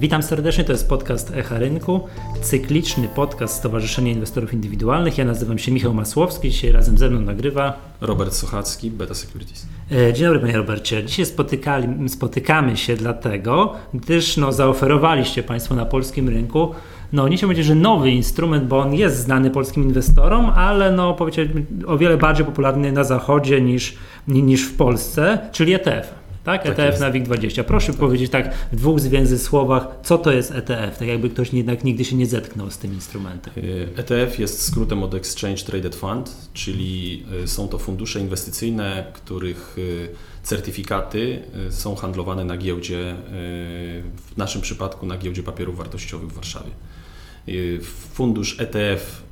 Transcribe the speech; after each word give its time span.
Witam 0.00 0.22
serdecznie, 0.22 0.64
to 0.64 0.72
jest 0.72 0.88
podcast 0.88 1.36
Echa 1.36 1.58
Rynku, 1.58 2.00
cykliczny 2.42 3.08
podcast 3.08 3.56
Stowarzyszenia 3.56 4.12
Inwestorów 4.12 4.52
Indywidualnych. 4.52 5.18
Ja 5.18 5.24
nazywam 5.24 5.58
się 5.58 5.72
Michał 5.72 5.94
Masłowski, 5.94 6.50
dzisiaj 6.50 6.72
razem 6.72 6.98
ze 6.98 7.10
mną 7.10 7.20
nagrywa 7.20 7.78
Robert 8.00 8.32
Sochacki, 8.32 8.90
Beta 8.90 9.14
Securities. 9.14 9.66
E, 9.92 10.12
dzień 10.12 10.26
dobry 10.26 10.40
panie 10.40 10.56
Robercie. 10.56 11.04
Dzisiaj 11.04 11.26
spotykali, 11.26 12.08
spotykamy 12.08 12.76
się 12.76 12.96
dlatego, 12.96 13.74
gdyż 13.94 14.36
no, 14.36 14.52
zaoferowaliście 14.52 15.42
Państwo 15.42 15.74
na 15.74 15.86
polskim 15.86 16.28
rynku 16.28 16.74
no 17.12 17.28
nie 17.28 17.38
się 17.38 17.46
powiedzieć, 17.46 17.66
że 17.66 17.74
nowy 17.74 18.10
instrument, 18.10 18.64
bo 18.64 18.78
on 18.78 18.94
jest 18.94 19.18
znany 19.18 19.50
polskim 19.50 19.82
inwestorom, 19.82 20.50
ale 20.50 20.92
no 20.92 21.14
powiedzmy 21.14 21.66
o 21.86 21.98
wiele 21.98 22.16
bardziej 22.16 22.46
popularny 22.46 22.92
na 22.92 23.04
zachodzie 23.04 23.60
niż, 23.60 23.96
niż 24.28 24.64
w 24.68 24.76
Polsce, 24.76 25.38
czyli 25.52 25.74
ETF 25.74 26.25
tak? 26.46 26.62
tak 26.62 26.72
ETF 26.72 26.90
jest. 26.90 27.00
na 27.00 27.10
WIG20. 27.10 27.64
Proszę 27.64 27.92
tak. 27.92 27.96
powiedzieć 27.96 28.30
tak 28.30 28.54
w 28.72 28.76
dwóch 28.76 29.00
zwięzłych 29.00 29.40
słowach, 29.40 29.88
co 30.02 30.18
to 30.18 30.32
jest 30.32 30.50
ETF, 30.50 30.98
tak 30.98 31.08
jakby 31.08 31.30
ktoś 31.30 31.52
jednak 31.52 31.84
nigdy 31.84 32.04
się 32.04 32.16
nie 32.16 32.26
zetknął 32.26 32.70
z 32.70 32.78
tym 32.78 32.94
instrumentem. 32.94 33.54
ETF 33.96 34.38
jest 34.38 34.62
skrótem 34.62 35.02
od 35.02 35.14
Exchange 35.14 35.62
Traded 35.62 35.96
Fund, 35.96 36.36
czyli 36.52 37.24
y, 37.44 37.48
są 37.48 37.68
to 37.68 37.78
fundusze 37.78 38.20
inwestycyjne, 38.20 39.04
których 39.12 39.78
y, 39.78 40.08
certyfikaty 40.42 41.42
są 41.70 41.94
handlowane 41.94 42.44
na 42.44 42.56
giełdzie, 42.56 43.14
w 44.16 44.36
naszym 44.36 44.62
przypadku 44.62 45.06
na 45.06 45.18
giełdzie 45.18 45.42
papierów 45.42 45.76
wartościowych 45.76 46.28
w 46.28 46.34
Warszawie. 46.34 46.70
Fundusz 48.12 48.60
ETF, 48.60 49.22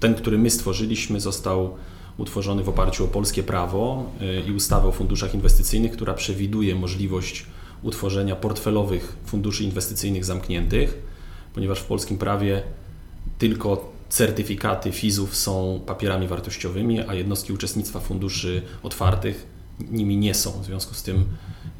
ten, 0.00 0.14
który 0.14 0.38
my 0.38 0.50
stworzyliśmy, 0.50 1.20
został 1.20 1.76
utworzony 2.18 2.64
w 2.64 2.68
oparciu 2.68 3.04
o 3.04 3.08
polskie 3.08 3.42
prawo 3.42 4.10
y, 4.22 4.42
i 4.48 4.52
ustawę 4.52 4.88
o 4.88 4.92
funduszach 4.92 5.34
inwestycyjnych, 5.34 5.92
która 5.92 6.14
przewiduje 6.14 6.74
możliwość 6.74 7.46
utworzenia 7.82 8.36
portfelowych 8.36 9.16
funduszy 9.26 9.64
inwestycyjnych 9.64 10.24
zamkniętych, 10.24 10.98
ponieważ 11.54 11.80
w 11.80 11.84
polskim 11.84 12.18
prawie 12.18 12.62
tylko 13.38 13.92
certyfikaty 14.08 14.92
FIZ-ów 14.92 15.36
są 15.36 15.80
papierami 15.86 16.28
wartościowymi, 16.28 17.00
a 17.00 17.14
jednostki 17.14 17.52
uczestnictwa 17.52 18.00
funduszy 18.00 18.62
otwartych 18.82 19.46
nimi 19.90 20.16
nie 20.16 20.34
są. 20.34 20.62
W 20.62 20.64
związku 20.64 20.94
z 20.94 21.02
tym 21.02 21.24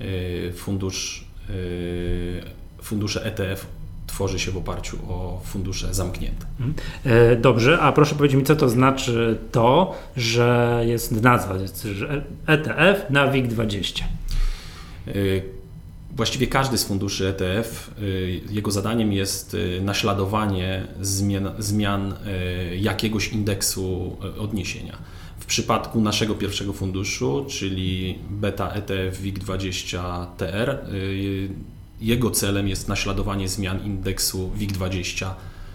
y, 0.00 0.52
fundusz, 0.56 1.26
y, 1.50 2.42
fundusze 2.82 3.24
ETF 3.24 3.66
tworzy 4.16 4.38
się 4.38 4.50
w 4.50 4.56
oparciu 4.56 4.98
o 5.08 5.40
fundusze 5.44 5.94
zamknięte. 5.94 6.46
Mhm. 6.60 6.74
E, 7.04 7.36
dobrze, 7.36 7.80
a 7.80 7.92
proszę 7.92 8.14
powiedzieć 8.14 8.36
mi, 8.36 8.44
co 8.44 8.56
to 8.56 8.68
znaczy 8.68 9.38
to, 9.52 9.94
że 10.16 10.82
jest 10.86 11.12
nazwa, 11.12 11.54
że 11.94 12.24
ETF 12.46 13.10
na 13.10 13.32
WIG20? 13.32 14.02
E, 14.02 15.12
właściwie 16.16 16.46
każdy 16.46 16.78
z 16.78 16.84
funduszy 16.84 17.28
ETF, 17.28 17.90
e, 17.98 18.02
jego 18.54 18.70
zadaniem 18.70 19.12
jest 19.12 19.56
naśladowanie 19.80 20.86
zmian, 21.00 21.50
zmian 21.58 22.14
jakiegoś 22.78 23.28
indeksu 23.28 24.16
odniesienia. 24.38 24.96
W 25.38 25.46
przypadku 25.46 26.00
naszego 26.00 26.34
pierwszego 26.34 26.72
funduszu, 26.72 27.46
czyli 27.48 28.18
Beta 28.30 28.70
ETF 28.70 29.22
WIG20 29.22 30.26
TR, 30.36 30.86
jego 32.00 32.30
celem 32.30 32.68
jest 32.68 32.88
naśladowanie 32.88 33.48
zmian 33.48 33.84
indeksu 33.84 34.50
WIG20 34.58 35.26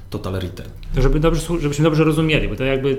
Total 0.09 0.33
Return. 0.33 0.69
To 0.95 1.02
żeby 1.02 1.19
dobrze, 1.19 1.41
żebyśmy 1.59 1.83
dobrze 1.83 2.03
rozumieli, 2.03 2.47
bo 2.47 2.55
to 2.55 2.63
jakby 2.63 2.97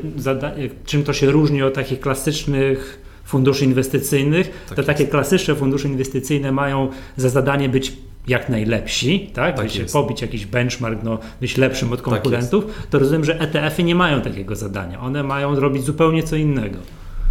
czym 0.84 1.04
to 1.04 1.12
się 1.12 1.30
różni 1.30 1.62
od 1.62 1.74
takich 1.74 2.00
klasycznych 2.00 3.02
funduszy 3.24 3.64
inwestycyjnych, 3.64 4.64
tak 4.68 4.76
to 4.76 4.82
takie 4.82 5.06
klasyczne 5.06 5.54
fundusze 5.54 5.88
inwestycyjne 5.88 6.52
mają 6.52 6.90
za 7.16 7.28
zadanie 7.28 7.68
być 7.68 7.92
jak 8.26 8.48
najlepsi, 8.48 9.30
tak? 9.34 9.56
tak 9.56 9.70
się 9.70 9.84
pobić 9.84 10.22
jakiś 10.22 10.46
benchmark, 10.46 11.02
no, 11.02 11.18
być 11.40 11.56
lepszym 11.56 11.92
od 11.92 11.98
tak 11.98 12.04
konkurentów, 12.04 12.66
tak 12.66 12.86
to 12.86 12.98
rozumiem, 12.98 13.24
że 13.24 13.40
ETF-y 13.40 13.82
nie 13.84 13.94
mają 13.94 14.20
takiego 14.20 14.56
zadania. 14.56 15.00
One 15.00 15.22
mają 15.22 15.60
robić 15.60 15.84
zupełnie 15.84 16.22
co 16.22 16.36
innego. 16.36 16.78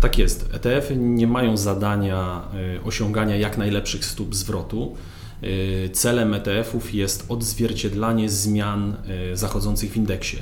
Tak 0.01 0.17
jest. 0.17 0.49
ETF-y 0.53 0.95
nie 0.95 1.27
mają 1.27 1.57
zadania 1.57 2.41
y, 2.77 2.83
osiągania 2.83 3.35
jak 3.35 3.57
najlepszych 3.57 4.05
stóp 4.05 4.35
zwrotu. 4.35 4.95
Y, 5.43 5.89
celem 5.93 6.33
ETF-ów 6.33 6.93
jest 6.93 7.25
odzwierciedlanie 7.29 8.29
zmian 8.29 8.95
y, 9.33 9.37
zachodzących 9.37 9.91
w 9.91 9.97
indeksie. 9.97 10.37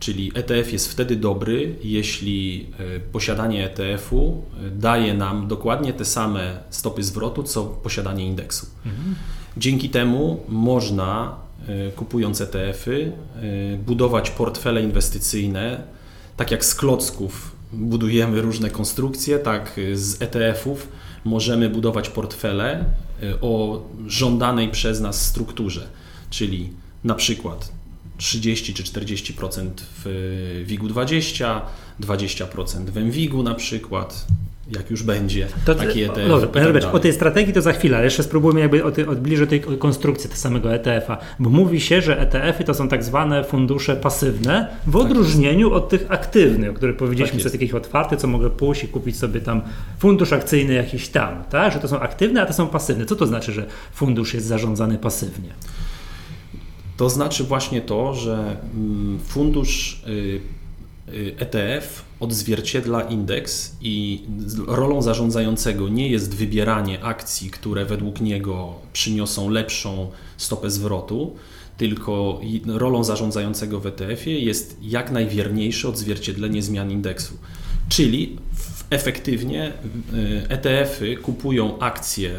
Czyli 0.00 0.32
ETF 0.34 0.72
jest 0.72 0.92
wtedy 0.92 1.16
dobry, 1.16 1.76
jeśli 1.84 2.66
y, 2.96 3.00
posiadanie 3.00 3.64
ETF-u 3.64 4.42
daje 4.76 5.14
nam 5.14 5.48
dokładnie 5.48 5.92
te 5.92 6.04
same 6.04 6.60
stopy 6.70 7.02
zwrotu, 7.02 7.42
co 7.42 7.64
posiadanie 7.64 8.26
indeksu. 8.26 8.66
Mhm. 8.86 9.14
Dzięki 9.56 9.88
temu 9.88 10.40
można, 10.48 11.36
kupując 11.96 12.40
ETF-y, 12.40 13.12
budować 13.86 14.30
portfele 14.30 14.82
inwestycyjne, 14.82 15.82
tak 16.36 16.50
jak 16.50 16.64
z 16.64 16.74
klocków 16.74 17.56
budujemy 17.72 18.42
różne 18.42 18.70
konstrukcje, 18.70 19.38
tak 19.38 19.80
z 19.94 20.22
ETF-ów 20.22 20.88
możemy 21.24 21.68
budować 21.70 22.08
portfele 22.08 22.84
y, 23.22 23.40
o 23.40 23.82
żądanej 24.06 24.68
przez 24.68 25.00
nas 25.00 25.26
strukturze, 25.26 25.86
czyli 26.30 26.70
na 27.04 27.14
przykład 27.14 27.72
30 28.18 28.74
czy 28.74 28.82
40% 28.82 29.70
w 30.04 30.62
WIG-u 30.66 30.88
20, 30.88 31.62
20% 32.00 32.84
w 32.84 32.96
MWIG-u 32.96 33.42
na 33.42 33.54
przykład, 33.54 34.26
jak 34.70 34.90
już 34.90 35.02
będzie 35.02 35.46
to, 35.64 35.74
taki 35.74 36.02
ETF. 36.02 36.28
Dobrze, 36.28 36.46
tak 36.80 36.94
o 36.94 36.98
tej 36.98 37.12
strategii 37.12 37.54
to 37.54 37.62
za 37.62 37.72
chwilę, 37.72 37.96
ale 37.96 38.04
jeszcze 38.04 38.22
spróbujmy 38.22 38.60
jakby 38.60 38.84
od, 38.84 38.98
odbliżyć 38.98 39.50
tej 39.50 39.60
konstrukcji 39.60 40.30
tego 40.30 40.40
samego 40.40 40.74
ETF-a, 40.74 41.18
bo 41.38 41.50
mówi 41.50 41.80
się, 41.80 42.02
że 42.02 42.20
ETF-y 42.20 42.64
to 42.64 42.74
są 42.74 42.88
tak 42.88 43.04
zwane 43.04 43.44
fundusze 43.44 43.96
pasywne 43.96 44.68
w 44.86 44.92
tak 44.92 45.02
odróżnieniu 45.02 45.68
jest. 45.68 45.76
od 45.76 45.88
tych 45.88 46.06
aktywnych, 46.08 46.70
o 46.70 46.74
których 46.74 46.96
powiedzieliśmy, 46.96 47.38
tak 47.38 47.46
co 47.46 47.58
takich 47.58 47.74
otwarty, 47.74 48.16
co 48.16 48.26
mogę 48.26 48.50
pójść 48.50 48.84
i 48.84 48.88
kupić 48.88 49.16
sobie 49.16 49.40
tam 49.40 49.62
fundusz 49.98 50.32
akcyjny 50.32 50.74
jakiś 50.74 51.08
tam, 51.08 51.44
tak? 51.50 51.72
Że 51.72 51.78
to 51.78 51.88
są 51.88 52.00
aktywne, 52.00 52.42
a 52.42 52.46
to 52.46 52.52
są 52.52 52.66
pasywne. 52.66 53.06
Co 53.06 53.16
to 53.16 53.26
znaczy, 53.26 53.52
że 53.52 53.66
fundusz 53.92 54.34
jest 54.34 54.46
zarządzany 54.46 54.98
pasywnie? 54.98 55.50
To 56.96 57.10
znaczy 57.10 57.44
właśnie 57.44 57.80
to, 57.80 58.14
że 58.14 58.56
mm, 58.74 59.18
fundusz 59.18 60.02
y, 60.08 60.40
y, 61.14 61.34
ETF 61.38 62.09
odzwierciedla 62.20 63.02
indeks 63.02 63.76
i 63.80 64.22
rolą 64.66 65.02
zarządzającego 65.02 65.88
nie 65.88 66.08
jest 66.08 66.34
wybieranie 66.34 67.04
akcji, 67.04 67.50
które 67.50 67.84
według 67.84 68.20
niego 68.20 68.74
przyniosą 68.92 69.50
lepszą 69.50 70.10
stopę 70.36 70.70
zwrotu, 70.70 71.36
tylko 71.76 72.40
rolą 72.66 73.04
zarządzającego 73.04 73.80
w 73.80 73.86
ETF-ie 73.86 74.40
jest 74.40 74.76
jak 74.82 75.10
najwierniejsze 75.10 75.88
odzwierciedlenie 75.88 76.62
zmian 76.62 76.90
indeksu. 76.90 77.34
Czyli 77.88 78.36
efektywnie 78.90 79.72
ETF-y 80.48 81.16
kupują 81.16 81.78
akcje, 81.78 82.30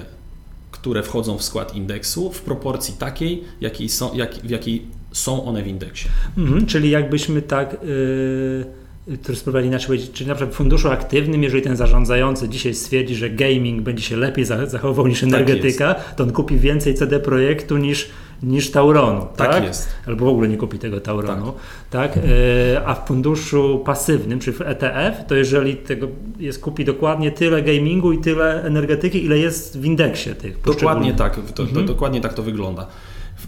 które 0.72 1.03
wchodzą 1.03 1.38
w 1.38 1.44
skład 1.44 1.75
indeksu 1.75 2.31
w 2.31 2.42
proporcji 2.42 2.94
takiej, 2.94 3.44
jakiej 3.62 3.90
są, 3.90 4.13
jak, 4.13 4.34
w 4.36 4.50
jakiej 4.50 4.86
są 5.12 5.46
one 5.46 5.63
w 5.63 5.68
indeksie. 5.68 6.09
Mhm, 6.38 6.66
czyli 6.66 6.90
jakbyśmy 6.90 7.42
tak. 7.42 7.78
Yy 7.84 8.81
który 9.23 9.38
spróbowali 9.38 9.67
inaczej 9.67 9.88
powiedzieć, 9.88 10.12
czyli 10.12 10.28
na 10.28 10.35
przykład 10.35 10.53
w 10.53 10.57
funduszu 10.57 10.89
aktywnym, 10.89 11.44
jeżeli 11.44 11.63
ten 11.63 11.75
zarządzający 11.75 12.50
dzisiaj 12.50 12.73
stwierdzi, 12.73 13.16
że 13.16 13.29
gaming 13.29 13.81
będzie 13.81 14.03
się 14.03 14.17
lepiej 14.17 14.45
zachował 14.45 15.07
niż 15.07 15.19
tak 15.22 15.29
energetyka, 15.29 15.94
tak 15.94 16.16
to 16.16 16.23
on 16.23 16.31
kupi 16.31 16.57
więcej 16.57 16.95
CD 16.95 17.19
Projektu 17.19 17.78
niż, 17.78 18.09
niż 18.44 18.72
Tauronu. 18.72 19.28
Tak, 19.35 19.51
tak, 19.51 19.63
jest. 19.63 19.89
Albo 20.07 20.25
w 20.25 20.28
ogóle 20.28 20.47
nie 20.47 20.57
kupi 20.57 20.79
tego 20.79 21.01
Tauronu. 21.01 21.53
Tak. 21.89 22.13
tak? 22.13 22.23
E, 22.23 22.81
a 22.85 22.95
w 22.95 23.07
funduszu 23.07 23.81
pasywnym, 23.85 24.39
czyli 24.39 24.57
w 24.57 24.62
ETF, 24.62 25.28
to 25.28 25.35
jeżeli 25.35 25.75
tego 25.75 26.07
jest, 26.39 26.62
kupi 26.62 26.86
dokładnie 26.86 27.31
tyle 27.31 27.62
gamingu 27.62 28.12
i 28.12 28.18
tyle 28.18 28.63
energetyki, 28.63 29.25
ile 29.25 29.38
jest 29.38 29.80
w 29.80 29.86
indeksie 29.86 30.30
tych. 30.36 30.62
Dokładnie 30.62 31.13
tak, 31.13 31.36
to, 31.36 31.63
mhm. 31.63 31.74
to, 31.74 31.94
dokładnie 31.94 32.21
tak 32.21 32.33
to 32.33 32.44
wygląda. 32.44 32.88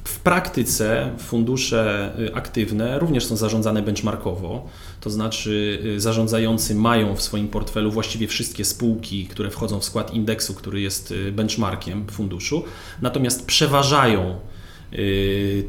W 0.03 0.19
praktyce 0.19 1.11
fundusze 1.17 2.11
y, 2.19 2.35
aktywne 2.35 2.99
również 2.99 3.25
są 3.25 3.35
zarządzane 3.35 3.81
benchmarkowo, 3.81 4.67
to 5.01 5.09
znaczy 5.09 5.79
y, 5.85 5.99
zarządzający 5.99 6.75
mają 6.75 7.15
w 7.15 7.21
swoim 7.21 7.47
portfelu 7.47 7.91
właściwie 7.91 8.27
wszystkie 8.27 8.65
spółki, 8.65 9.27
które 9.27 9.49
wchodzą 9.49 9.79
w 9.79 9.85
skład 9.85 10.13
indeksu, 10.13 10.53
który 10.53 10.81
jest 10.81 11.11
y, 11.11 11.31
benchmarkiem 11.31 12.07
funduszu, 12.07 12.63
natomiast 13.01 13.45
przeważają 13.45 14.39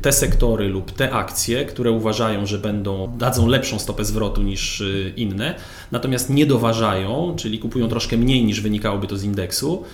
te 0.02 0.12
sektory 0.12 0.68
lub 0.68 0.92
te 0.92 1.12
akcje, 1.12 1.64
które 1.64 1.90
uważają, 1.90 2.46
że 2.46 2.58
będą 2.58 3.16
dadzą 3.18 3.46
lepszą 3.46 3.78
stopę 3.78 4.04
zwrotu 4.04 4.42
niż 4.42 4.82
inne, 5.16 5.54
natomiast 5.92 6.30
nie 6.30 6.46
doważają, 6.46 7.34
czyli 7.38 7.58
kupują 7.58 7.88
troszkę 7.88 8.16
mniej 8.16 8.44
niż 8.44 8.60
wynikałoby 8.60 9.06
to 9.06 9.16
z 9.16 9.24
indeksu 9.24 9.84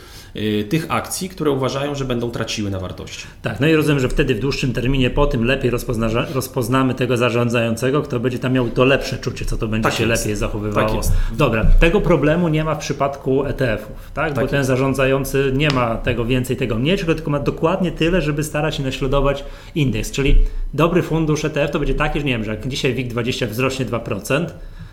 tych 0.69 0.87
akcji, 0.89 1.29
które 1.29 1.51
uważają, 1.51 1.95
że 1.95 2.05
będą 2.05 2.31
traciły 2.31 2.71
na 2.71 2.79
wartości. 2.79 3.27
Tak, 3.43 3.61
no 3.61 3.67
i 3.67 3.75
rozumiem, 3.75 4.01
że 4.01 4.09
wtedy 4.09 4.35
w 4.35 4.39
dłuższym 4.39 4.73
terminie 4.73 5.11
po 5.11 5.27
tym 5.27 5.45
lepiej 5.45 5.71
rozpozna, 5.71 6.09
rozpoznamy 6.35 6.95
tego 6.95 7.17
zarządzającego, 7.17 8.03
kto 8.03 8.21
będzie 8.21 8.39
tam 8.39 8.53
miał 8.53 8.69
to 8.69 8.85
lepsze 8.85 9.19
czucie, 9.19 9.45
co 9.45 9.57
to 9.57 9.69
będzie 9.69 9.89
tak 9.89 9.99
się 9.99 10.07
jest. 10.07 10.25
lepiej 10.25 10.37
zachowywało. 10.37 10.89
Tak 10.89 10.97
jest. 10.97 11.13
Dobra, 11.33 11.65
tego 11.65 12.01
problemu 12.01 12.49
nie 12.49 12.65
ma 12.65 12.75
w 12.75 12.79
przypadku 12.79 13.45
ETF-ów, 13.45 14.11
tak? 14.15 14.35
tak 14.35 14.45
Bo 14.45 14.51
ten 14.51 14.59
jest. 14.59 14.69
zarządzający 14.69 15.53
nie 15.57 15.71
ma 15.71 15.97
tego 15.97 16.25
więcej, 16.25 16.57
tego 16.57 16.79
mniej, 16.79 16.99
tylko 16.99 17.31
ma 17.31 17.39
dokładnie 17.39 17.93
tyle, 17.93 18.23
żeby 18.23 18.45
starać 18.45 18.75
się 18.77 18.83
naśladować 18.83 19.45
indeks. 19.75 20.11
Czyli 20.11 20.37
dobry 20.75 21.03
fundusz 21.03 21.45
ETF 21.45 21.71
to 21.71 21.79
będzie 21.79 21.95
taki, 21.95 22.19
że 22.19 22.25
nie 22.25 22.33
wiem, 22.33 22.45
że 22.45 22.51
jak 22.51 22.69
dzisiaj 22.69 22.95
WIG20 22.95 23.47
wzrośnie 23.47 23.87
2%, 23.87 24.47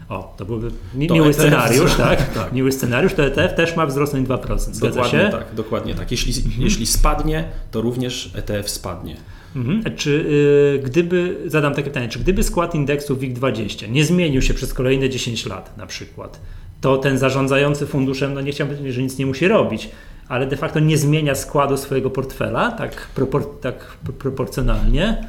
o, 0.09 0.33
to 0.38 0.45
byłby 0.45 0.71
mi, 0.95 1.07
to 1.07 1.13
miły 1.13 1.27
ETF, 1.27 1.42
scenariusz, 1.42 1.95
tak? 2.07 2.33
tak? 2.33 2.54
Miły 2.54 2.71
scenariusz, 2.71 3.13
to 3.13 3.25
ETF 3.25 3.56
też 3.56 3.75
ma 3.75 3.86
wzrosnąć 3.86 4.27
2%. 4.27 4.57
Zgadza 4.57 4.89
dokładnie 4.89 5.19
się? 5.19 5.30
tak, 5.31 5.45
dokładnie 5.56 5.95
tak. 5.95 6.12
Jeśli, 6.12 6.44
mhm. 6.45 6.63
jeśli 6.63 6.88
spadnie, 6.88 7.48
to 7.71 7.81
również 7.81 8.31
ETF 8.36 8.69
spadnie. 8.69 9.15
Mhm. 9.56 9.95
Czy 9.95 10.12
y, 10.12 10.83
gdyby, 10.86 11.38
zadam 11.45 11.74
takie 11.74 11.88
pytanie, 11.88 12.09
czy 12.09 12.19
gdyby 12.19 12.44
skład 12.44 12.75
indeksu 12.75 13.15
WIG20 13.15 13.89
nie 13.89 14.06
zmienił 14.06 14.42
się 14.42 14.54
przez 14.54 14.74
kolejne 14.74 15.09
10 15.09 15.45
lat 15.45 15.77
na 15.77 15.86
przykład, 15.86 16.39
to 16.81 16.98
ten 16.98 17.18
zarządzający 17.18 17.86
funduszem, 17.86 18.33
no 18.33 18.42
nie 18.42 18.51
chciałbym 18.51 18.77
powiedzieć, 18.77 18.95
że 18.95 19.03
nic 19.03 19.18
nie 19.18 19.25
musi 19.25 19.48
robić, 19.48 19.89
ale 20.27 20.48
de 20.48 20.57
facto 20.57 20.80
nie 20.80 20.98
zmienia 20.98 21.36
składu 21.36 21.77
swojego 21.77 22.10
portfela 22.10 22.71
tak, 22.71 23.07
propor 23.15 23.60
tak 23.62 23.98
proporcjonalnie, 24.19 25.27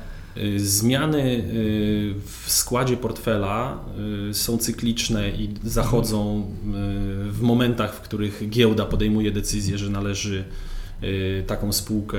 zmiany 0.57 1.23
y, 1.23 2.15
w 2.27 2.51
składzie 2.51 2.97
portfela 2.97 3.79
y, 4.31 4.35
są 4.35 4.59
cykliczne 4.59 5.31
i 5.31 5.49
zachodzą 5.65 6.47
w 7.31 7.41
momentach, 7.41 7.95
w 7.95 8.01
których 8.01 8.49
giełda 8.49 8.85
podejmuje 8.85 9.31
decyzję, 9.31 9.79
że 9.79 9.91
należy 9.91 10.45
taką 11.47 11.73
spółkę 11.73 12.19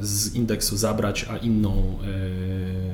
z 0.00 0.34
indeksu 0.34 0.76
zabrać, 0.76 1.26
a 1.30 1.36
inną 1.36 1.98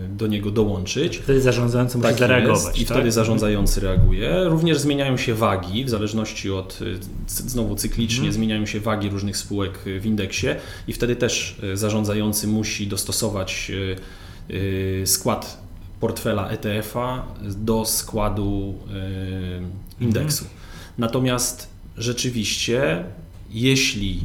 do 0.08 0.26
niego 0.26 0.50
dołączyć. 0.50 1.16
Wtedy 1.16 1.40
zarządzający 1.40 1.98
musi 1.98 2.08
tak 2.08 2.18
zareagować. 2.18 2.64
Jest, 2.64 2.78
I 2.78 2.84
tak? 2.86 2.96
wtedy 2.96 3.12
zarządzający 3.12 3.80
reaguje. 3.80 4.44
Również 4.44 4.78
zmieniają 4.78 5.16
się 5.16 5.34
wagi, 5.34 5.84
w 5.84 5.90
zależności 5.90 6.50
od, 6.50 6.78
znowu 7.26 7.76
cyklicznie, 7.76 8.16
hmm. 8.16 8.32
zmieniają 8.32 8.66
się 8.66 8.80
wagi 8.80 9.08
różnych 9.08 9.36
spółek 9.36 9.78
w 10.00 10.06
indeksie 10.06 10.46
i 10.88 10.92
wtedy 10.92 11.16
też 11.16 11.60
zarządzający 11.74 12.46
musi 12.46 12.86
dostosować 12.86 13.70
Y, 13.70 14.19
skład 15.04 15.60
portfela 16.00 16.48
ETF-a 16.48 17.26
do 17.42 17.84
składu 17.84 18.74
y, 20.00 20.04
indeksu. 20.04 20.44
Mhm. 20.44 20.60
Natomiast 20.98 21.68
rzeczywiście, 21.96 23.04
jeśli 23.50 24.20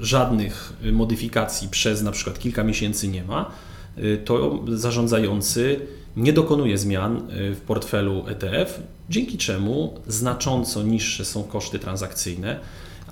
żadnych 0.00 0.72
modyfikacji 0.92 1.68
przez 1.68 2.02
na 2.02 2.12
przykład 2.12 2.38
kilka 2.38 2.64
miesięcy 2.64 3.08
nie 3.08 3.24
ma, 3.24 3.50
y, 3.98 4.22
to 4.24 4.64
zarządzający 4.68 5.80
nie 6.16 6.32
dokonuje 6.32 6.78
zmian 6.78 7.22
w 7.30 7.60
portfelu 7.66 8.24
ETF, 8.28 8.82
dzięki 9.10 9.38
czemu 9.38 10.00
znacząco 10.06 10.82
niższe 10.82 11.24
są 11.24 11.44
koszty 11.44 11.78
transakcyjne 11.78 12.60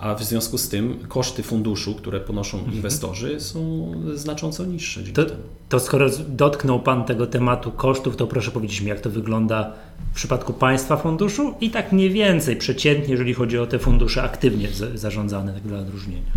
a 0.01 0.15
w 0.15 0.25
związku 0.25 0.59
z 0.59 0.69
tym 0.69 0.99
koszty 1.09 1.43
funduszu, 1.43 1.95
które 1.95 2.21
ponoszą 2.21 2.59
mhm. 2.59 2.77
inwestorzy, 2.77 3.41
są 3.41 3.93
znacząco 4.15 4.65
niższe. 4.65 5.03
To, 5.03 5.23
to, 5.69 5.81
skoro 5.81 6.07
dotknął 6.29 6.81
Pan 6.81 7.05
tego 7.05 7.27
tematu 7.27 7.73
kosztów, 7.73 8.17
to 8.17 8.27
proszę 8.27 8.51
powiedzieć 8.51 8.81
mi, 8.81 8.89
jak 8.89 9.01
to 9.01 9.11
wygląda 9.11 9.73
w 10.13 10.15
przypadku 10.15 10.53
państwa 10.53 10.97
funduszu 10.97 11.55
i 11.61 11.71
tak 11.71 11.93
mniej 11.93 12.11
więcej 12.11 12.57
przeciętnie, 12.57 13.11
jeżeli 13.11 13.35
chodzi 13.35 13.59
o 13.59 13.67
te 13.67 13.79
fundusze 13.79 14.23
aktywnie 14.23 14.69
zarządzane, 14.95 15.53
tak 15.53 15.63
dla 15.63 15.79
odróżnienia. 15.79 16.33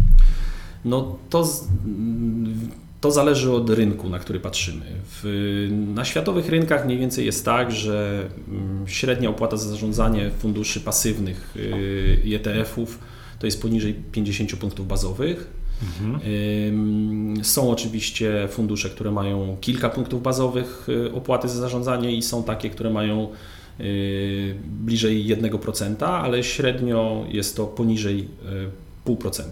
No 0.85 1.15
to. 1.29 1.45
Z, 1.45 1.67
to 3.01 3.11
zależy 3.11 3.51
od 3.51 3.69
rynku, 3.69 4.09
na 4.09 4.19
który 4.19 4.39
patrzymy. 4.39 4.85
W, 5.05 5.67
na 5.95 6.05
światowych 6.05 6.49
rynkach 6.49 6.85
mniej 6.85 6.97
więcej 6.97 7.25
jest 7.25 7.45
tak, 7.45 7.71
że 7.71 8.27
mm, 8.47 8.87
średnia 8.87 9.29
opłata 9.29 9.57
za 9.57 9.69
zarządzanie 9.69 10.31
funduszy 10.39 10.81
pasywnych 10.81 11.55
y, 11.55 12.21
i 12.23 12.35
ETF-ów 12.35 12.99
to 13.39 13.45
jest 13.45 13.61
poniżej 13.61 13.93
50 14.11 14.55
punktów 14.55 14.87
bazowych. 14.87 15.59
Mhm. 15.83 17.43
Są 17.43 17.71
oczywiście 17.71 18.47
fundusze, 18.51 18.89
które 18.89 19.11
mają 19.11 19.57
kilka 19.61 19.89
punktów 19.89 20.23
bazowych 20.23 20.87
y, 20.89 21.13
opłaty 21.13 21.49
za 21.49 21.59
zarządzanie 21.59 22.11
i 22.15 22.21
są 22.21 22.43
takie, 22.43 22.69
które 22.69 22.89
mają 22.89 23.27
y, 23.79 24.55
bliżej 24.65 25.37
1%, 25.37 26.05
ale 26.05 26.43
średnio 26.43 27.25
jest 27.29 27.55
to 27.55 27.65
poniżej 27.65 28.27
0,5%. 29.05 29.41
Y, 29.41 29.51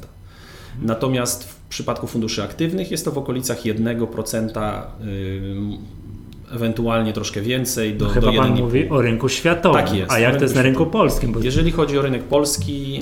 Natomiast 0.82 1.44
w 1.44 1.56
przypadku 1.70 2.08
funduszy 2.08 2.44
aktywnych 2.44 2.92
jest 2.92 3.06
to 3.06 3.12
w 3.12 3.18
okolicach 3.18 3.62
1% 3.64 4.82
ewentualnie 6.52 7.14
troszkę 7.14 7.42
więcej. 7.42 7.96
Do, 7.96 8.06
no 8.06 8.12
chyba 8.12 8.32
do 8.32 8.38
Pan 8.38 8.56
mówi 8.56 8.90
o 8.90 9.02
rynku 9.02 9.30
światowym, 9.30 9.86
tak 9.86 9.96
jest, 9.96 10.12
a 10.12 10.20
jak 10.20 10.38
to 10.38 10.44
jest 10.44 10.56
na 10.56 10.62
rynku 10.62 10.86
polskim? 10.86 11.32
Bo... 11.32 11.40
Jeżeli 11.40 11.72
chodzi 11.72 11.98
o 11.98 12.02
rynek 12.02 12.24
polski, 12.24 13.02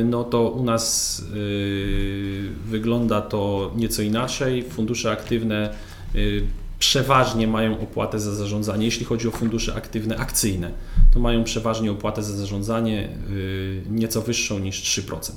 y, 0.00 0.04
no 0.04 0.24
to 0.24 0.50
u 0.50 0.62
nas 0.62 1.18
y, 1.34 2.48
wygląda 2.66 3.20
to 3.20 3.72
nieco 3.76 4.02
inaczej. 4.02 4.62
Fundusze 4.62 5.10
aktywne 5.10 5.74
y, 6.14 6.42
przeważnie 6.78 7.46
mają 7.46 7.80
opłatę 7.80 8.20
za 8.20 8.34
zarządzanie, 8.34 8.84
jeśli 8.84 9.06
chodzi 9.06 9.28
o 9.28 9.30
fundusze 9.30 9.74
aktywne 9.74 10.16
akcyjne, 10.16 10.70
to 11.14 11.20
mają 11.20 11.44
przeważnie 11.44 11.92
opłatę 11.92 12.22
za 12.22 12.36
zarządzanie 12.36 13.08
nieco 13.90 14.22
wyższą 14.22 14.58
niż 14.58 14.82
3%. 14.82 15.32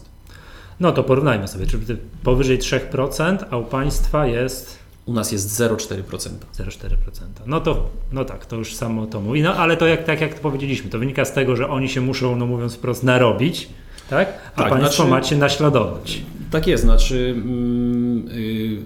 No 0.80 0.92
to 0.92 1.04
porównajmy 1.04 1.48
sobie, 1.48 1.68
czy 1.68 1.80
powyżej 2.24 2.60
3%, 2.60 3.38
a 3.50 3.58
u 3.58 3.64
państwa 3.64 4.28
jest 4.28 4.87
u 5.08 5.14
nas 5.14 5.32
jest 5.32 5.60
0,4%. 5.60 6.02
0,4%. 6.04 6.96
No 7.46 7.62
to, 7.62 7.90
no 8.12 8.26
tak, 8.26 8.46
to 8.46 8.56
już 8.56 8.76
samo 8.76 9.06
to 9.06 9.22
mówi. 9.22 9.42
No 9.42 9.56
ale 9.56 9.78
to 9.78 9.88
jak, 9.88 10.04
tak 10.04 10.22
jak 10.22 10.40
powiedzieliśmy, 10.40 10.90
to 10.90 11.00
wynika 11.00 11.26
z 11.26 11.34
tego, 11.34 11.56
że 11.56 11.70
oni 11.70 11.90
się 11.90 12.02
muszą, 12.02 12.36
no 12.36 12.46
mówiąc 12.46 12.76
wprost, 12.76 13.04
narobić, 13.04 13.70
tak? 14.10 14.28
A 14.56 14.62
tak, 14.62 14.70
państwo 14.70 14.94
znaczy, 14.94 15.12
macie 15.12 15.38
naśladować. 15.38 16.22
Tak 16.52 16.68
jest, 16.68 16.84
znaczy 16.84 17.36
yy, 18.34 18.82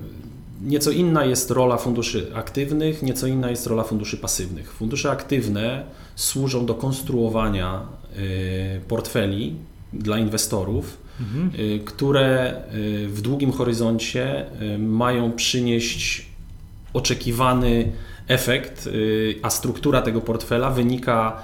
nieco 0.62 0.92
inna 0.92 1.26
jest 1.26 1.52
rola 1.52 1.78
funduszy 1.78 2.32
aktywnych, 2.36 3.04
nieco 3.04 3.28
inna 3.28 3.50
jest 3.50 3.68
rola 3.68 3.84
funduszy 3.84 4.18
pasywnych. 4.18 4.74
Fundusze 4.74 5.12
aktywne 5.12 5.84
służą 6.16 6.66
do 6.66 6.74
konstruowania 6.74 7.82
yy, 8.16 8.22
portfeli 8.88 9.56
dla 9.94 10.18
inwestorów, 10.18 10.98
mhm. 11.22 11.80
które 11.86 12.56
y, 12.74 13.08
w 13.08 13.22
długim 13.22 13.52
horyzoncie 13.52 14.46
y, 14.62 14.78
mają 14.78 15.32
przynieść 15.32 16.26
oczekiwany 16.94 17.92
efekt, 18.28 18.90
a 19.42 19.50
struktura 19.50 20.02
tego 20.02 20.22
portfela 20.22 20.70
wynika 20.70 21.44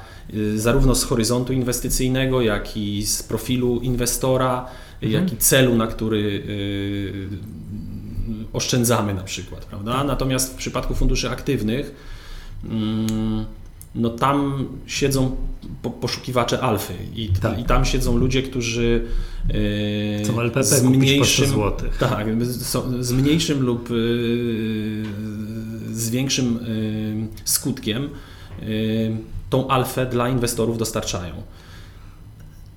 zarówno 0.55 0.95
z 0.95 1.03
horyzontu 1.03 1.53
inwestycyjnego, 1.53 2.41
jak 2.41 2.77
i 2.77 3.05
z 3.05 3.23
profilu 3.23 3.79
inwestora, 3.79 4.65
mhm. 5.01 5.11
jak 5.11 5.33
i 5.33 5.37
celu, 5.37 5.75
na 5.75 5.87
który 5.87 6.43
oszczędzamy 8.53 9.13
na 9.13 9.23
przykład. 9.23 9.65
Prawda? 9.65 10.03
Natomiast 10.03 10.53
w 10.53 10.55
przypadku 10.55 10.95
funduszy 10.95 11.29
aktywnych 11.29 11.95
mm, 12.63 13.45
no 13.95 14.09
tam 14.09 14.67
siedzą 14.85 15.35
poszukiwacze 16.01 16.59
alfy 16.61 16.93
i, 17.15 17.29
tak. 17.29 17.59
i 17.59 17.63
tam 17.63 17.85
siedzą 17.85 18.17
ludzie, 18.17 18.43
którzy 18.43 19.05
yy, 19.53 20.41
LPP 20.43 20.63
z 20.63 20.83
mniejszym, 20.83 21.51
tak, 21.99 22.27
z 22.99 23.11
mniejszym 23.11 23.61
lub 23.61 23.89
yy, 23.89 23.95
z 25.91 26.09
większym 26.09 26.59
yy, 27.21 27.27
skutkiem 27.45 28.09
tą 29.49 29.67
alfę 29.67 30.05
dla 30.05 30.29
inwestorów 30.29 30.77
dostarczają. 30.77 31.33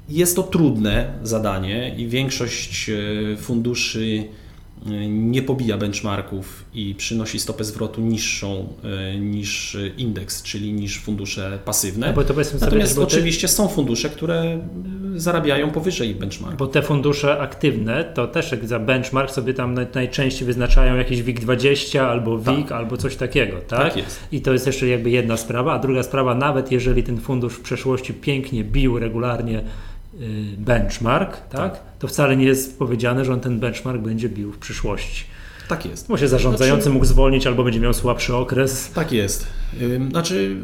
Jest 0.08 0.36
to 0.36 0.42
trudne 0.42 1.18
zadanie 1.22 1.94
i 1.96 2.08
większość 2.08 2.90
funduszy 3.38 4.24
nie 5.08 5.42
pobija 5.42 5.78
benchmarków 5.78 6.64
i 6.74 6.94
przynosi 6.94 7.40
stopę 7.40 7.64
zwrotu 7.64 8.00
niższą 8.00 8.68
e, 8.84 9.18
niż 9.18 9.76
indeks, 9.96 10.42
czyli 10.42 10.72
niż 10.72 11.00
fundusze 11.00 11.58
pasywne. 11.64 12.06
No 12.06 12.12
Natomiast 12.60 12.94
sobie, 12.94 13.06
oczywiście 13.06 13.48
są 13.48 13.68
fundusze, 13.68 14.08
które 14.08 14.60
zarabiają 15.16 15.70
powyżej 15.70 16.14
benchmarku. 16.14 16.56
Bo 16.56 16.66
te 16.66 16.82
fundusze 16.82 17.38
aktywne 17.40 18.04
to 18.04 18.26
też 18.26 18.54
za 18.62 18.78
benchmark 18.78 19.30
sobie 19.30 19.54
tam 19.54 19.78
najczęściej 19.94 20.46
wyznaczają 20.46 20.96
jakiś 20.96 21.22
WIG20 21.22 21.98
albo 21.98 22.38
WIG 22.38 22.68
tak. 22.68 22.72
albo 22.72 22.96
coś 22.96 23.16
takiego, 23.16 23.56
tak? 23.68 23.78
Tak 23.78 23.96
jest. 23.96 24.20
I 24.32 24.40
to 24.40 24.52
jest 24.52 24.66
jeszcze 24.66 24.88
jakby 24.88 25.10
jedna 25.10 25.36
sprawa, 25.36 25.72
a 25.72 25.78
druga 25.78 26.02
sprawa, 26.02 26.34
nawet 26.34 26.72
jeżeli 26.72 27.02
ten 27.02 27.20
fundusz 27.20 27.54
w 27.54 27.60
przeszłości 27.60 28.14
pięknie 28.14 28.64
bił 28.64 28.98
regularnie 28.98 29.62
benchmark, 30.58 31.36
tak? 31.36 31.50
tak? 31.50 31.80
to 31.98 32.08
wcale 32.08 32.36
nie 32.36 32.44
jest 32.44 32.78
powiedziane, 32.78 33.24
że 33.24 33.32
on 33.32 33.40
ten 33.40 33.60
benchmark 33.60 34.02
będzie 34.02 34.28
bił 34.28 34.52
w 34.52 34.58
przyszłości. 34.58 35.24
Tak 35.70 35.86
jest. 35.86 36.08
Może 36.08 36.28
zarządzający 36.28 36.82
znaczy, 36.82 36.94
mógł 36.94 37.04
zwolnić 37.04 37.46
albo 37.46 37.64
będzie 37.64 37.80
miał 37.80 37.94
słabszy 37.94 38.36
okres. 38.36 38.90
Tak 38.90 39.12
jest. 39.12 39.46
Znaczy, 40.10 40.56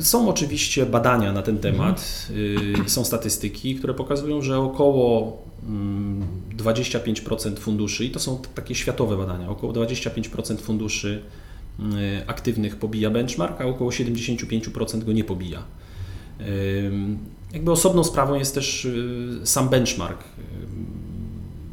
są 0.00 0.28
oczywiście 0.28 0.86
badania 0.86 1.32
na 1.32 1.42
ten 1.42 1.58
temat, 1.58 2.28
mhm. 2.66 2.88
są 2.88 3.04
statystyki, 3.04 3.74
które 3.74 3.94
pokazują, 3.94 4.42
że 4.42 4.58
około 4.58 5.38
25% 6.56 7.58
funduszy, 7.58 8.04
i 8.04 8.10
to 8.10 8.20
są 8.20 8.42
takie 8.54 8.74
światowe 8.74 9.16
badania, 9.16 9.48
około 9.48 9.72
25% 9.72 10.58
funduszy 10.58 11.22
aktywnych 12.26 12.76
pobija 12.76 13.10
benchmark, 13.10 13.60
a 13.60 13.64
około 13.64 13.90
75% 13.90 15.04
go 15.04 15.12
nie 15.12 15.24
pobija. 15.24 15.62
Jakby 17.52 17.70
osobną 17.70 18.04
sprawą 18.04 18.34
jest 18.34 18.54
też 18.54 18.84
y, 18.84 19.40
sam 19.44 19.68
benchmark. 19.68 20.24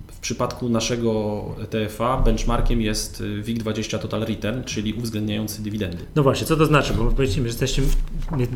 W 0.07 0.19
przypadku 0.19 0.69
naszego 0.69 1.43
ETF-a 1.63 2.17
benchmarkiem 2.17 2.81
jest 2.81 3.21
y, 3.21 3.43
WIG20 3.43 3.99
Total 3.99 4.21
Return, 4.21 4.63
czyli 4.63 4.93
uwzględniający 4.93 5.63
dywidendy. 5.63 6.05
No 6.15 6.23
właśnie, 6.23 6.47
co 6.47 6.55
to 6.55 6.65
znaczy? 6.65 6.93
Bo 6.93 7.11
powiedzmy, 7.11 7.43
że 7.43 7.47
jesteście 7.47 7.81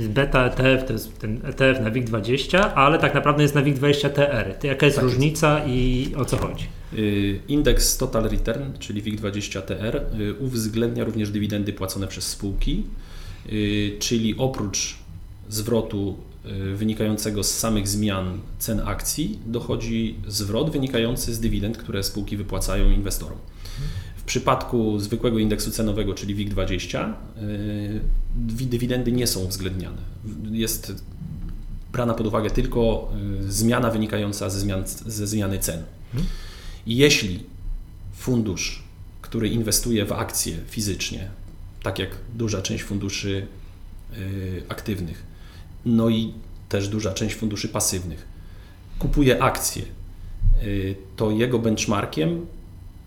beta 0.09 0.45
ETF, 0.45 0.87
to 0.87 0.93
jest 0.93 1.19
ten 1.19 1.41
ETF 1.43 1.81
na 1.81 1.91
WIG20, 1.91 2.57
ale 2.57 2.99
tak 2.99 3.13
naprawdę 3.13 3.43
jest 3.43 3.55
na 3.55 3.63
WIG20 3.63 4.09
TR. 4.09 4.55
To 4.59 4.67
jaka 4.67 4.85
jest 4.85 4.97
tak 4.97 5.05
różnica 5.05 5.57
jest. 5.57 5.69
i 5.69 6.15
o 6.15 6.25
co 6.25 6.37
chodzi? 6.37 6.65
Y, 6.93 7.39
indeks 7.47 7.97
Total 7.97 8.23
Return, 8.23 8.63
czyli 8.79 9.03
WIG20 9.03 9.61
TR, 9.61 10.05
uwzględnia 10.39 11.03
również 11.03 11.31
dywidendy 11.31 11.73
płacone 11.73 12.07
przez 12.07 12.27
spółki, 12.27 12.83
czyli 13.99 14.35
oprócz 14.37 14.95
zwrotu 15.49 16.17
wynikającego 16.75 17.43
z 17.43 17.57
samych 17.57 17.87
zmian 17.87 18.39
cen 18.59 18.81
akcji 18.85 19.39
dochodzi 19.45 20.15
zwrot 20.27 20.69
wynikający 20.69 21.35
z 21.35 21.39
dywidend, 21.39 21.77
które 21.77 22.03
spółki 22.03 22.37
wypłacają 22.37 22.91
inwestorom. 22.91 23.37
W 24.17 24.23
przypadku 24.23 24.99
zwykłego 24.99 25.39
indeksu 25.39 25.71
cenowego, 25.71 26.13
czyli 26.13 26.35
WIG20, 26.35 27.13
y, 27.37 28.01
dywidendy 28.65 29.11
nie 29.11 29.27
są 29.27 29.39
uwzględniane. 29.39 29.97
Jest 30.51 31.03
brana 31.91 32.13
pod 32.13 32.27
uwagę 32.27 32.49
tylko 32.49 33.11
y, 33.45 33.51
zmiana 33.51 33.91
wynikająca 33.91 34.49
ze, 34.49 34.59
zmian, 34.59 34.83
ze 35.05 35.27
zmiany 35.27 35.59
cen. 35.59 35.83
Jeśli 36.85 37.43
fundusz, 38.13 38.83
który 39.21 39.49
inwestuje 39.49 40.05
w 40.05 40.11
akcje 40.11 40.57
fizycznie, 40.69 41.29
tak 41.83 41.99
jak 41.99 42.09
duża 42.35 42.61
część 42.61 42.83
funduszy 42.83 43.47
aktywnych, 44.69 45.23
no 45.85 46.09
i 46.09 46.33
też 46.69 46.87
duża 46.87 47.13
część 47.13 47.35
funduszy 47.35 47.69
pasywnych 47.69 48.39
kupuje 48.99 49.43
akcje, 49.43 49.83
y, 50.63 50.95
to 51.15 51.31
jego 51.31 51.59
benchmarkiem 51.59 52.45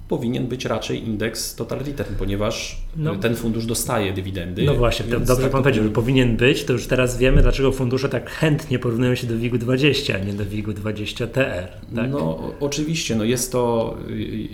powinien 0.08 0.46
być 0.46 0.64
raczej 0.64 1.04
indeks 1.08 1.54
Total 1.54 1.78
Return, 1.78 2.14
ponieważ 2.18 2.82
no, 2.96 3.16
ten 3.16 3.36
fundusz 3.36 3.66
dostaje 3.66 4.12
dywidendy. 4.12 4.64
No 4.64 4.74
właśnie, 4.74 5.06
dobrze 5.06 5.36
tak 5.36 5.50
Pan 5.50 5.62
powiedział, 5.62 5.84
że 5.84 5.90
powinien 5.90 6.36
być, 6.36 6.64
to 6.64 6.72
już 6.72 6.86
teraz 6.86 7.18
wiemy, 7.18 7.42
dlaczego 7.42 7.72
fundusze 7.72 8.08
tak 8.08 8.30
chętnie 8.30 8.78
porównują 8.78 9.14
się 9.14 9.26
do 9.26 9.38
WIG-u 9.38 9.58
20, 9.58 10.14
a 10.14 10.18
nie 10.18 10.32
do 10.32 10.46
WIG-u 10.46 10.72
20 10.72 11.26
TR. 11.26 11.68
Tak? 11.96 12.10
No 12.10 12.52
oczywiście, 12.60 13.16
no 13.16 13.24
jest 13.24 13.52
to 13.52 13.94
y, 14.08 14.12
y, 14.12 14.48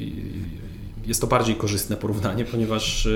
jest 1.07 1.21
to 1.21 1.27
bardziej 1.27 1.55
korzystne 1.55 1.97
porównanie, 1.97 2.45
ponieważ 2.45 3.09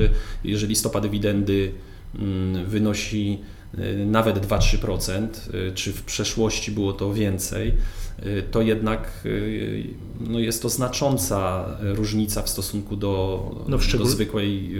jeżeli 0.44 0.76
stopa 0.76 1.00
dywidendy 1.00 1.72
mm, 2.18 2.66
wynosi 2.66 3.38
Y, 3.38 3.51
nawet 4.06 4.46
2-3%, 4.46 5.28
y, 5.54 5.72
czy 5.74 5.92
w 5.92 6.02
przeszłości 6.02 6.72
było 6.72 6.92
to 6.92 7.12
więcej, 7.12 7.68
y, 7.68 7.74
to 8.50 8.62
jednak 8.62 9.28
no 10.20 10.38
jest 10.38 10.62
to 10.62 10.68
znacząca 10.68 11.64
różnica 11.82 12.42
w 12.42 12.48
stosunku 12.48 12.96
do, 12.96 13.64
no 13.68 13.78
w 13.78 13.84
szczegól... 13.84 14.06
do 14.06 14.12
zwykłej 14.12 14.74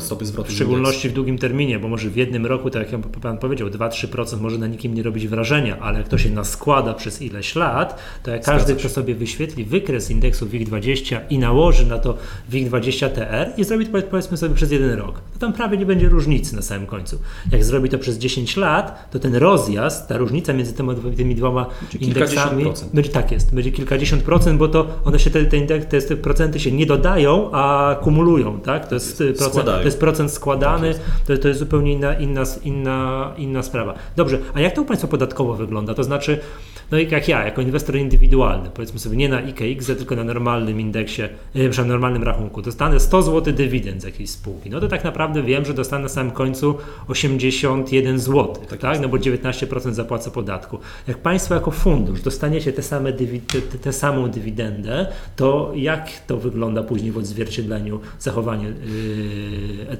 stopy 0.00 0.26
zwrotu. 0.26 0.50
W 0.50 0.54
szczególności 0.54 1.08
w 1.08 1.12
długim 1.12 1.38
terminie, 1.38 1.78
bo 1.78 1.88
może 1.88 2.10
w 2.10 2.16
jednym 2.16 2.46
roku, 2.46 2.70
tak 2.70 2.92
jak 2.92 3.00
Pan 3.00 3.38
powiedział, 3.38 3.68
2-3% 3.68 4.40
może 4.40 4.58
na 4.58 4.66
nikim 4.66 4.94
nie 4.94 5.02
robić 5.02 5.28
wrażenia, 5.28 5.78
ale 5.80 5.98
jak 5.98 6.08
to 6.08 6.18
się 6.18 6.30
naskłada 6.30 6.94
przez 6.94 7.22
ileś 7.22 7.54
lat, 7.54 7.98
to 8.22 8.30
jak 8.30 8.44
każdy, 8.44 8.74
kto 8.74 8.88
sobie 8.88 9.14
wyświetli 9.14 9.64
wykres 9.64 10.10
indeksu 10.10 10.46
WIG20 10.46 11.20
i 11.30 11.38
nałoży 11.38 11.86
na 11.86 11.98
to 11.98 12.18
WIG20 12.52 13.08
TR 13.10 13.52
i 13.56 13.64
zrobi 13.64 13.86
to 13.86 14.02
powiedzmy 14.10 14.36
sobie 14.36 14.54
przez 14.54 14.70
jeden 14.70 14.90
rok, 14.90 15.20
to 15.32 15.38
tam 15.38 15.52
prawie 15.52 15.78
nie 15.78 15.86
będzie 15.86 16.08
różnicy 16.08 16.56
na 16.56 16.62
samym 16.62 16.86
końcu. 16.86 17.18
Jak 17.52 17.64
zrobi 17.64 17.88
to 17.88 17.98
przez 17.98 18.18
10 18.18 18.56
lat, 18.56 19.10
to 19.10 19.18
ten 19.18 19.34
rozjazd, 19.34 20.08
ta 20.08 20.16
różnica 20.16 20.52
między 20.52 20.72
tymi, 20.72 20.94
tymi 21.16 21.34
dwoma 21.34 21.66
indeksami 22.08 22.64
będzie 22.92 23.10
tak 23.10 23.32
jest, 23.32 23.54
będzie 23.54 23.72
kilkadziesiąt 23.72 24.22
procent, 24.22 24.58
bo 24.58 24.68
to 24.68 24.86
one 25.04 25.18
się 25.18 25.30
te, 25.30 25.44
te, 25.44 25.56
indeks, 25.56 26.06
te 26.06 26.16
procenty 26.16 26.60
się 26.60 26.72
nie 26.72 26.86
dodają, 26.86 27.50
a 27.52 27.96
kumulują, 28.02 28.60
tak? 28.60 28.88
To 28.88 28.94
jest, 28.94 29.20
jest 29.20 29.38
procent, 29.38 29.66
to 29.66 29.82
jest 29.82 30.00
procent 30.00 30.30
składany, 30.30 30.78
tak 30.78 30.86
jest. 30.86 31.00
To, 31.26 31.38
to 31.38 31.48
jest 31.48 31.60
zupełnie 31.60 31.92
inna, 31.92 32.14
inna, 32.14 32.42
inna, 32.64 33.32
inna 33.36 33.62
sprawa. 33.62 33.94
Dobrze, 34.16 34.38
a 34.54 34.60
jak 34.60 34.74
to 34.74 34.82
u 34.82 34.84
Państwa 34.84 35.08
podatkowo 35.08 35.54
wygląda? 35.54 35.94
To 35.94 36.04
znaczy, 36.04 36.40
no 36.90 36.98
jak 36.98 37.28
ja, 37.28 37.44
jako 37.44 37.62
inwestor 37.62 37.96
indywidualny, 37.96 38.70
powiedzmy 38.74 38.98
sobie 38.98 39.16
nie 39.16 39.28
na 39.28 39.40
IKX, 39.40 39.86
tylko 39.86 40.16
na 40.16 40.24
normalnym 40.24 40.80
indeksie, 40.80 41.22
e, 41.54 41.84
normalnym 41.84 42.22
rachunku, 42.22 42.62
dostanę 42.62 43.00
100 43.00 43.22
zł 43.22 43.54
dywidend 43.54 44.02
z 44.02 44.04
jakiejś 44.04 44.30
spółki, 44.30 44.70
no 44.70 44.80
to 44.80 44.88
tak 44.88 45.04
naprawdę 45.04 45.42
wiem, 45.42 45.64
że 45.64 45.74
dostanę 45.74 46.02
na 46.02 46.08
samym 46.08 46.32
końcu 46.32 46.74
81 47.08 48.18
zł, 48.18 48.54
tak? 48.70 48.80
tak? 48.80 49.00
No 49.00 49.08
bo 49.08 49.16
19% 49.16 49.92
zapłacę 49.92 50.30
podatku. 50.30 50.78
Jak 51.08 51.18
Państwo 51.18 51.54
jako 51.54 51.70
fundusz 51.70 52.20
dostaniecie 52.20 52.72
te 52.72 52.82
same 52.82 53.12
te, 53.12 53.78
te, 53.78 53.92
samą 53.92 54.30
dywidendę, 54.30 55.06
to 55.36 55.72
jak 55.76 56.10
to 56.26 56.36
wygląda 56.36 56.82
później 56.82 57.12
w 57.12 57.18
odzwierciedleniu 57.18 58.00
zachowania 58.18 58.68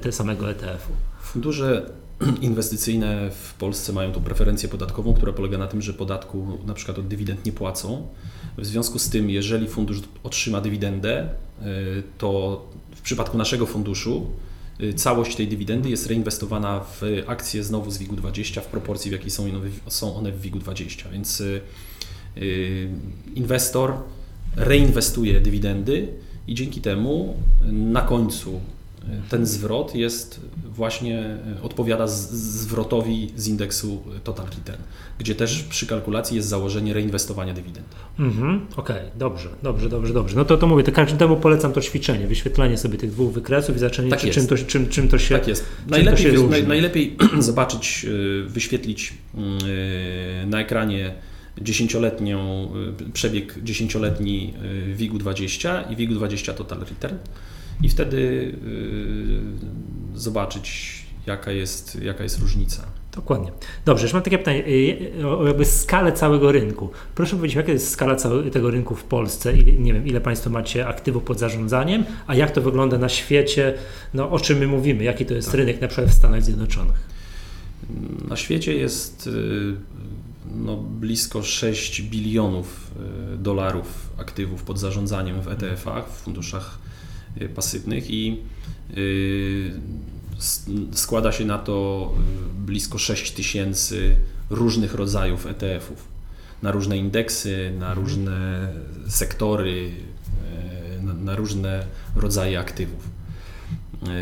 yy, 0.03 0.11
samego 0.11 0.49
ETF-u? 0.49 0.93
Fundusze 1.21 1.85
inwestycyjne 2.41 3.31
w 3.31 3.53
Polsce 3.53 3.93
mają 3.93 4.11
tu 4.11 4.21
preferencję 4.21 4.69
podatkową, 4.69 5.13
która 5.13 5.33
polega 5.33 5.57
na 5.57 5.67
tym, 5.67 5.81
że 5.81 5.93
podatku 5.93 6.59
na 6.65 6.73
przykład 6.73 6.99
od 6.99 7.07
dywidend 7.07 7.45
nie 7.45 7.51
płacą. 7.51 8.07
W 8.57 8.65
związku 8.65 8.99
z 8.99 9.09
tym, 9.09 9.29
jeżeli 9.29 9.67
fundusz 9.67 10.01
otrzyma 10.23 10.61
dywidendę, 10.61 11.29
y, 11.61 12.03
to 12.17 12.61
w 12.95 13.01
przypadku 13.01 13.37
naszego 13.37 13.65
funduszu 13.65 14.27
y, 14.81 14.93
całość 14.93 15.35
tej 15.35 15.47
dywidendy 15.47 15.89
jest 15.89 16.07
reinwestowana 16.07 16.79
w 16.79 17.01
akcje 17.27 17.63
znowu 17.63 17.91
z 17.91 17.97
WIG-u 17.97 18.15
20 18.15 18.61
w 18.61 18.67
proporcji, 18.67 19.09
w 19.09 19.13
jakiej 19.13 19.29
są 19.87 20.15
one 20.15 20.31
w 20.31 20.41
WIG-u 20.41 20.59
20. 20.59 21.09
Więc 21.09 21.41
y, 21.41 21.61
inwestor 23.35 23.93
reinwestuje 24.55 25.41
dywidendy 25.41 26.07
i 26.47 26.55
dzięki 26.55 26.81
temu 26.81 27.35
na 27.71 28.01
końcu 28.01 28.61
ten 29.29 29.45
zwrot 29.45 29.95
jest 29.95 30.41
właśnie, 30.65 31.19
e, 31.19 31.61
odpowiada 31.61 32.07
zwrotowi 32.07 33.31
z 33.35 33.47
indeksu 33.47 34.03
Total 34.23 34.45
Return, 34.45 34.81
gdzie 35.19 35.35
też 35.35 35.63
przy 35.63 35.87
kalkulacji 35.87 36.35
jest 36.35 36.47
założenie 36.47 36.93
reinwestowania 36.93 37.53
dywidend. 37.53 37.87
Mhm, 38.19 38.67
Okej, 38.75 38.95
okay, 38.97 39.11
dobrze, 39.15 39.49
dobrze, 39.63 39.89
dobrze, 39.89 40.13
dobrze. 40.13 40.35
No 40.35 40.45
to, 40.45 40.57
to 40.57 40.67
mówię, 40.67 40.83
to 40.83 40.91
każdemu 40.91 41.37
polecam 41.37 41.73
to 41.73 41.81
ćwiczenie, 41.81 42.27
wyświetlanie 42.27 42.77
sobie 42.77 42.97
tych 42.97 43.11
dwóch 43.11 43.33
wykresów 43.33 43.75
i 43.75 43.79
zaczęcie, 43.79 44.09
tak 44.09 44.19
czy, 44.19 44.29
czym, 44.29 44.47
to, 44.47 44.57
czym, 44.57 44.89
czym 44.89 45.07
to 45.07 45.17
się 45.17 45.35
Tak 45.35 45.47
jest. 45.47 45.65
Najlepiej, 45.87 46.37
się 46.37 46.47
naj, 46.47 46.67
najlepiej 46.67 47.17
zobaczyć, 47.39 48.05
e, 48.05 48.49
wyświetlić 48.49 49.13
mm, 49.35 49.57
e, 50.43 50.45
na 50.45 50.59
ekranie 50.59 51.13
dziesięcioletnią, 51.61 52.71
przebieg 53.13 53.63
dziesięcioletni 53.63 54.53
WIG-u 54.93 55.17
20 55.17 55.81
i 55.81 55.95
WIG-u 55.95 56.13
20 56.13 56.53
Total 56.53 56.79
Return 56.79 57.15
i 57.83 57.89
wtedy 57.89 58.17
y, 60.15 60.19
zobaczyć, 60.19 60.99
jaka 61.27 61.51
jest, 61.51 62.01
jaka 62.01 62.23
jest 62.23 62.39
różnica. 62.39 62.83
Dokładnie. 63.15 63.51
Dobrze, 63.85 64.03
już 64.03 64.13
mam 64.13 64.23
takie 64.23 64.37
pytanie 64.37 64.63
y, 64.67 65.27
o 65.27 65.47
jakby 65.47 65.65
skalę 65.65 66.11
całego 66.11 66.51
rynku. 66.51 66.89
Proszę 67.15 67.35
powiedzieć, 67.35 67.55
jaka 67.55 67.71
jest 67.71 67.89
skala 67.89 68.15
całego 68.15 68.51
tego 68.51 68.71
rynku 68.71 68.95
w 68.95 69.03
Polsce? 69.03 69.57
I, 69.57 69.79
nie 69.79 69.93
wiem, 69.93 70.07
ile 70.07 70.21
Państwo 70.21 70.49
macie 70.49 70.87
aktywów 70.87 71.23
pod 71.23 71.39
zarządzaniem, 71.39 72.05
a 72.27 72.35
jak 72.35 72.51
to 72.51 72.61
wygląda 72.61 72.97
na 72.97 73.09
świecie? 73.09 73.73
No, 74.13 74.31
o 74.31 74.39
czym 74.39 74.57
my 74.57 74.67
mówimy? 74.67 75.03
Jaki 75.03 75.25
to 75.25 75.33
jest 75.33 75.47
tak. 75.47 75.57
rynek 75.57 75.81
na 75.81 75.87
przykład 75.87 76.09
w 76.09 76.13
Stanach 76.13 76.43
Zjednoczonych? 76.43 77.09
Na 78.27 78.35
świecie 78.35 78.73
jest 78.73 79.27
y, 79.27 79.75
no, 80.55 80.77
blisko 80.77 81.43
6 81.43 82.01
bilionów 82.01 82.91
dolarów 83.37 84.09
aktywów 84.17 84.63
pod 84.63 84.79
zarządzaniem 84.79 85.41
w 85.41 85.47
ETF-ach, 85.47 86.05
w 86.09 86.21
funduszach 86.21 86.79
Y, 86.85 86.88
pasywnych 87.55 88.11
i 88.11 88.41
y, 88.97 89.71
składa 90.93 91.31
się 91.31 91.45
na 91.45 91.57
to 91.57 92.09
y, 92.61 92.65
blisko 92.65 92.97
6 92.97 93.31
tysięcy 93.31 94.15
różnych 94.49 94.93
rodzajów 94.93 95.47
ETF-ów 95.47 96.07
na 96.61 96.71
różne 96.71 96.97
indeksy, 96.97 97.71
na 97.79 97.87
mhm. 97.87 97.99
różne 97.99 98.67
sektory, 99.07 99.91
na, 101.01 101.13
na 101.13 101.35
różne 101.35 101.85
rodzaje 102.15 102.59
aktywów. 102.59 103.09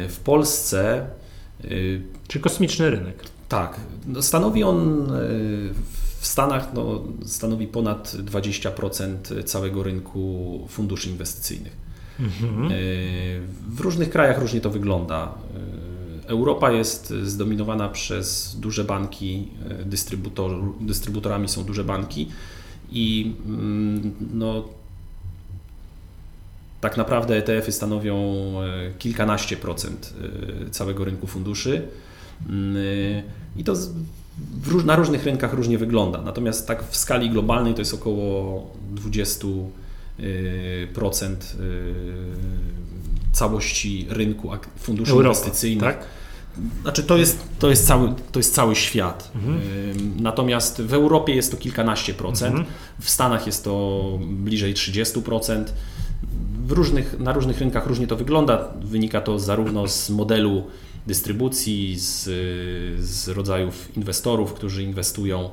W 0.09 0.17
Polsce. 0.23 1.07
Czy 2.27 2.39
kosmiczny 2.39 2.89
rynek? 2.89 3.23
Tak. 3.49 3.79
No, 4.07 4.21
stanowi 4.21 4.63
on 4.63 5.07
w 6.19 6.27
Stanach 6.27 6.73
no, 6.73 7.03
stanowi 7.25 7.67
ponad 7.67 8.13
20% 8.13 9.43
całego 9.43 9.83
rynku 9.83 10.65
funduszy 10.69 11.09
inwestycyjnych. 11.09 11.86
Mhm. 12.19 12.71
W 13.69 13.79
różnych 13.79 14.09
krajach 14.09 14.39
różnie 14.39 14.61
to 14.61 14.69
wygląda. 14.69 15.33
Europa 16.27 16.71
jest 16.71 17.13
zdominowana 17.23 17.89
przez 17.89 18.55
duże 18.59 18.83
banki, 18.83 19.47
dystrybutor, 19.85 20.51
dystrybutorami 20.81 21.47
są 21.47 21.63
duże 21.63 21.83
banki 21.83 22.27
i 22.91 23.35
mm, 23.45 24.11
no, 24.33 24.63
tak 26.81 26.97
naprawdę 26.97 27.35
ETF-y 27.35 27.71
stanowią 27.71 28.15
e, 28.61 28.91
kilkanaście 28.99 29.57
procent 29.57 30.13
e, 30.67 30.69
całego 30.69 31.05
rynku 31.05 31.27
funduszy 31.27 31.87
mm, 32.49 32.77
i 33.57 33.63
to 33.63 33.73
na 34.85 34.95
różnych 34.95 35.23
rynkach 35.23 35.53
różnie 35.53 35.77
wygląda. 35.77 36.21
Natomiast 36.21 36.67
tak 36.67 36.83
w 36.83 36.97
skali 36.97 37.29
globalnej 37.29 37.73
to 37.73 37.81
jest 37.81 37.93
około 37.93 38.67
20 38.91 39.47
e, 39.47 39.51
procent 40.93 41.55
całości 43.33 44.07
rynku 44.09 44.49
funduszy 44.77 45.11
Europa, 45.11 45.29
inwestycyjnych. 45.29 45.97
Tak? 45.97 46.05
Znaczy 46.81 47.03
to 47.03 47.17
jest, 47.17 47.39
to 47.59 47.69
jest, 47.69 47.87
cały, 47.87 48.13
to 48.31 48.39
jest 48.39 48.53
cały 48.53 48.75
świat. 48.75 49.31
Mhm. 49.35 49.59
Natomiast 50.19 50.81
w 50.81 50.93
Europie 50.93 51.35
jest 51.35 51.51
to 51.51 51.57
kilkanaście 51.57 52.13
procent, 52.13 52.55
mhm. 52.55 52.75
w 53.01 53.09
Stanach 53.09 53.45
jest 53.45 53.63
to 53.63 54.03
bliżej 54.21 54.73
30 54.73 55.21
procent 55.21 55.73
w 56.67 56.71
różnych, 56.71 57.19
na 57.19 57.33
różnych 57.33 57.59
rynkach 57.59 57.87
różnie 57.87 58.07
to 58.07 58.15
wygląda. 58.15 58.73
Wynika 58.81 59.21
to 59.21 59.39
zarówno 59.39 59.87
z 59.87 60.09
modelu 60.09 60.63
dystrybucji, 61.07 61.99
z, 61.99 62.23
z 62.99 63.27
rodzajów 63.27 63.97
inwestorów, 63.97 64.53
którzy 64.53 64.83
inwestują. 64.83 65.49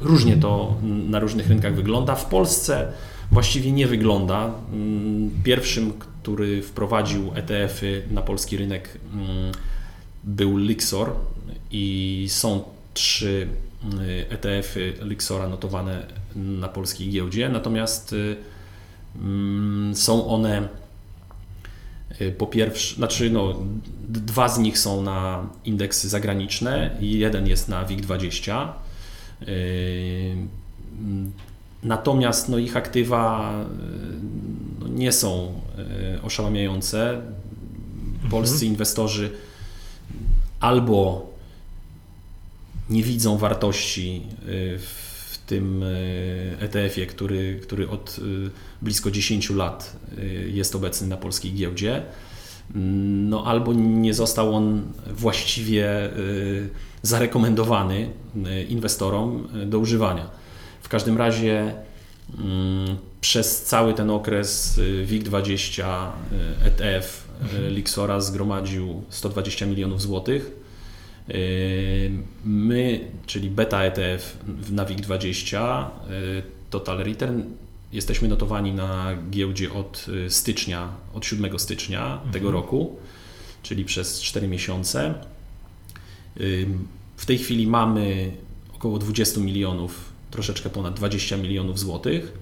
Różnie 0.00 0.36
to 0.36 0.76
na 0.82 1.18
różnych 1.18 1.48
rynkach 1.48 1.74
wygląda. 1.74 2.14
W 2.14 2.26
Polsce 2.26 2.92
właściwie 3.32 3.72
nie 3.72 3.86
wygląda. 3.86 4.54
Mm, 4.72 5.30
pierwszym, 5.44 5.92
który 5.92 6.62
wprowadził 6.62 7.32
ETF-y 7.34 8.02
na 8.10 8.22
polski 8.22 8.56
rynek 8.56 8.98
mm, 9.14 9.52
był 10.24 10.56
Lixor 10.56 11.12
i 11.70 12.26
są 12.30 12.62
trzy 12.94 13.48
ETF-y 14.28 14.94
Lixora 15.02 15.48
notowane 15.48 16.06
na 16.36 16.68
polskiej 16.68 17.10
giełdzie. 17.10 17.48
Natomiast 17.48 18.14
Mm, 19.16 19.96
są 19.96 20.26
one 20.26 20.68
y, 22.20 22.32
po 22.32 22.46
pierwsze, 22.46 22.96
znaczy 22.96 23.30
no, 23.30 23.54
dwa 24.08 24.48
z 24.48 24.58
nich 24.58 24.78
są 24.78 25.02
na 25.02 25.46
indeksy 25.64 26.08
zagraniczne 26.08 26.96
jeden 27.00 27.46
jest 27.46 27.68
na 27.68 27.84
WIG20. 27.86 28.68
Y, 29.48 30.36
natomiast 31.82 32.48
no, 32.48 32.58
ich 32.58 32.76
aktywa 32.76 33.54
y, 33.62 34.80
no, 34.80 34.88
nie 34.88 35.12
są 35.12 35.60
oszałamiające. 36.22 37.22
Polscy 38.30 38.54
mhm. 38.54 38.72
inwestorzy 38.72 39.30
albo 40.60 41.30
nie 42.90 43.02
widzą 43.02 43.38
wartości 43.38 44.22
w 44.78 45.38
tym 45.46 45.84
ETF-ie, 46.60 47.06
który, 47.06 47.60
który 47.62 47.88
od 47.88 48.20
blisko 48.82 49.10
10 49.10 49.50
lat 49.50 49.96
jest 50.46 50.74
obecny 50.74 51.06
na 51.06 51.16
polskiej 51.16 51.52
giełdzie. 51.52 52.02
No 52.74 53.44
albo 53.44 53.72
nie 53.72 54.14
został 54.14 54.54
on 54.54 54.82
właściwie 55.06 56.10
zarekomendowany 57.02 58.10
inwestorom 58.68 59.48
do 59.66 59.78
używania. 59.78 60.30
W 60.82 60.88
każdym 60.88 61.18
razie 61.18 61.74
przez 63.20 63.62
cały 63.62 63.94
ten 63.94 64.10
okres 64.10 64.80
WIG20 65.06 65.84
ETF 66.64 67.28
Lixora 67.68 68.20
zgromadził 68.20 69.02
120 69.08 69.66
milionów 69.66 70.02
złotych 70.02 70.62
My, 72.44 73.00
czyli 73.26 73.50
beta 73.50 73.82
ETF 73.84 74.36
na 74.70 74.84
WIG20, 74.84 75.84
Total 76.70 76.98
Return, 76.98 77.40
jesteśmy 77.92 78.28
notowani 78.28 78.72
na 78.72 79.16
giełdzie 79.30 79.72
od 79.72 80.06
stycznia, 80.28 80.88
od 81.14 81.26
7 81.26 81.58
stycznia 81.58 82.12
mhm. 82.12 82.32
tego 82.32 82.50
roku, 82.50 82.96
czyli 83.62 83.84
przez 83.84 84.20
4 84.20 84.48
miesiące. 84.48 85.14
W 87.16 87.26
tej 87.26 87.38
chwili 87.38 87.66
mamy 87.66 88.32
około 88.74 88.98
20 88.98 89.40
milionów, 89.40 90.12
troszeczkę 90.30 90.70
ponad 90.70 90.94
20 90.94 91.36
milionów 91.36 91.78
złotych. 91.78 92.32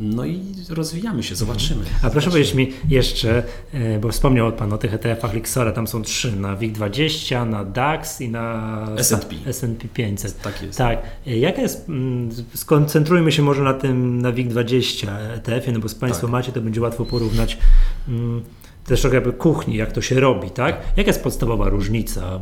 No 0.00 0.24
i 0.24 0.40
rozwijamy 0.68 1.22
się, 1.22 1.34
zobaczymy. 1.34 1.84
A 2.02 2.10
proszę 2.10 2.30
powiedzieć 2.30 2.54
mi 2.54 2.72
jeszcze, 2.88 3.42
e, 3.72 3.98
bo 3.98 4.08
wspomniał 4.08 4.52
Pan 4.52 4.72
o 4.72 4.78
tych 4.78 4.94
ETF-ach 4.94 5.34
Lixora, 5.34 5.72
tam 5.72 5.86
są 5.86 6.02
trzy, 6.02 6.36
na 6.36 6.56
WIG20, 6.56 7.46
na 7.46 7.64
DAX 7.64 8.20
i 8.20 8.28
na 8.28 8.86
S&P. 8.96 9.36
S&P 9.46 9.88
500. 9.88 10.42
Tak 10.42 10.62
jest. 10.62 10.78
Tak. 10.78 11.02
E, 11.26 11.38
jaka 11.38 11.62
jest, 11.62 11.88
mm, 11.88 12.30
skoncentrujmy 12.54 13.32
się 13.32 13.42
może 13.42 13.62
na 13.62 13.74
tym, 13.74 14.22
na 14.22 14.32
WIG20 14.32 15.08
ETF-ie, 15.34 15.72
no 15.72 15.80
bo 15.80 15.88
z 15.88 15.94
Państwo 15.94 16.26
tak. 16.26 16.32
macie, 16.32 16.52
to 16.52 16.60
będzie 16.60 16.80
łatwo 16.80 17.04
porównać. 17.04 17.58
Też 18.84 19.00
trochę 19.00 19.16
jakby 19.16 19.32
kuchni, 19.32 19.76
jak 19.76 19.92
to 19.92 20.00
się 20.00 20.20
robi, 20.20 20.50
tak? 20.50 20.76
Jaka 20.96 21.08
jest 21.08 21.22
podstawowa 21.22 21.68
różnica 21.68 22.40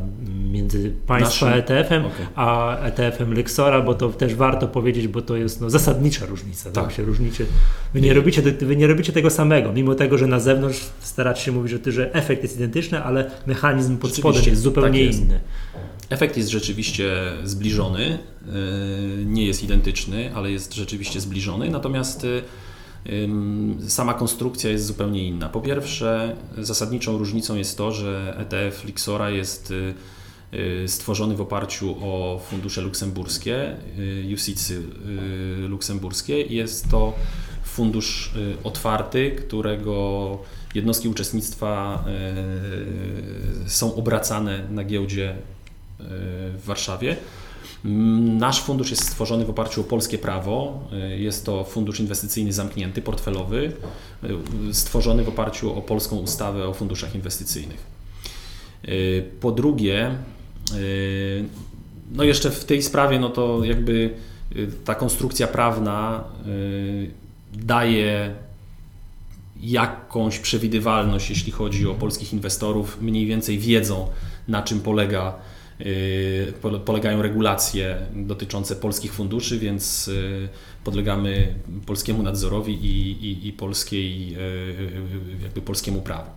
między 0.50 0.92
Państwa 1.06 1.46
Naszym... 1.46 1.58
ETF-em 1.58 2.04
okay. 2.06 2.26
a 2.34 2.76
ETF-em 2.78 3.34
Lexora, 3.34 3.80
bo 3.80 3.94
to 3.94 4.08
też 4.08 4.34
warto 4.34 4.68
powiedzieć, 4.68 5.08
bo 5.08 5.22
to 5.22 5.36
jest 5.36 5.60
no, 5.60 5.70
zasadnicza 5.70 6.26
różnica. 6.26 6.70
Tak. 6.70 6.92
się 6.92 7.02
różnicie. 7.02 7.44
Wy 7.94 8.00
nie, 8.00 8.14
robicie, 8.14 8.42
wy 8.42 8.76
nie 8.76 8.86
robicie 8.86 9.12
tego 9.12 9.30
samego, 9.30 9.72
mimo 9.72 9.94
tego, 9.94 10.18
że 10.18 10.26
na 10.26 10.40
zewnątrz 10.40 10.80
staracie 11.00 11.42
się 11.42 11.52
mówić, 11.52 11.72
że, 11.72 11.92
że 11.92 12.14
efekt 12.14 12.42
jest 12.42 12.56
identyczny, 12.56 13.02
ale 13.02 13.30
mechanizm 13.46 13.98
pod 13.98 14.16
spodem 14.16 14.42
jest 14.46 14.62
zupełnie 14.62 14.98
tak 15.00 15.06
jest. 15.06 15.20
inny. 15.20 15.40
Efekt 16.10 16.36
jest 16.36 16.48
rzeczywiście 16.48 17.14
zbliżony, 17.44 18.18
y, 19.18 19.24
nie 19.24 19.46
jest 19.46 19.64
identyczny, 19.64 20.30
ale 20.34 20.50
jest 20.50 20.74
rzeczywiście 20.74 21.20
zbliżony, 21.20 21.70
natomiast 21.70 22.24
y, 22.24 22.42
Sama 23.88 24.14
konstrukcja 24.14 24.70
jest 24.70 24.86
zupełnie 24.86 25.28
inna. 25.28 25.48
Po 25.48 25.60
pierwsze, 25.60 26.36
zasadniczą 26.58 27.18
różnicą 27.18 27.56
jest 27.56 27.78
to, 27.78 27.92
że 27.92 28.36
ETF 28.38 28.84
Lixora 28.84 29.30
jest 29.30 29.70
y, 29.70 29.94
y, 30.54 30.88
stworzony 30.88 31.36
w 31.36 31.40
oparciu 31.40 31.96
o 32.00 32.40
fundusze 32.50 32.82
luksemburskie, 32.82 33.76
y, 33.98 34.34
UCITS 34.34 34.72
luksemburskie. 35.68 36.42
Jest 36.42 36.90
to 36.90 37.14
fundusz 37.64 38.32
otwarty, 38.64 39.30
którego 39.30 40.38
jednostki 40.74 41.08
uczestnictwa 41.08 42.04
są 43.66 43.94
obracane 43.94 44.68
na 44.70 44.84
giełdzie 44.84 45.36
w 45.98 46.62
Warszawie. 46.64 47.16
Nasz 47.84 48.62
fundusz 48.62 48.90
jest 48.90 49.06
stworzony 49.06 49.44
w 49.44 49.50
oparciu 49.50 49.80
o 49.80 49.84
polskie 49.84 50.18
prawo. 50.18 50.80
Jest 51.16 51.46
to 51.46 51.64
fundusz 51.64 52.00
inwestycyjny 52.00 52.52
zamknięty, 52.52 53.02
portfelowy, 53.02 53.72
stworzony 54.72 55.24
w 55.24 55.28
oparciu 55.28 55.78
o 55.78 55.82
polską 55.82 56.16
ustawę 56.16 56.68
o 56.68 56.74
funduszach 56.74 57.14
inwestycyjnych. 57.14 57.86
Po 59.40 59.52
drugie, 59.52 60.10
no 62.12 62.24
jeszcze 62.24 62.50
w 62.50 62.64
tej 62.64 62.82
sprawie, 62.82 63.18
no 63.18 63.28
to 63.30 63.64
jakby 63.64 64.14
ta 64.84 64.94
konstrukcja 64.94 65.46
prawna 65.46 66.24
daje 67.54 68.34
jakąś 69.60 70.38
przewidywalność, 70.38 71.30
jeśli 71.30 71.52
chodzi 71.52 71.86
o 71.86 71.94
polskich 71.94 72.32
inwestorów, 72.32 72.98
mniej 73.00 73.26
więcej 73.26 73.58
wiedzą, 73.58 74.08
na 74.48 74.62
czym 74.62 74.80
polega 74.80 75.34
Y, 75.34 75.57
polegają 76.84 77.22
regulacje 77.22 77.96
dotyczące 78.14 78.76
polskich 78.76 79.12
funduszy, 79.12 79.58
więc 79.58 80.08
y, 80.08 80.48
podlegamy 80.84 81.54
polskiemu 81.86 82.22
nadzorowi 82.22 82.74
i, 82.74 83.10
i, 83.10 83.48
i 83.48 83.52
polskiej, 83.52 84.34
y, 84.34 85.42
jakby 85.42 85.62
polskiemu 85.62 86.02
prawu. 86.02 86.30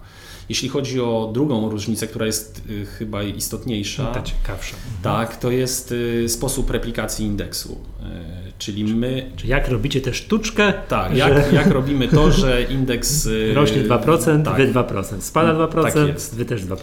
Jeśli 0.50 0.70
chodzi 0.70 1.02
o 1.02 1.32
drugą 1.34 1.70
różnicę, 1.70 2.08
która 2.08 2.26
jest 2.26 2.62
chyba 3.00 3.24
istotniejsza, 3.24 4.06
ta 4.06 4.22
ciekawsza. 4.22 4.76
Tak, 5.02 5.38
to 5.38 5.52
jest 5.52 5.94
sposób 6.28 6.70
replikacji 6.70 7.26
indeksu. 7.26 7.78
Czyli 8.58 8.94
my. 8.94 9.32
Czy 9.36 9.48
jak 9.48 9.70
robicie 9.70 10.02
tę 10.02 10.14
sztuczkę? 10.14 10.74
Tak, 10.88 11.12
że... 11.12 11.18
jak, 11.18 11.54
jak 11.54 11.68
robimy 11.68 12.08
to, 12.08 12.32
że 12.32 12.64
indeks. 12.64 13.30
Rośnie 13.54 13.84
2%, 13.84 14.44
tak. 14.44 14.58
wy 14.58 14.74
2%. 14.74 15.22
Spada 15.22 15.54
2%, 15.54 15.84
tak 15.84 16.08
jest. 16.08 16.36
wy 16.36 16.46
też 16.46 16.66
2%. 16.66 16.78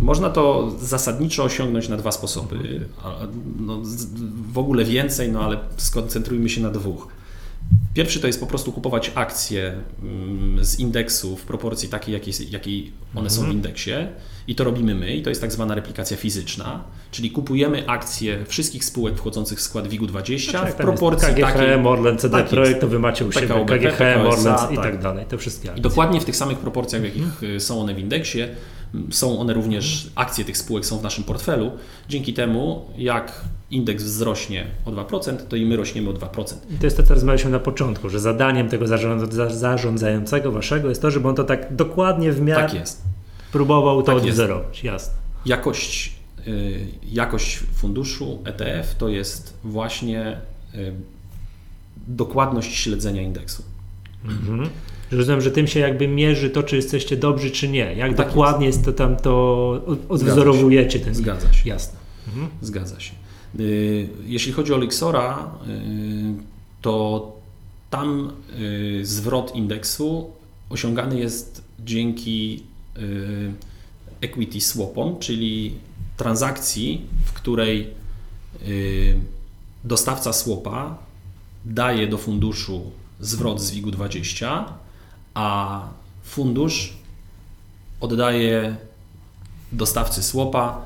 Można 0.00 0.30
to 0.30 0.72
zasadniczo 0.80 1.44
osiągnąć 1.44 1.88
na 1.88 1.96
dwa 1.96 2.12
sposoby. 2.12 2.86
No, 3.60 3.82
w 4.52 4.58
ogóle 4.58 4.84
więcej, 4.84 5.32
no 5.32 5.40
ale 5.40 5.58
skoncentrujmy 5.76 6.48
się 6.48 6.60
na 6.60 6.70
dwóch. 6.70 7.08
Pierwszy 7.98 8.20
to 8.20 8.26
jest 8.26 8.40
po 8.40 8.46
prostu 8.46 8.72
kupować 8.72 9.12
akcje 9.14 9.74
mm, 10.02 10.64
z 10.64 10.78
indeksu 10.78 11.36
w 11.36 11.42
proporcji 11.42 11.88
takiej, 11.88 12.12
jakiej, 12.12 12.34
jakiej 12.50 12.92
one 13.14 13.30
są 13.30 13.36
w 13.36 13.44
mhm. 13.44 13.56
indeksie 13.56 13.90
i 14.48 14.54
to 14.54 14.64
robimy 14.64 14.94
my 14.94 15.16
i 15.16 15.22
to 15.22 15.30
jest 15.30 15.40
tak 15.40 15.52
zwana 15.52 15.74
replikacja 15.74 16.16
fizyczna, 16.16 16.84
czyli 17.10 17.30
kupujemy 17.30 17.88
akcje 17.88 18.44
wszystkich 18.44 18.84
spółek 18.84 19.16
wchodzących 19.16 19.58
w 19.58 19.62
skład 19.62 19.88
WIG-u 19.88 20.06
20 20.06 20.50
znaczy, 20.50 20.72
w 20.72 20.76
proporcji 20.76 21.28
KGHM, 21.28 21.42
takiej... 21.42 21.86
Orlen, 21.86 22.18
CD 22.18 22.36
tak 22.36 22.48
Projekt, 22.48 22.80
to 22.80 22.88
wy 22.88 22.98
macie 22.98 23.24
u 23.24 23.32
siebie 23.32 23.64
KGHM, 23.66 24.26
Orlen 24.26 24.54
i 24.72 24.76
tak. 24.76 24.84
tak 24.84 25.02
dalej, 25.02 25.26
te 25.26 25.38
wszystkie 25.38 25.68
akcje. 25.68 25.78
I 25.78 25.82
dokładnie 25.82 26.20
w 26.20 26.24
tych 26.24 26.36
samych 26.36 26.58
proporcjach, 26.58 27.02
w 27.02 27.04
jakich 27.04 27.22
mhm. 27.22 27.60
są 27.60 27.80
one 27.80 27.94
w 27.94 27.98
indeksie, 27.98 28.40
są 29.10 29.38
one 29.40 29.54
również, 29.54 30.10
akcje 30.14 30.44
tych 30.44 30.58
spółek 30.58 30.86
są 30.86 30.98
w 30.98 31.02
naszym 31.02 31.24
portfelu. 31.24 31.72
Dzięki 32.08 32.34
temu, 32.34 32.86
jak 32.98 33.44
indeks 33.70 34.04
wzrośnie 34.04 34.66
o 34.84 34.90
2%, 34.90 35.36
to 35.48 35.56
i 35.56 35.66
my 35.66 35.76
rośniemy 35.76 36.10
o 36.10 36.12
2%. 36.12 36.54
I 36.70 36.78
to 36.78 36.86
jest 36.86 36.96
to, 36.96 37.02
co 37.02 37.14
rozmawialiśmy 37.14 37.50
na 37.50 37.58
początku, 37.58 38.08
że 38.08 38.20
zadaniem 38.20 38.68
tego 38.68 38.86
zarządzającego 39.50 40.52
waszego 40.52 40.88
jest 40.88 41.02
to, 41.02 41.10
żeby 41.10 41.28
on 41.28 41.34
to 41.34 41.44
tak 41.44 41.76
dokładnie 41.76 42.32
w 42.32 42.40
miarę 42.40 42.62
tak 42.62 42.74
jest. 42.74 43.02
próbował 43.52 44.02
to 44.02 44.06
tak 44.06 44.16
odwzorować. 44.16 44.84
Jasne. 44.84 45.14
Jakość, 45.46 46.12
y, 46.46 46.86
jakość 47.12 47.58
funduszu 47.58 48.38
ETF 48.44 48.94
to 48.94 49.08
jest 49.08 49.54
właśnie 49.64 50.40
y, 50.74 50.92
dokładność 52.06 52.76
śledzenia 52.76 53.22
indeksu. 53.22 53.62
Mhm. 54.24 54.68
Rozumiem, 55.10 55.40
że 55.40 55.50
tym 55.50 55.66
się 55.66 55.80
jakby 55.80 56.08
mierzy 56.08 56.50
to, 56.50 56.62
czy 56.62 56.76
jesteście 56.76 57.16
dobrzy, 57.16 57.50
czy 57.50 57.68
nie. 57.68 57.94
Jak 57.94 58.14
tak 58.14 58.28
dokładnie 58.28 58.66
jest. 58.66 58.84
to 58.84 58.92
tam, 58.92 59.16
to 59.16 59.82
odwzorowujecie 60.08 61.00
ten. 61.00 61.14
Zgadza 61.14 61.52
się. 61.52 61.68
Jasne. 61.68 61.98
Mhm. 62.28 62.48
Zgadza 62.60 63.00
się. 63.00 63.12
Y, 63.60 64.08
jeśli 64.26 64.52
chodzi 64.52 64.72
o 64.72 64.78
Lixora, 64.78 65.50
y, 65.68 66.34
to 66.82 67.32
tam 67.90 68.32
y, 68.60 69.06
zwrot 69.06 69.54
indeksu 69.54 70.30
osiągany 70.70 71.18
jest 71.18 71.62
dzięki 71.84 72.62
equity 74.20 74.60
swapom, 74.60 75.18
czyli 75.18 75.74
transakcji, 76.16 77.06
w 77.24 77.32
której 77.32 77.90
dostawca 79.84 80.32
słopa 80.32 80.98
daje 81.64 82.06
do 82.06 82.18
funduszu 82.18 82.90
zwrot 83.20 83.60
z 83.60 83.70
WIG-u 83.70 83.90
20, 83.90 84.64
a 85.34 85.80
fundusz 86.22 86.96
oddaje 88.00 88.76
dostawcy 89.72 90.22
słopa 90.22 90.82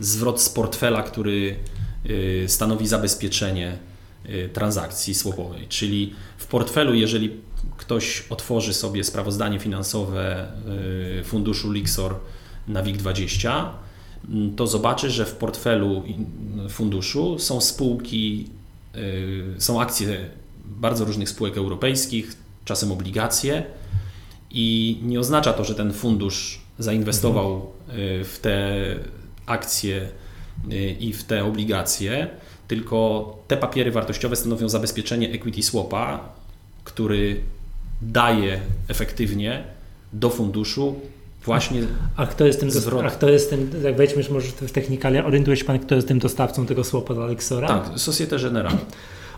zwrot 0.00 0.40
z 0.40 0.48
portfela, 0.48 1.02
który 1.02 1.56
y, 2.06 2.44
stanowi 2.48 2.86
zabezpieczenie 2.86 3.78
y, 4.28 4.50
transakcji 4.52 5.14
swapowej. 5.14 5.68
Czyli 5.68 6.14
w 6.38 6.46
portfelu, 6.46 6.94
jeżeli 6.94 7.30
ktoś 7.76 8.24
otworzy 8.30 8.74
sobie 8.74 9.04
sprawozdanie 9.04 9.58
finansowe 9.58 10.52
y, 11.20 11.24
funduszu 11.24 11.72
Lixor 11.72 12.14
na 12.68 12.82
WIG20, 12.82 13.68
mm, 14.28 14.56
to 14.56 14.66
zobaczy, 14.66 15.10
że 15.10 15.26
w 15.26 15.34
portfelu 15.34 16.02
funduszu 16.68 17.38
są 17.38 17.60
spółki, 17.60 18.48
są 19.58 19.80
akcje 19.80 20.30
bardzo 20.76 21.04
różnych 21.04 21.28
spółek 21.28 21.56
europejskich, 21.56 22.36
czasem 22.64 22.92
obligacje 22.92 23.64
i 24.50 24.98
nie 25.02 25.20
oznacza 25.20 25.52
to, 25.52 25.64
że 25.64 25.74
ten 25.74 25.92
fundusz 25.92 26.60
zainwestował 26.78 27.72
w 28.24 28.38
te 28.42 28.74
akcje 29.46 30.08
y, 30.72 30.90
i 31.00 31.12
w 31.12 31.24
te 31.24 31.44
obligacje, 31.44 32.28
tylko 32.68 33.38
te 33.48 33.56
papiery 33.56 33.90
wartościowe 33.90 34.36
stanowią 34.36 34.68
zabezpieczenie 34.68 35.32
equity 35.32 35.62
swapa, 35.62 36.28
który 36.84 37.40
daje 38.02 38.60
efektywnie 38.88 39.64
do 40.12 40.30
funduszu 40.30 41.00
właśnie 41.44 41.82
a 42.16 42.26
kto 42.26 42.46
jest 42.46 42.60
tym, 42.60 42.70
zwrot. 42.70 43.04
A 43.04 43.10
kto 43.10 43.28
jest 43.28 43.50
tym, 43.50 43.70
jak 43.82 43.96
wejdźmy 43.96 44.22
może 44.30 44.48
w 44.48 44.72
technikalia, 44.72 45.24
orientuje 45.24 45.56
się 45.56 45.64
Pan, 45.64 45.78
kto 45.78 45.94
jest 45.94 46.08
tym 46.08 46.18
dostawcą 46.18 46.66
tego 46.66 46.84
słopa 46.84 47.14
dla 47.14 47.24
Alexora? 47.24 47.68
Tak, 47.68 47.90
Societe 47.96 48.38
Generale. 48.38 48.78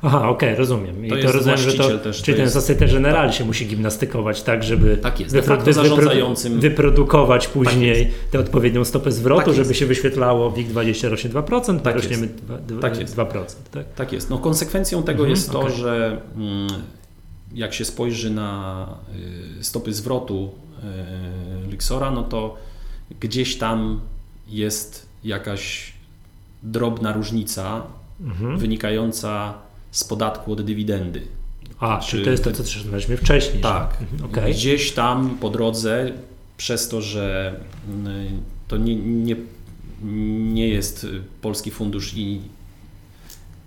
Aha, 0.02 0.18
okej, 0.18 0.48
okay, 0.48 0.54
rozumiem. 0.54 1.06
I 1.06 1.10
to, 1.10 1.16
to 1.16 1.32
rozumiem, 1.32 1.58
że 1.58 1.72
to, 1.72 1.98
też, 1.98 2.22
czyli 2.22 2.38
to 2.52 2.62
ten 2.62 3.02
tak. 3.02 3.34
się 3.34 3.44
musi 3.44 3.66
gimnastykować 3.66 4.42
tak, 4.42 4.62
żeby 4.62 4.96
tak 4.96 5.20
jest, 5.20 5.34
wypro, 5.34 5.72
zarządzającym... 5.72 6.60
wyprodukować 6.60 7.48
później 7.48 8.06
tak 8.06 8.30
tę 8.30 8.38
odpowiednią 8.38 8.84
stopę 8.84 9.12
zwrotu, 9.12 9.46
tak 9.46 9.54
żeby 9.54 9.74
się 9.74 9.86
wyświetlało 9.86 10.50
WIG20 10.50 11.08
rośnie 11.08 11.30
2%, 11.30 11.80
tak 11.80 11.94
rośniemy 11.94 12.28
2%. 12.28 12.80
Tak 12.80 13.00
jest. 13.00 13.16
2%, 13.16 13.44
tak? 13.70 13.94
tak 13.94 14.12
jest. 14.12 14.30
No, 14.30 14.38
konsekwencją 14.38 15.02
tego 15.02 15.18
mhm, 15.18 15.30
jest 15.30 15.50
to, 15.50 15.60
okay. 15.60 15.72
że 15.72 16.20
mm, 16.36 16.68
jak 17.54 17.74
się 17.74 17.84
spojrzy 17.84 18.30
na 18.30 18.88
y, 19.60 19.64
stopy 19.64 19.92
zwrotu 19.92 20.50
y, 21.64 21.70
Lixora, 21.70 22.10
no 22.10 22.22
to 22.22 22.56
gdzieś 23.20 23.58
tam 23.58 24.00
jest 24.48 25.06
jakaś 25.24 25.92
drobna 26.62 27.12
różnica 27.12 27.82
mhm. 28.20 28.58
wynikająca 28.58 29.54
z 29.96 30.04
podatku 30.04 30.52
od 30.52 30.62
dywidendy. 30.62 31.22
A, 31.80 32.00
czy 32.00 32.22
to 32.22 32.30
jest 32.30 32.44
to, 32.44 32.52
co 32.52 32.62
rozmawialiśmy 32.62 33.16
wcześniej. 33.16 33.62
Tak. 33.62 33.98
Mhm, 34.00 34.30
okay. 34.30 34.50
Gdzieś 34.50 34.92
tam 34.92 35.38
po 35.40 35.50
drodze, 35.50 36.12
przez 36.56 36.88
to, 36.88 37.02
że 37.02 37.54
mm, 37.88 38.42
to 38.68 38.76
nie, 38.76 38.96
nie, 38.96 39.36
nie 40.52 40.68
jest 40.68 41.06
polski 41.40 41.70
fundusz 41.70 42.14
i 42.16 42.40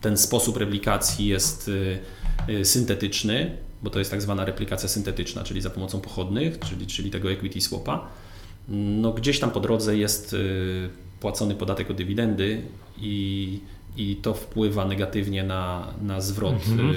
ten 0.02 0.18
sposób 0.18 0.58
replikacji 0.58 1.28
jest 1.28 1.68
y, 1.68 2.00
y, 2.50 2.66
syntetyczny, 2.66 3.58
bo 3.84 3.90
to 3.90 4.00
jest 4.00 4.12
tak 4.12 4.22
zwana 4.22 4.46
replikacja 4.46 4.90
syntetyczna, 4.90 5.44
czyli 5.44 5.62
za 5.62 5.70
pomocą 5.70 6.02
pochodnych, 6.02 6.60
czyli, 6.60 6.88
czyli 6.88 7.12
tego 7.12 7.32
equity 7.32 7.62
swapa. 7.62 8.08
No 8.68 9.14
gdzieś 9.14 9.40
tam 9.40 9.52
po 9.52 9.60
drodze 9.60 9.98
jest 9.98 10.34
y, 10.34 10.90
płacony 11.20 11.56
podatek 11.56 11.92
od 11.92 11.98
dywidendy 11.98 12.62
i 12.98 13.60
i 13.98 14.16
to 14.16 14.34
wpływa 14.34 14.86
negatywnie 14.86 15.44
na, 15.44 15.88
na 16.02 16.22
zwrot 16.22 16.54
mhm. 16.54 16.96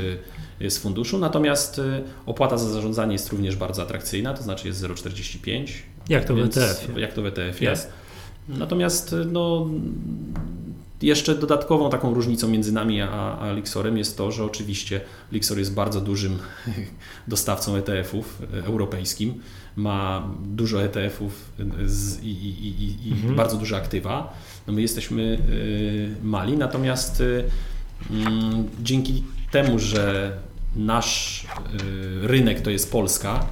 Y, 0.62 0.70
z 0.70 0.78
funduszu. 0.78 1.18
Natomiast 1.18 1.78
y, 1.78 2.02
opłata 2.26 2.58
za 2.58 2.70
zarządzanie 2.70 3.12
jest 3.12 3.28
również 3.32 3.56
bardzo 3.56 3.82
atrakcyjna, 3.82 4.34
to 4.34 4.42
znaczy 4.42 4.68
jest 4.68 4.82
0,45. 4.82 5.72
Jak 6.08 6.24
to 6.24 6.34
w 6.34 6.38
ETF? 6.38 6.88
Jak 6.96 7.12
to 7.12 7.22
w 7.22 7.26
ETF 7.26 7.60
jest. 7.60 7.92
Natomiast 8.48 9.12
y, 9.12 9.24
no, 9.24 9.66
jeszcze 11.02 11.34
dodatkową 11.34 11.90
taką 11.90 12.14
różnicą 12.14 12.48
między 12.48 12.72
nami 12.72 13.00
a, 13.00 13.38
a 13.38 13.52
Lixorem 13.52 13.98
jest 13.98 14.16
to, 14.16 14.32
że 14.32 14.44
oczywiście 14.44 15.00
Lixor 15.32 15.58
jest 15.58 15.74
bardzo 15.74 16.00
dużym 16.00 16.38
dostawcą 17.28 17.76
ETF-ów 17.76 18.42
europejskim, 18.52 19.34
ma 19.76 20.28
dużo 20.44 20.82
ETF-ów 20.82 21.52
i, 22.22 22.26
i, 22.26 22.68
i, 22.68 23.08
i 23.08 23.12
mhm. 23.12 23.34
bardzo 23.36 23.56
duże 23.56 23.76
aktywa. 23.76 24.34
No 24.66 24.72
my 24.72 24.82
jesteśmy 24.82 25.22
y, 25.22 26.16
mali, 26.22 26.56
natomiast 26.56 27.20
y, 27.20 27.44
mm, 28.10 28.68
dzięki 28.82 29.24
temu, 29.50 29.78
że 29.78 30.32
nasz 30.76 31.44
y, 31.44 31.46
rynek 32.28 32.60
to 32.60 32.70
jest 32.70 32.92
Polska, 32.92 33.46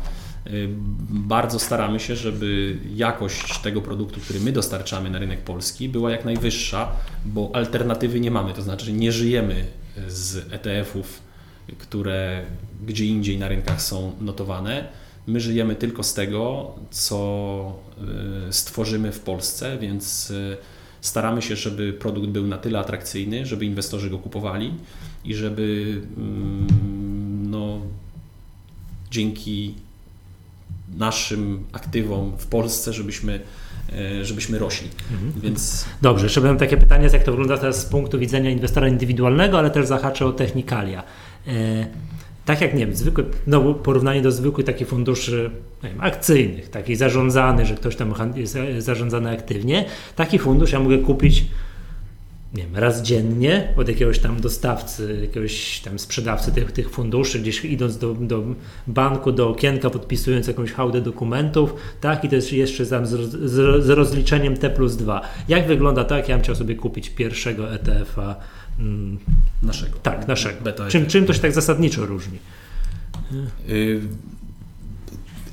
bardzo 1.10 1.58
staramy 1.58 2.00
się, 2.00 2.16
żeby 2.16 2.78
jakość 2.94 3.58
tego 3.58 3.82
produktu, 3.82 4.20
który 4.20 4.40
my 4.40 4.52
dostarczamy 4.52 5.10
na 5.10 5.18
rynek 5.18 5.40
polski, 5.40 5.88
była 5.88 6.10
jak 6.10 6.24
najwyższa, 6.24 6.92
bo 7.24 7.50
alternatywy 7.54 8.20
nie 8.20 8.30
mamy. 8.30 8.54
To 8.54 8.62
znaczy, 8.62 8.92
nie 8.92 9.12
żyjemy 9.12 9.64
z 10.08 10.52
ETF-ów, 10.52 11.22
które 11.78 12.44
gdzie 12.86 13.06
indziej 13.06 13.38
na 13.38 13.48
rynkach 13.48 13.82
są 13.82 14.12
notowane. 14.20 14.88
My 15.26 15.40
żyjemy 15.40 15.76
tylko 15.76 16.02
z 16.02 16.14
tego, 16.14 16.74
co 16.90 17.72
stworzymy 18.50 19.12
w 19.12 19.20
Polsce, 19.20 19.78
więc 19.78 20.32
staramy 21.00 21.42
się, 21.42 21.56
żeby 21.56 21.92
produkt 21.92 22.28
był 22.28 22.46
na 22.46 22.58
tyle 22.58 22.78
atrakcyjny, 22.78 23.46
żeby 23.46 23.64
inwestorzy 23.64 24.10
go 24.10 24.18
kupowali 24.18 24.74
i 25.24 25.34
żeby 25.34 25.96
mm, 26.16 27.50
no, 27.50 27.80
dzięki 29.10 29.74
naszym 30.96 31.64
aktywom 31.72 32.32
w 32.38 32.46
Polsce, 32.46 32.92
żebyśmy 32.92 33.40
e, 33.92 34.24
żebyśmy 34.24 34.58
rośli. 34.58 34.88
Mhm. 35.12 35.32
Więc... 35.42 35.84
Dobrze, 36.02 36.26
jeszcze 36.26 36.40
mam 36.40 36.58
takie 36.58 36.76
pytanie, 36.76 37.08
jak 37.12 37.24
to 37.24 37.30
wygląda 37.30 37.58
teraz 37.58 37.80
z 37.80 37.84
punktu 37.84 38.18
widzenia 38.18 38.50
inwestora 38.50 38.88
indywidualnego, 38.88 39.58
ale 39.58 39.70
też 39.70 39.86
zahaczę 39.86 40.26
o 40.26 40.32
technikalia. 40.32 41.02
E, 42.44 42.46
tak 42.46 42.60
jak 42.60 42.74
nie 42.74 42.86
wiem, 42.86 42.96
zwykły, 42.96 43.24
no 43.46 43.74
porównanie 43.74 44.22
do 44.22 44.32
zwykłych 44.32 44.66
takich 44.66 44.88
funduszy 44.88 45.50
wiem, 45.82 46.00
akcyjnych, 46.00 46.68
takich 46.68 46.96
zarządzanych, 46.96 47.66
że 47.66 47.74
ktoś 47.74 47.96
tam 47.96 48.14
jest 48.36 48.58
zarządzany 48.78 49.30
aktywnie, 49.30 49.84
taki 50.16 50.38
fundusz 50.38 50.72
ja 50.72 50.80
mogę 50.80 50.98
kupić 50.98 51.44
nie 52.54 52.62
wiem, 52.62 52.76
raz 52.76 53.02
dziennie 53.02 53.74
od 53.76 53.88
jakiegoś 53.88 54.18
tam 54.18 54.40
dostawcy, 54.40 55.18
jakiegoś 55.20 55.80
tam 55.80 55.98
sprzedawcy 55.98 56.52
tych, 56.52 56.72
tych 56.72 56.90
funduszy, 56.90 57.40
gdzieś 57.40 57.64
idąc 57.64 57.98
do, 57.98 58.14
do 58.14 58.44
banku, 58.86 59.32
do 59.32 59.48
okienka, 59.48 59.90
podpisując 59.90 60.46
jakąś 60.46 60.72
hałdę 60.72 61.00
dokumentów, 61.00 61.74
tak, 62.00 62.24
i 62.24 62.28
to 62.28 62.34
jest 62.36 62.52
jeszcze 62.52 62.86
tam 62.86 63.06
z, 63.06 63.10
z, 63.50 63.84
z 63.84 63.88
rozliczeniem 63.88 64.56
T 64.56 64.70
plus 64.70 64.96
2. 64.96 65.20
Jak 65.48 65.66
wygląda 65.66 66.04
tak, 66.04 66.28
ja 66.28 66.36
bym 66.36 66.42
chciał 66.42 66.54
sobie 66.54 66.74
kupić 66.74 67.10
pierwszego 67.10 67.74
ETF-a 67.74 68.36
mm, 68.80 69.18
naszego. 69.62 69.98
Tak, 69.98 70.28
naszego. 70.28 70.72
Czym, 70.88 71.06
czym 71.06 71.26
to 71.26 71.32
się 71.32 71.40
tak 71.40 71.52
zasadniczo 71.52 72.06
różni? 72.06 72.38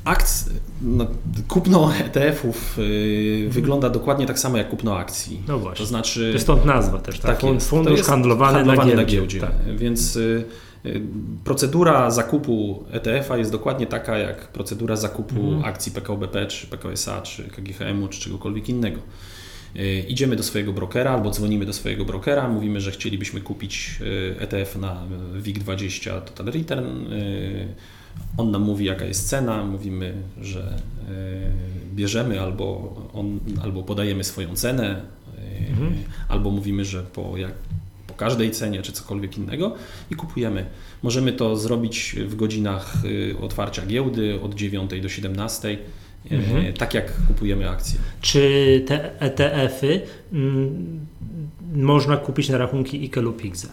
Akc, 0.07 0.49
no, 0.81 1.07
kupno 1.47 1.93
ETF-ów 1.95 2.79
y, 2.79 3.47
wygląda 3.49 3.89
dokładnie 3.89 4.25
tak 4.25 4.39
samo 4.39 4.57
jak 4.57 4.69
kupno 4.69 4.97
akcji. 4.97 5.41
No 5.47 5.59
właśnie. 5.59 5.77
To 5.77 5.85
znaczy. 5.85 6.31
To 6.33 6.39
stąd 6.39 6.65
nazwa 6.65 6.97
też, 6.97 7.19
tak? 7.19 7.39
tak 7.39 7.43
jest. 7.53 7.69
Fundusz 7.69 8.01
handlowany, 8.01 8.53
handlowany, 8.53 8.95
na 8.95 9.05
giełdzie. 9.05 9.41
Na 9.41 9.47
giełdzie. 9.47 9.65
Tak. 9.67 9.77
Więc 9.77 10.15
y, 10.15 10.45
y, 10.85 11.01
procedura 11.43 12.11
zakupu 12.11 12.83
ETF-a 12.91 13.37
jest 13.37 13.51
dokładnie 13.51 13.87
taka 13.87 14.17
jak 14.17 14.47
procedura 14.47 14.95
zakupu 14.95 15.39
mhm. 15.39 15.65
akcji 15.65 15.91
PKO 15.91 16.17
BP, 16.17 16.47
czy 16.47 16.67
PKO 16.67 16.91
SA, 16.91 17.21
czy 17.21 17.43
KGHM-u, 17.43 18.07
czy 18.07 18.21
czegokolwiek 18.21 18.69
innego. 18.69 18.99
Y, 19.75 20.05
idziemy 20.07 20.35
do 20.35 20.43
swojego 20.43 20.73
brokera 20.73 21.11
albo 21.11 21.29
dzwonimy 21.29 21.65
do 21.65 21.73
swojego 21.73 22.05
brokera, 22.05 22.47
mówimy, 22.47 22.81
że 22.81 22.91
chcielibyśmy 22.91 23.41
kupić 23.41 23.99
y, 24.01 24.35
ETF 24.39 24.75
na 24.75 25.03
WIG20 25.41 26.21
Total 26.21 26.45
Return 26.45 26.85
on 28.37 28.51
nam 28.51 28.61
mówi, 28.61 28.85
jaka 28.85 29.05
jest 29.05 29.29
cena, 29.29 29.63
mówimy, 29.63 30.13
że 30.41 30.73
bierzemy 31.95 32.41
albo, 32.41 32.95
on, 33.13 33.39
albo 33.63 33.83
podajemy 33.83 34.23
swoją 34.23 34.55
cenę, 34.55 35.01
mhm. 35.69 35.93
albo 36.29 36.51
mówimy, 36.51 36.85
że 36.85 37.03
po, 37.03 37.37
jak, 37.37 37.51
po 38.07 38.13
każdej 38.13 38.51
cenie 38.51 38.81
czy 38.81 38.91
cokolwiek 38.91 39.37
innego 39.37 39.75
i 40.11 40.15
kupujemy. 40.15 40.65
Możemy 41.03 41.33
to 41.33 41.55
zrobić 41.55 42.15
w 42.27 42.35
godzinach 42.35 42.93
otwarcia 43.41 43.85
giełdy 43.85 44.41
od 44.41 44.55
9 44.55 44.91
do 45.01 45.09
17. 45.09 45.77
Mhm. 46.31 46.73
Tak 46.73 46.93
jak 46.93 47.13
kupujemy 47.27 47.69
akcje. 47.69 47.99
Czy 48.21 48.83
te 48.87 49.19
ETF-y 49.19 50.01
mm, 50.33 51.05
można 51.75 52.17
kupić 52.17 52.49
na 52.49 52.57
rachunki 52.57 53.03
IKE 53.03 53.21
lub 53.21 53.45
IGZE? 53.45 53.67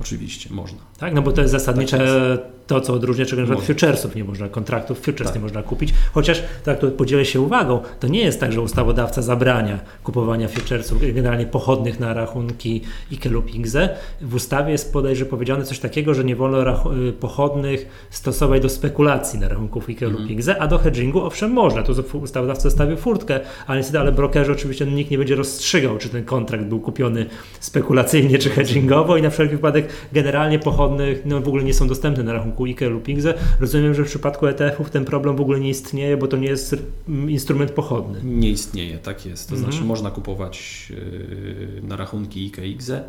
Oczywiście, 0.00 0.48
można. 0.52 0.78
Tak, 0.98 1.14
no 1.14 1.22
bo 1.22 1.32
to 1.32 1.40
jest 1.40 1.52
zasadnicze 1.52 1.98
tak 1.98 2.60
to, 2.70 2.80
co 2.80 2.94
odróżnia 2.94 3.26
czegoś 3.26 3.50
od 3.50 3.64
futuresów, 3.64 4.14
nie 4.14 4.24
można, 4.24 4.48
kontraktów 4.48 5.00
futures 5.00 5.28
tak. 5.28 5.34
nie 5.34 5.40
można 5.40 5.62
kupić, 5.62 5.94
chociaż 6.12 6.42
tak 6.64 6.78
tu 6.78 6.90
podzielę 6.90 7.24
się 7.24 7.40
uwagą, 7.40 7.80
to 8.00 8.08
nie 8.08 8.20
jest 8.20 8.40
tak, 8.40 8.52
że 8.52 8.60
ustawodawca 8.60 9.22
zabrania 9.22 9.78
kupowania 10.04 10.48
futuresów 10.48 11.14
generalnie 11.14 11.46
pochodnych 11.46 12.00
na 12.00 12.14
rachunki 12.14 12.82
IKE 13.12 13.28
lub 13.30 13.54
IGZE. 13.54 13.96
W 14.20 14.34
ustawie 14.34 14.72
jest 14.72 14.92
podejrzewam 14.92 15.30
powiedziane 15.30 15.64
coś 15.64 15.78
takiego, 15.78 16.14
że 16.14 16.24
nie 16.24 16.36
wolno 16.36 16.94
y, 17.08 17.12
pochodnych 17.12 18.06
stosować 18.10 18.62
do 18.62 18.68
spekulacji 18.68 19.38
na 19.38 19.48
rachunków 19.48 19.88
IKE 19.88 20.06
lub 20.06 20.20
mhm. 20.20 20.30
IGZE, 20.30 20.58
a 20.58 20.66
do 20.66 20.78
hedgingu 20.78 21.20
owszem 21.20 21.52
można, 21.52 21.82
to 21.82 21.92
ustawodawca 22.18 22.62
zostawił 22.62 22.96
furtkę, 22.96 23.40
ale 23.66 23.78
niestety, 23.78 23.98
ale 23.98 24.12
brokerzy 24.12 24.52
oczywiście 24.52 24.86
nikt 24.86 25.10
nie 25.10 25.18
będzie 25.18 25.34
rozstrzygał, 25.34 25.98
czy 25.98 26.08
ten 26.08 26.24
kontrakt 26.24 26.64
był 26.64 26.80
kupiony 26.80 27.26
spekulacyjnie 27.60 28.38
czy 28.38 28.50
hedgingowo 28.50 29.16
i 29.16 29.22
na 29.22 29.30
wszelki 29.30 29.56
wypadek 29.56 29.88
generalnie 30.12 30.58
pochodnych 30.58 31.22
no, 31.24 31.40
w 31.40 31.48
ogóle 31.48 31.64
nie 31.64 31.74
są 31.74 31.88
dostępne 31.88 32.24
na 32.24 32.32
rachunku 32.32 32.64
IKE 32.64 32.88
lub 32.88 33.08
IGZE. 33.08 33.34
Rozumiem, 33.60 33.94
że 33.94 34.04
w 34.04 34.06
przypadku 34.06 34.46
ETF-ów 34.46 34.90
ten 34.90 35.04
problem 35.04 35.36
w 35.36 35.40
ogóle 35.40 35.60
nie 35.60 35.70
istnieje, 35.70 36.16
bo 36.16 36.28
to 36.28 36.36
nie 36.36 36.48
jest 36.48 36.76
instrument 37.08 37.70
pochodny. 37.70 38.20
Nie 38.24 38.50
istnieje, 38.50 38.98
tak 38.98 39.26
jest. 39.26 39.48
To 39.48 39.54
mhm. 39.54 39.72
znaczy 39.72 39.86
można 39.86 40.10
kupować 40.10 40.86
y, 40.90 41.82
na 41.82 41.96
rachunki 41.96 42.46
IKE, 42.46 42.66
IGZE. 42.66 43.04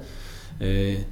Y, 0.62 1.04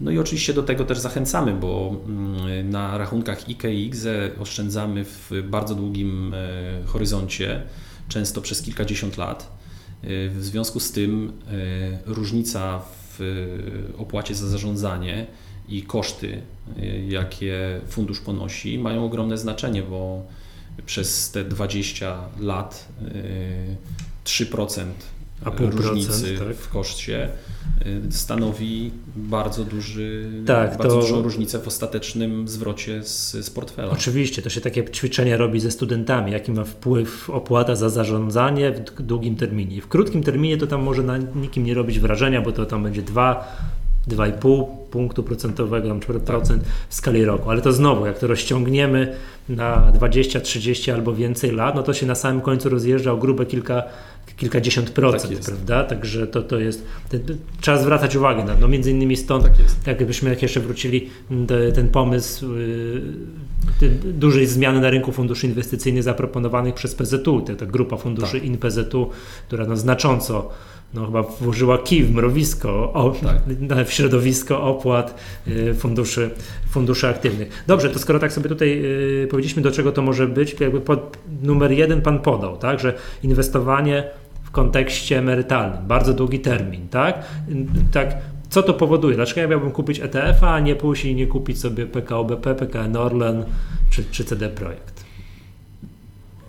no 0.00 0.10
i 0.10 0.18
oczywiście 0.18 0.54
do 0.54 0.62
tego 0.62 0.84
też 0.84 0.98
zachęcamy, 0.98 1.52
bo 1.52 1.96
mm, 2.06 2.70
na 2.70 2.98
rachunkach 2.98 3.48
IKE 3.48 3.74
i 3.74 3.86
IGZE 3.86 4.30
oszczędzamy 4.38 5.04
w 5.04 5.30
bardzo 5.50 5.74
długim 5.74 6.34
e, 6.34 6.86
horyzoncie, 6.86 7.62
często 8.08 8.40
przez 8.40 8.62
kilkadziesiąt 8.62 9.16
lat. 9.16 9.60
W 10.02 10.38
związku 10.40 10.80
z 10.80 10.92
tym 10.92 11.32
różnica 12.06 12.78
w 12.78 12.99
opłacie 13.98 14.34
za 14.34 14.48
zarządzanie 14.48 15.26
i 15.68 15.82
koszty, 15.82 16.42
y, 16.78 17.04
jakie 17.08 17.80
fundusz 17.88 18.20
ponosi, 18.20 18.78
mają 18.78 19.04
ogromne 19.04 19.38
znaczenie, 19.38 19.82
bo 19.82 20.22
przez 20.86 21.30
te 21.30 21.44
20 21.44 22.18
lat 22.40 22.88
3% 24.24 24.82
y, 24.82 24.92
a 25.44 25.50
różnicy 25.50 26.38
tak? 26.38 26.56
w 26.56 26.68
koszcie 26.68 27.28
stanowi 28.10 28.90
bardzo, 29.16 29.64
duży, 29.64 30.30
tak, 30.46 30.78
bardzo 30.78 30.96
to... 30.96 31.00
dużą 31.00 31.22
różnicę 31.22 31.58
w 31.58 31.68
ostatecznym 31.68 32.48
zwrocie 32.48 33.02
z, 33.02 33.32
z 33.46 33.50
portfela. 33.50 33.90
Oczywiście, 33.90 34.42
to 34.42 34.50
się 34.50 34.60
takie 34.60 34.84
ćwiczenia 34.84 35.36
robi 35.36 35.60
ze 35.60 35.70
studentami, 35.70 36.32
jaki 36.32 36.52
ma 36.52 36.64
wpływ 36.64 37.30
opłata 37.30 37.76
za 37.76 37.88
zarządzanie 37.88 38.72
w 38.72 39.02
długim 39.02 39.36
terminie. 39.36 39.80
W 39.80 39.88
krótkim 39.88 40.22
terminie 40.22 40.56
to 40.56 40.66
tam 40.66 40.82
może 40.82 41.02
na 41.02 41.18
nikim 41.18 41.64
nie 41.64 41.74
robić 41.74 42.00
wrażenia, 42.00 42.42
bo 42.42 42.52
to 42.52 42.66
tam 42.66 42.82
będzie 42.82 43.02
2 43.02 43.56
2,5 44.08 44.66
punktu 44.90 45.22
procentowego, 45.22 45.88
tam 45.88 46.00
4% 46.00 46.58
w 46.88 46.94
skali 46.94 47.24
roku. 47.24 47.50
Ale 47.50 47.62
to 47.62 47.72
znowu, 47.72 48.06
jak 48.06 48.18
to 48.18 48.26
rozciągniemy 48.26 49.16
na 49.48 49.92
20, 49.94 50.40
30 50.40 50.90
albo 50.90 51.14
więcej 51.14 51.52
lat, 51.52 51.74
no 51.74 51.82
to 51.82 51.94
się 51.94 52.06
na 52.06 52.14
samym 52.14 52.40
końcu 52.40 52.68
rozjeżdża 52.68 53.12
o 53.12 53.16
grube 53.16 53.46
kilka, 53.46 53.82
kilkadziesiąt 54.36 54.90
procent, 54.90 55.34
tak 55.34 55.44
prawda? 55.44 55.84
Także 55.84 56.26
to, 56.26 56.42
to 56.42 56.58
jest, 56.58 56.86
to, 57.08 57.16
trzeba 57.60 57.78
zwracać 57.78 58.16
uwagę 58.16 58.44
na, 58.44 58.54
no 58.54 58.68
między 58.68 58.90
innymi 58.90 59.16
stąd, 59.16 59.44
tak 59.84 60.00
jakbyśmy 60.00 60.30
jak 60.30 60.42
jeszcze 60.42 60.60
wrócili 60.60 61.10
do, 61.30 61.72
ten 61.72 61.88
pomysł 61.88 62.54
yy, 62.54 63.88
dużej 64.12 64.46
zmiany 64.46 64.80
na 64.80 64.90
rynku 64.90 65.12
funduszy 65.12 65.46
inwestycyjnych 65.46 66.02
zaproponowanych 66.02 66.74
przez 66.74 66.94
PZU, 66.94 67.40
ta, 67.40 67.54
ta 67.54 67.66
grupa 67.66 67.96
funduszy 67.96 68.40
tak. 68.40 68.44
InPZU, 68.44 69.10
która 69.46 69.66
no 69.66 69.76
znacząco 69.76 70.50
no 70.94 71.06
chyba 71.06 71.22
włożyła 71.22 71.78
kij 71.78 72.04
w 72.04 72.14
mrowisko, 72.14 72.92
o, 72.92 73.14
tak. 73.22 73.86
w 73.86 73.92
środowisko 73.92 74.62
opłat 74.62 75.14
y, 75.48 75.74
funduszy, 75.74 76.30
funduszy 76.70 77.08
aktywnych. 77.08 77.64
Dobrze, 77.66 77.90
to 77.90 77.98
skoro 77.98 78.18
tak 78.18 78.32
sobie 78.32 78.48
tutaj 78.48 78.82
y, 79.24 79.28
powiedzieliśmy, 79.30 79.62
do 79.62 79.70
czego 79.70 79.92
to 79.92 80.02
może 80.02 80.26
być, 80.26 80.60
jakby 80.60 80.80
pod, 80.80 81.18
numer 81.42 81.72
jeden 81.72 82.02
pan 82.02 82.18
podał, 82.18 82.56
tak, 82.56 82.80
że 82.80 82.94
inwestowanie 83.22 84.04
w 84.42 84.50
kontekście 84.50 85.18
emerytalnym, 85.18 85.86
bardzo 85.86 86.14
długi 86.14 86.40
termin, 86.40 86.88
tak? 86.88 87.24
tak 87.92 88.16
co 88.50 88.62
to 88.62 88.74
powoduje? 88.74 89.16
Dlaczego 89.16 89.40
ja 89.40 89.48
miałbym 89.48 89.70
kupić 89.70 90.00
ETF-a, 90.00 90.54
a 90.54 90.60
nie 90.60 90.76
pójść 90.76 91.04
i 91.04 91.14
nie 91.14 91.26
kupić 91.26 91.58
sobie 91.58 91.86
PKO 91.86 92.24
BP, 92.24 92.54
PKN 92.54 92.96
Orlen 92.96 93.44
czy, 93.90 94.04
czy 94.04 94.24
CD 94.24 94.48
Projekt? 94.48 94.89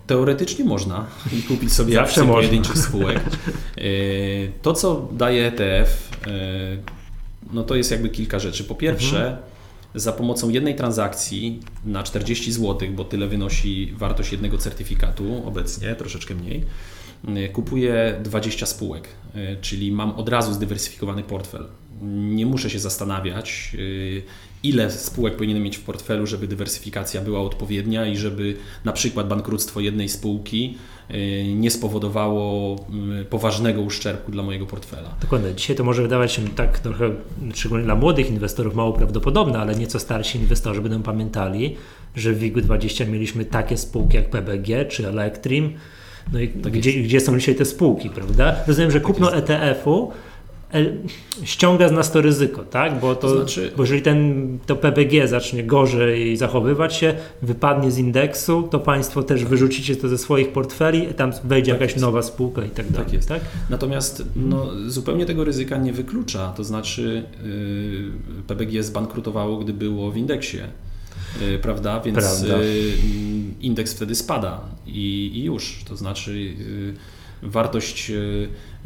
Teoretycznie 0.06 0.64
można 0.64 1.06
kupić 1.48 1.72
sobie 1.72 1.94
Zawsze 1.94 2.20
akcje 2.20 2.34
pojedynczych 2.34 2.78
spółek. 2.78 3.20
E, 3.78 3.82
to, 4.62 4.72
co 4.72 5.08
daje 5.12 5.46
ETF, 5.46 6.08
e, 6.26 6.30
no 7.52 7.62
to 7.62 7.74
jest 7.74 7.90
jakby 7.90 8.08
kilka 8.08 8.38
rzeczy. 8.38 8.64
Po 8.64 8.74
pierwsze, 8.74 9.26
mhm. 9.26 9.51
Za 9.94 10.12
pomocą 10.12 10.48
jednej 10.48 10.74
transakcji 10.74 11.60
na 11.84 12.02
40 12.02 12.52
zł, 12.52 12.88
bo 12.92 13.04
tyle 13.04 13.26
wynosi 13.26 13.92
wartość 13.96 14.32
jednego 14.32 14.58
certyfikatu 14.58 15.42
obecnie, 15.46 15.94
troszeczkę 15.94 16.34
mniej, 16.34 16.64
e, 17.28 17.48
kupuję 17.48 18.20
20 18.24 18.66
spółek, 18.66 19.08
czyli 19.60 19.92
mam 19.92 20.10
od 20.10 20.28
razu 20.28 20.54
zdywersyfikowany 20.54 21.22
portfel. 21.22 21.68
Nie 22.12 22.46
muszę 22.46 22.70
się 22.70 22.78
zastanawiać, 22.78 23.76
ile 24.62 24.90
spółek 24.90 25.36
powinienem 25.36 25.62
mieć 25.62 25.76
w 25.76 25.82
portfelu, 25.82 26.26
żeby 26.26 26.48
dywersyfikacja 26.48 27.20
była 27.20 27.40
odpowiednia 27.40 28.06
i 28.06 28.16
żeby 28.16 28.56
na 28.84 28.92
przykład 28.92 29.28
bankructwo 29.28 29.80
jednej 29.80 30.08
spółki 30.08 30.74
y, 30.74 31.01
nie 31.54 31.70
spowodowało 31.70 32.76
y, 33.20 33.24
poważnego 33.24 33.82
uszczerbku 33.82 34.32
dla 34.32 34.42
mojego 34.42 34.66
portfela. 34.66 35.14
Dokładnie. 35.20 35.54
Dzisiaj 35.54 35.76
to 35.76 35.84
może 35.84 36.02
wydawać 36.02 36.32
się 36.32 36.48
tak 36.48 36.78
trochę, 36.78 37.10
szczególnie 37.54 37.84
dla 37.84 37.94
młodych 37.94 38.30
inwestorów, 38.30 38.74
mało 38.74 38.92
prawdopodobne, 38.92 39.58
ale 39.58 39.74
nieco 39.74 39.98
starsi 39.98 40.38
inwestorzy 40.38 40.80
będą 40.80 41.02
pamiętali, 41.02 41.76
że 42.16 42.32
w 42.32 42.38
WIG-20 42.38 43.08
mieliśmy 43.08 43.44
takie 43.44 43.76
spółki 43.76 44.16
jak 44.16 44.30
PBG 44.30 44.84
czy 44.84 45.08
Electrim. 45.08 45.72
No 46.32 46.40
i 46.40 46.48
tak 46.48 46.72
gdzie, 46.72 46.92
gdzie, 46.92 47.20
są 47.20 47.38
dzisiaj 47.38 47.54
te 47.54 47.64
spółki, 47.64 48.10
prawda? 48.10 48.56
Rozumiem, 48.66 48.90
że 48.90 49.00
tak 49.00 49.06
kupno 49.06 49.34
ETF-u 49.34 50.12
ściąga 51.44 51.88
z 51.88 51.92
nas 51.92 52.12
to 52.12 52.20
ryzyko, 52.20 52.64
tak? 52.64 53.00
Bo, 53.00 53.14
to, 53.14 53.28
to 53.28 53.36
znaczy... 53.36 53.72
bo 53.76 53.82
jeżeli 53.82 54.02
ten, 54.02 54.58
to 54.66 54.76
PBG 54.76 55.28
zacznie 55.28 55.64
gorzej 55.64 56.36
zachowywać 56.36 56.96
się, 56.96 57.14
wypadnie 57.42 57.90
z 57.90 57.98
indeksu, 57.98 58.68
to 58.70 58.78
państwo 58.78 59.22
też 59.22 59.44
wyrzucicie 59.44 59.96
to 59.96 60.08
ze 60.08 60.18
swoich 60.18 60.52
portfeli, 60.52 61.14
tam 61.14 61.32
wejdzie 61.44 61.72
tak 61.72 61.80
jakaś 61.80 61.92
jest. 61.92 62.02
nowa 62.02 62.22
spółka 62.22 62.64
i 62.64 62.70
tak, 62.70 62.76
tak 62.76 62.86
dalej. 62.90 63.04
Tak 63.04 63.14
jest. 63.14 63.28
Tak? 63.28 63.40
Natomiast 63.70 64.24
no, 64.36 64.66
zupełnie 64.86 65.26
tego 65.26 65.44
ryzyka 65.44 65.76
nie 65.76 65.92
wyklucza, 65.92 66.52
to 66.56 66.64
znaczy 66.64 67.24
yy, 67.44 68.42
PBG 68.46 68.82
zbankrutowało, 68.82 69.58
gdy 69.58 69.72
było 69.72 70.10
w 70.10 70.16
indeksie. 70.16 70.58
Yy, 71.40 71.58
prawda? 71.58 72.00
Więc 72.00 72.18
Prawda. 72.18 72.62
Yy, 72.62 72.92
indeks 73.60 73.94
wtedy 73.94 74.14
spada 74.14 74.60
i, 74.86 75.30
i, 75.34 75.44
już. 75.44 75.84
To 75.88 75.96
znaczy 75.96 76.38
yy, 76.40 76.94
wartość, 77.42 78.12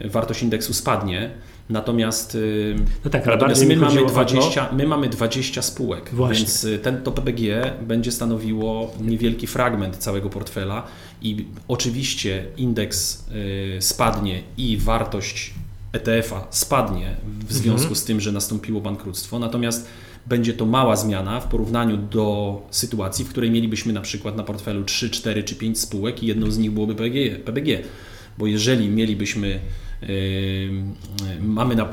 wartość 0.05 0.43
indeksu 0.43 0.75
spadnie. 0.75 1.31
Natomiast, 1.71 2.35
y, 2.35 2.77
no 3.05 3.11
tak, 3.11 3.27
natomiast 3.27 3.67
my, 3.67 3.77
mamy 3.77 4.07
20, 4.07 4.73
my 4.73 4.87
mamy 4.87 5.09
20 5.09 5.63
spółek, 5.63 6.11
Właśnie. 6.13 6.37
więc 6.37 6.65
y, 6.65 6.79
ten, 6.79 7.03
to 7.03 7.13
PBG 7.13 7.73
będzie 7.83 8.13
stanowiło 8.13 8.95
niewielki 9.01 9.47
fragment 9.47 9.97
całego 9.97 10.31
portfela 10.31 10.87
i 11.23 11.47
oczywiście 11.69 12.45
indeks 12.57 13.27
y, 13.79 13.83
spadnie 13.83 14.43
i 14.57 14.77
wartość 14.77 15.55
ETF-a 15.93 16.47
spadnie 16.51 17.17
w 17.49 17.53
związku 17.53 17.83
mhm. 17.83 17.97
z 17.97 18.05
tym, 18.05 18.21
że 18.21 18.33
nastąpiło 18.33 18.81
bankructwo, 18.81 19.39
natomiast 19.39 19.89
będzie 20.27 20.55
to 20.55 20.67
mała 20.67 20.97
zmiana 20.97 21.41
w 21.41 21.47
porównaniu 21.47 21.97
do 21.97 22.63
sytuacji, 22.71 23.25
w 23.25 23.29
której 23.29 23.51
mielibyśmy 23.51 23.93
na 23.93 24.01
przykład 24.01 24.37
na 24.37 24.43
portfelu 24.43 24.85
3, 24.85 25.11
4 25.11 25.45
czy 25.45 25.55
5 25.55 25.81
spółek 25.81 26.23
i 26.23 26.27
jedną 26.27 26.51
z 26.51 26.59
nich 26.59 26.71
byłoby 26.71 26.95
PBG. 26.95 27.37
PBG. 27.45 27.83
Bo 28.39 28.47
jeżeli 28.47 28.89
mielibyśmy 28.89 29.61
mamy 31.41 31.77
na, 31.77 31.89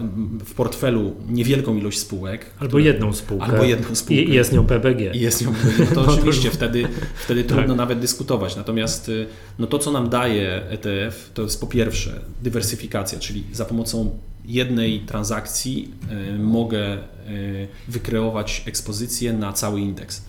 w 0.45 0.54
portfelu 0.54 1.15
niewielką 1.30 1.78
ilość 1.78 1.99
spółek. 1.99 2.45
Albo 2.60 2.67
które, 2.67 2.84
jedną 2.84 3.13
spółkę. 3.13 3.45
Albo 3.45 3.63
jedną 3.63 3.95
spółkę. 3.95 4.23
I 4.23 4.34
jest 4.34 4.54
nią 4.54 4.65
PBG. 4.65 5.15
I 5.15 5.19
jest 5.19 5.45
nią 5.45 5.54
PBG. 5.54 5.95
No 5.95 6.04
to 6.04 6.12
oczywiście 6.12 6.52
wtedy, 6.52 6.88
wtedy 7.15 7.43
trudno 7.49 7.67
tak. 7.67 7.78
nawet 7.78 7.99
dyskutować. 7.99 8.56
Natomiast 8.56 9.10
y, 9.10 9.28
no 9.60 9.67
to, 9.67 9.80
co 9.80 9.91
nam 9.91 10.10
daje 10.10 10.62
ETF, 10.69 11.30
to 11.34 11.41
jest 11.41 11.62
po 11.62 11.67
pierwsze 11.67 12.19
dywersyfikacja, 12.41 13.19
czyli 13.19 13.43
za 13.52 13.65
pomocą 13.65 14.19
jednej 14.45 14.99
transakcji 14.99 15.91
y, 16.36 16.39
mogę 16.39 16.97
y, 16.97 17.67
wykreować 17.88 18.63
ekspozycję 18.65 19.34
na 19.34 19.54
cały 19.54 19.82
indeks. 19.82 20.26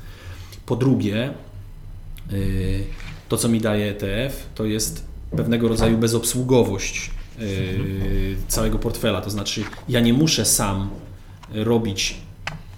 Po 0.66 0.76
drugie, 0.76 1.34
to 3.28 3.36
co 3.36 3.48
mi 3.48 3.60
daje 3.60 3.90
ETF, 3.90 4.46
to 4.54 4.64
jest 4.64 5.04
pewnego 5.36 5.68
rodzaju 5.68 5.98
bezobsługowość 5.98 7.10
całego 8.48 8.78
portfela. 8.78 9.20
To 9.20 9.30
znaczy, 9.30 9.64
ja 9.88 10.00
nie 10.00 10.12
muszę 10.12 10.44
sam 10.44 10.90
robić 11.52 12.16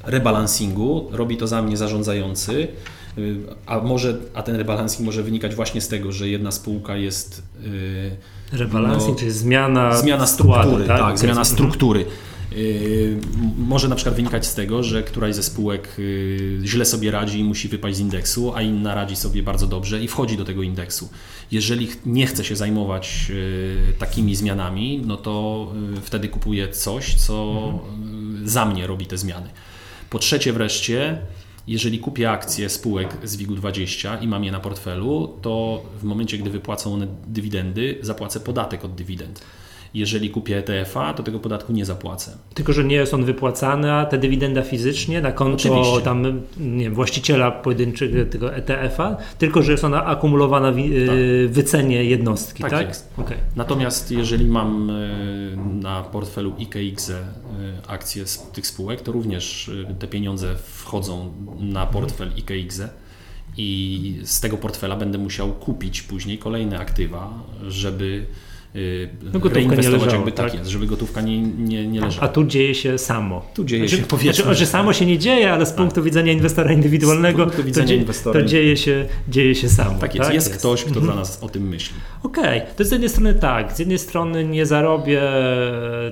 rebalansingu, 0.06 1.08
robi 1.12 1.36
to 1.36 1.46
za 1.46 1.62
mnie 1.62 1.76
zarządzający, 1.76 2.68
y, 3.18 3.36
a, 3.66 3.78
może, 3.80 4.16
a 4.34 4.42
ten 4.42 4.56
rebalancing 4.56 5.06
może 5.06 5.22
wynikać 5.22 5.54
właśnie 5.54 5.80
z 5.80 5.88
tego, 5.88 6.12
że 6.12 6.28
jedna 6.28 6.50
spółka 6.50 6.96
jest. 6.96 7.42
Y, 7.64 8.16
rebalancing, 8.52 9.10
no, 9.10 9.18
czyli 9.18 9.30
zmiana, 9.30 9.96
zmiana 9.96 10.26
struktury, 10.26 10.86
tak? 10.86 11.00
tak 11.00 11.18
zmiana 11.18 11.44
struktury. 11.44 12.04
Yy, 12.52 13.18
może 13.58 13.88
na 13.88 13.96
przykład 13.96 14.16
wynikać 14.16 14.46
z 14.46 14.54
tego, 14.54 14.82
że 14.82 15.02
któraś 15.02 15.34
ze 15.34 15.42
spółek 15.42 15.94
yy, 15.98 16.58
źle 16.64 16.84
sobie 16.84 17.10
radzi 17.10 17.40
i 17.40 17.44
musi 17.44 17.68
wypaść 17.68 17.96
z 17.96 18.00
indeksu, 18.00 18.52
a 18.54 18.62
inna 18.62 18.94
radzi 18.94 19.16
sobie 19.16 19.42
bardzo 19.42 19.66
dobrze 19.66 20.02
i 20.04 20.08
wchodzi 20.08 20.36
do 20.36 20.44
tego 20.44 20.62
indeksu. 20.62 21.08
Jeżeli 21.50 21.88
nie 22.06 22.26
chce 22.26 22.44
się 22.44 22.56
zajmować 22.56 23.28
yy, 23.28 23.92
takimi 23.98 24.36
zmianami, 24.36 25.02
no 25.06 25.16
to 25.16 25.66
wtedy 26.02 26.28
kupuje 26.28 26.68
coś, 26.68 27.14
co 27.14 27.72
za 28.44 28.64
mnie 28.64 28.86
robi 28.86 29.06
te 29.06 29.18
zmiany. 29.18 29.50
Po 30.10 30.18
trzecie 30.18 30.52
wreszcie, 30.52 31.18
jeżeli 31.66 31.98
kupię 31.98 32.30
akcje 32.30 32.68
spółek 32.68 33.16
z 33.24 33.36
WIG-20 33.36 34.22
i 34.22 34.28
mam 34.28 34.44
je 34.44 34.52
na 34.52 34.60
portfelu, 34.60 35.38
to 35.42 35.82
w 36.00 36.04
momencie, 36.04 36.38
gdy 36.38 36.50
wypłacą 36.50 36.94
one 36.94 37.06
dywidendy, 37.26 37.98
zapłacę 38.02 38.40
podatek 38.40 38.84
od 38.84 38.94
dywidend. 38.94 39.42
Jeżeli 39.96 40.30
kupię 40.30 40.58
ETF-a, 40.58 41.14
to 41.14 41.22
tego 41.22 41.40
podatku 41.40 41.72
nie 41.72 41.84
zapłacę. 41.84 42.38
Tylko, 42.54 42.72
że 42.72 42.84
nie 42.84 42.96
jest 42.96 43.14
on 43.14 43.24
wypłacany, 43.24 43.92
a 43.92 44.06
te 44.06 44.18
dywidenda 44.18 44.62
fizycznie 44.62 45.20
na 45.20 45.32
konto 45.32 45.54
Oczywiście. 45.54 46.00
tam, 46.00 46.42
nie 46.60 46.84
wiem, 46.84 46.94
właściciela 46.94 47.50
pojedynczego 47.50 48.26
tego 48.30 48.54
ETF-a, 48.54 49.16
tylko, 49.38 49.62
że 49.62 49.72
jest 49.72 49.84
ona 49.84 50.04
akumulowana 50.04 50.72
w 50.72 50.78
y, 50.78 51.06
tak. 51.06 51.16
wycenie 51.54 52.04
jednostki, 52.04 52.62
tak? 52.62 52.70
tak? 52.70 52.88
Jest. 52.88 53.12
Okay. 53.16 53.36
Natomiast 53.56 54.10
jeżeli 54.10 54.44
mam 54.44 54.90
y, 54.90 55.56
na 55.82 56.02
portfelu 56.02 56.52
IKX 56.58 57.08
y, 57.10 57.14
akcje 57.88 58.26
z 58.26 58.38
tych 58.38 58.66
spółek, 58.66 59.00
to 59.00 59.12
również 59.12 59.70
te 59.98 60.06
pieniądze 60.06 60.56
wchodzą 60.56 61.32
na 61.60 61.86
portfel 61.86 62.32
IKX 62.36 62.80
i 63.56 64.20
z 64.24 64.40
tego 64.40 64.56
portfela 64.56 64.96
będę 64.96 65.18
musiał 65.18 65.52
kupić 65.52 66.02
później 66.02 66.38
kolejne 66.38 66.78
aktywa, 66.78 67.30
żeby 67.68 68.26
Y, 68.76 69.08
no, 69.32 69.40
reinwestować, 69.48 70.00
leżało, 70.00 70.12
jakby 70.12 70.32
tak? 70.32 70.50
tak? 70.50 70.58
jest, 70.58 70.70
żeby 70.70 70.86
gotówka 70.86 71.20
nie, 71.20 71.42
nie, 71.42 71.86
nie 71.86 72.00
leżała. 72.00 72.24
A 72.24 72.28
tu 72.28 72.44
dzieje 72.44 72.74
się 72.74 72.98
samo. 72.98 73.50
Tu 73.54 73.64
dzieje 73.64 73.88
znaczy, 73.88 74.02
się, 74.02 74.08
powiedzmy. 74.08 74.44
Znaczy, 74.44 74.58
że 74.58 74.66
samo 74.66 74.92
się 74.92 75.06
nie 75.06 75.18
dzieje, 75.18 75.52
ale 75.52 75.66
z 75.66 75.68
tak. 75.68 75.76
punktu 75.76 76.02
widzenia 76.02 76.32
inwestora 76.32 76.72
indywidualnego 76.72 77.44
punktu 77.44 77.64
widzenia 77.64 77.88
to, 77.88 77.94
inwestora. 77.94 78.40
to 78.40 78.46
dzieje, 78.46 78.76
się, 78.76 79.06
dzieje 79.28 79.54
się 79.54 79.68
samo. 79.68 79.98
Tak 79.98 80.14
jest, 80.14 80.26
tak? 80.26 80.34
jest, 80.34 80.48
jest 80.48 80.58
ktoś, 80.58 80.80
kto 80.80 80.88
mhm. 80.88 81.06
dla 81.06 81.14
nas 81.14 81.42
o 81.42 81.48
tym 81.48 81.68
myśli. 81.68 81.96
Okej, 82.22 82.58
okay. 82.62 82.74
to 82.76 82.84
z 82.84 82.90
jednej 82.92 83.10
strony 83.10 83.34
tak, 83.34 83.72
z 83.72 83.78
jednej 83.78 83.98
strony 83.98 84.44
nie 84.44 84.66
zarobię 84.66 85.22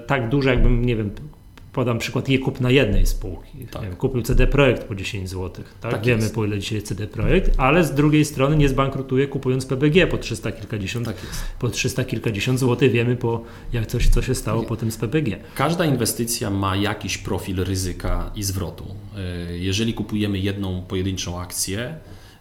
tak 0.07 0.29
dużo, 0.29 0.50
jakbym, 0.50 0.85
nie 0.85 0.96
wiem, 0.96 1.11
podam 1.74 1.98
przykład 1.98 2.28
je 2.28 2.38
kup 2.38 2.60
na 2.60 2.70
jednej 2.70 3.06
spółki. 3.06 3.66
Tak. 3.70 3.82
Wiem, 3.82 3.96
kupił 3.96 4.22
CD 4.22 4.46
Projekt 4.46 4.84
po 4.84 4.94
10 4.94 5.30
zł. 5.30 5.64
Tak? 5.80 5.92
tak 5.92 6.04
Wiemy 6.04 6.22
jest. 6.22 6.34
po 6.34 6.44
ile 6.44 6.58
dzisiaj 6.58 6.82
CD 6.82 7.06
Projekt, 7.06 7.50
ale 7.58 7.84
z 7.84 7.94
drugiej 7.94 8.24
strony 8.24 8.56
nie 8.56 8.68
zbankrutuje 8.68 9.26
kupując 9.28 9.66
PBG 9.66 10.06
po 10.06 10.18
300 10.18 10.52
kilkadziesiąt, 10.52 11.06
tak 11.06 11.16
po 11.58 11.68
300 11.68 12.04
kilkadziesiąt 12.04 12.58
złotych. 12.58 12.92
Wiemy 12.92 13.16
po 13.16 13.42
jak 13.72 13.87
coś, 13.87 14.08
co 14.08 14.22
się 14.22 14.34
stało 14.34 14.62
potem 14.62 14.90
z 14.90 14.96
PBG. 14.96 15.37
Każda 15.54 15.84
inwestycja 15.84 16.50
ma 16.50 16.76
jakiś 16.76 17.18
profil 17.18 17.64
ryzyka 17.64 18.30
i 18.37 18.42
zwrotu. 18.42 18.84
E, 19.16 19.58
jeżeli 19.58 19.94
kupujemy 19.94 20.38
jedną 20.38 20.82
pojedynczą 20.82 21.40
akcję, 21.40 21.94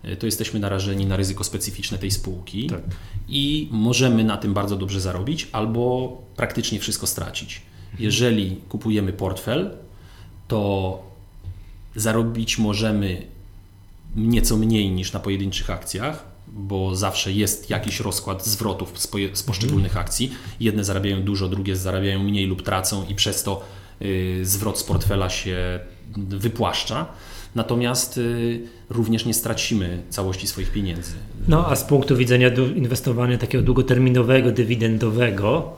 e, 0.04 0.16
to 0.16 0.26
jesteśmy 0.26 0.60
narażeni 0.60 1.06
na 1.06 1.18
ryzyko 1.18 1.44
specyficzne 1.44 1.98
tej 1.98 2.12
spółki 2.12 2.68
tak. 2.68 2.82
i 3.30 3.70
możemy 3.72 4.24
na 4.24 4.38
tym 4.38 4.54
bardzo 4.54 4.76
dobrze 4.76 5.02
zarobić 5.02 5.48
albo 5.52 6.18
praktycznie 6.36 6.80
wszystko 6.80 7.08
stracić. 7.08 7.73
Jeżeli 8.00 8.56
kupujemy 8.70 9.14
portfel, 9.14 9.72
to 10.48 11.04
zarobić 11.96 12.58
możemy 12.58 13.22
nieco 14.16 14.58
mniej 14.58 14.92
niż 14.92 15.14
na 15.14 15.20
pojedynczych 15.20 15.70
akcjach, 15.70 16.26
bo 16.48 16.96
zawsze 16.96 17.32
jest 17.32 17.70
jakiś 17.70 18.00
rozkład 18.00 18.46
zwrotów 18.46 19.00
z, 19.34 19.44
poszczególnych 19.44 19.92
mhm. 19.92 20.06
akcji. 20.06 20.32
Jedne 20.60 20.84
zarabiają 20.84 21.24
dużo, 21.24 21.50
drugie 21.50 21.76
zarabiają 21.76 22.24
mniej 22.24 22.46
lub 22.46 22.62
tracą 22.62 23.06
i 23.10 23.16
przez 23.16 23.44
to 23.44 23.64
y, 24.02 24.40
zwrot 24.44 24.80
z 24.80 24.84
portfela 24.84 25.30
się 25.30 25.80
wypłaszcza. 26.18 27.06
Natomiast 27.56 28.18
y, 28.18 28.62
również 28.90 29.26
nie 29.26 29.34
stracimy 29.34 30.04
całości 30.10 30.48
swoich 30.48 30.72
pieniędzy. 30.72 31.14
No 31.48 31.68
a 31.68 31.76
z 31.76 31.84
punktu 31.84 32.18
widzenia 32.18 32.50
inwestowania 32.76 33.38
takiego 33.38 33.64
długoterminowego, 33.64 34.52
dywidendowego, 34.52 35.78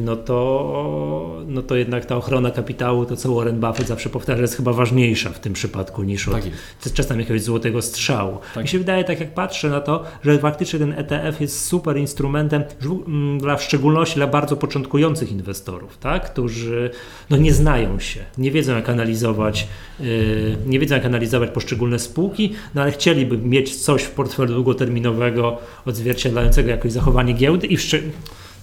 no 0.00 0.16
to, 0.16 1.42
no 1.46 1.62
to 1.62 1.76
jednak 1.76 2.06
ta 2.06 2.16
ochrona 2.16 2.50
kapitału, 2.50 3.06
to 3.06 3.16
co 3.16 3.34
Warren 3.34 3.60
Buffett 3.60 3.88
zawsze 3.88 4.08
powtarza, 4.08 4.42
jest 4.42 4.56
chyba 4.56 4.72
ważniejsza 4.72 5.30
w 5.30 5.40
tym 5.40 5.52
przypadku 5.52 6.02
niż 6.02 6.28
od 6.28 6.34
tak 6.34 6.92
czasem 6.94 7.20
jakiegoś 7.20 7.42
złotego 7.42 7.82
strzału. 7.82 8.38
Tak. 8.54 8.62
Mi 8.62 8.68
się 8.68 8.78
wydaje, 8.78 9.04
tak 9.04 9.20
jak 9.20 9.34
patrzę 9.34 9.70
na 9.70 9.80
to, 9.80 10.04
że 10.24 10.38
faktycznie 10.38 10.78
ten 10.78 10.92
ETF 10.92 11.40
jest 11.40 11.66
super 11.66 11.96
instrumentem 11.96 12.64
mm, 13.06 13.38
dla 13.38 13.56
w 13.56 13.62
szczególności 13.62 14.14
dla 14.14 14.26
bardzo 14.26 14.56
początkujących 14.56 15.32
inwestorów, 15.32 15.98
tak? 15.98 16.30
którzy 16.30 16.90
no 17.30 17.36
nie 17.36 17.52
znają 17.52 17.98
się, 17.98 18.20
nie 18.38 18.50
wiedzą 18.50 18.74
jak 18.74 18.88
analizować, 18.88 19.68
yy, 20.00 20.56
nie 20.66 20.78
wiedzą 20.78 20.94
jak 20.94 21.04
analizować 21.04 21.50
poszczególne 21.50 21.98
spółki, 21.98 22.52
no 22.74 22.82
ale 22.82 22.92
chcieliby 22.92 23.38
mieć 23.38 23.76
coś 23.76 24.02
w 24.02 24.10
portfelu 24.10 24.54
długoterminowego 24.54 25.58
odzwierciedlającego 25.86 26.70
jakoś 26.70 26.92
zachowanie 26.92 27.32
giełdy 27.32 27.66
i 27.66 27.76
w 27.76 27.82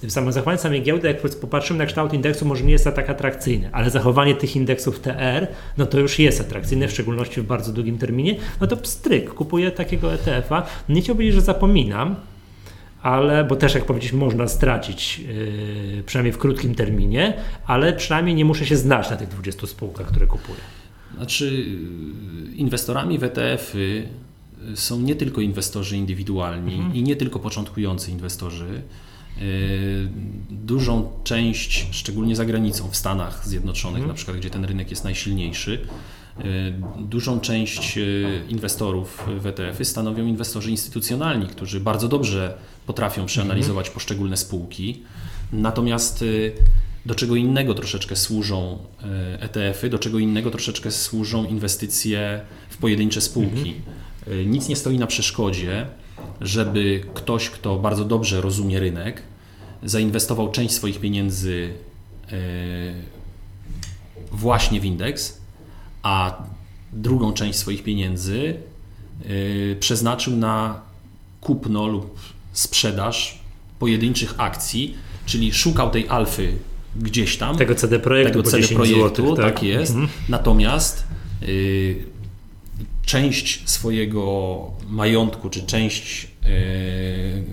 samo 0.07 0.31
zachowanie 0.31 0.57
samej 0.57 0.83
giełdy, 0.83 1.07
jak 1.07 1.21
popatrzymy 1.21 1.79
na 1.79 1.85
kształt 1.85 2.13
indeksu, 2.13 2.45
może 2.45 2.63
nie 2.63 2.71
jest 2.71 2.85
tak 2.85 3.09
atrakcyjny, 3.09 3.69
ale 3.71 3.89
zachowanie 3.89 4.35
tych 4.35 4.55
indeksów 4.55 4.99
TR, 4.99 5.47
no 5.77 5.85
to 5.85 5.99
już 5.99 6.19
jest 6.19 6.41
atrakcyjne, 6.41 6.87
w 6.87 6.91
szczególności 6.91 7.41
w 7.41 7.45
bardzo 7.45 7.73
długim 7.73 7.97
terminie, 7.97 8.35
no 8.61 8.67
to 8.67 8.77
pstryk, 8.77 9.33
kupuję 9.33 9.71
takiego 9.71 10.13
ETF-a. 10.13 10.65
Nie 10.89 11.01
chciałbym 11.01 11.17
powiedzieć, 11.17 11.35
że 11.35 11.41
zapominam, 11.41 12.15
ale, 13.01 13.43
bo 13.43 13.55
też 13.55 13.75
jak 13.75 13.85
powiedzieć, 13.85 14.13
można 14.13 14.47
stracić, 14.47 15.19
yy, 15.19 16.03
przynajmniej 16.05 16.33
w 16.33 16.37
krótkim 16.37 16.75
terminie, 16.75 17.33
ale 17.65 17.93
przynajmniej 17.93 18.35
nie 18.35 18.45
muszę 18.45 18.65
się 18.65 18.77
znać 18.77 19.09
na 19.09 19.17
tych 19.17 19.27
20 19.27 19.67
spółkach, 19.67 20.07
które 20.07 20.27
kupuję. 20.27 20.59
Znaczy, 21.15 21.65
inwestorami 22.55 23.17
w 23.17 23.23
ETF-y 23.23 24.07
są 24.75 24.99
nie 24.99 25.15
tylko 25.15 25.41
inwestorzy 25.41 25.97
indywidualni 25.97 26.75
mhm. 26.75 26.95
i 26.95 27.03
nie 27.03 27.15
tylko 27.15 27.39
początkujący 27.39 28.11
inwestorzy, 28.11 28.81
dużą 30.49 31.09
część, 31.23 31.87
szczególnie 31.91 32.35
za 32.35 32.45
granicą, 32.45 32.89
w 32.91 32.95
Stanach 32.95 33.47
Zjednoczonych, 33.47 33.97
mhm. 33.97 34.07
na 34.07 34.13
przykład, 34.13 34.37
gdzie 34.37 34.49
ten 34.49 34.65
rynek 34.65 34.89
jest 34.89 35.03
najsilniejszy, 35.03 35.87
y, 36.39 36.43
dużą 36.99 37.39
część 37.39 37.97
y, 37.97 38.41
inwestorów 38.49 39.27
w 39.39 39.45
ETF-y 39.45 39.85
stanowią 39.85 40.25
inwestorzy 40.25 40.71
instytucjonalni, 40.71 41.47
którzy 41.47 41.79
bardzo 41.79 42.07
dobrze 42.07 42.57
potrafią 42.85 43.25
przeanalizować 43.25 43.85
mhm. 43.85 43.93
poszczególne 43.93 44.37
spółki. 44.37 45.03
Natomiast 45.53 46.25
do 47.05 47.15
czego 47.15 47.35
innego 47.35 47.73
troszeczkę 47.73 48.15
służą 48.15 48.77
ETF-y, 49.39 49.89
do 49.89 49.99
czego 49.99 50.19
innego 50.19 50.51
troszeczkę 50.51 50.91
służą 50.91 51.45
inwestycje 51.45 52.41
w 52.69 52.77
pojedyncze 52.77 53.21
spółki. 53.21 53.73
Mhm. 54.27 54.51
Nic 54.51 54.67
nie 54.67 54.75
stoi 54.75 54.97
na 54.97 55.07
przeszkodzie, 55.07 55.85
żeby 56.41 57.03
ktoś, 57.13 57.49
kto 57.49 57.79
bardzo 57.79 58.05
dobrze 58.05 58.41
rozumie 58.41 58.79
rynek, 58.79 59.21
zainwestował 59.83 60.51
część 60.51 60.73
swoich 60.73 60.99
pieniędzy 60.99 61.73
e, 62.31 62.37
właśnie 64.31 64.81
w 64.81 64.85
indeks, 64.85 65.41
a 66.03 66.43
drugą 66.93 67.33
część 67.33 67.59
swoich 67.59 67.83
pieniędzy 67.83 68.55
e, 69.23 69.75
przeznaczył 69.75 70.37
na 70.37 70.81
kupno 71.41 71.87
lub 71.87 72.19
sprzedaż 72.53 73.39
pojedynczych 73.79 74.33
akcji, 74.37 74.95
czyli 75.25 75.53
szukał 75.53 75.89
tej 75.89 76.09
alfy 76.09 76.53
gdzieś 76.95 77.37
tam. 77.37 77.57
Tego 77.57 77.75
CD 77.75 77.99
Projektu, 77.99 78.43
tego 78.43 78.51
CD 78.51 78.75
Projektu 78.75 79.35
tak? 79.35 79.45
tak? 79.45 79.63
jest. 79.63 79.91
Mhm. 79.91 80.09
Natomiast 80.29 81.03
y, 81.43 82.10
część 83.11 83.69
swojego 83.69 84.57
majątku, 84.89 85.49
czy 85.49 85.63
część 85.63 86.23
y, 86.23 87.43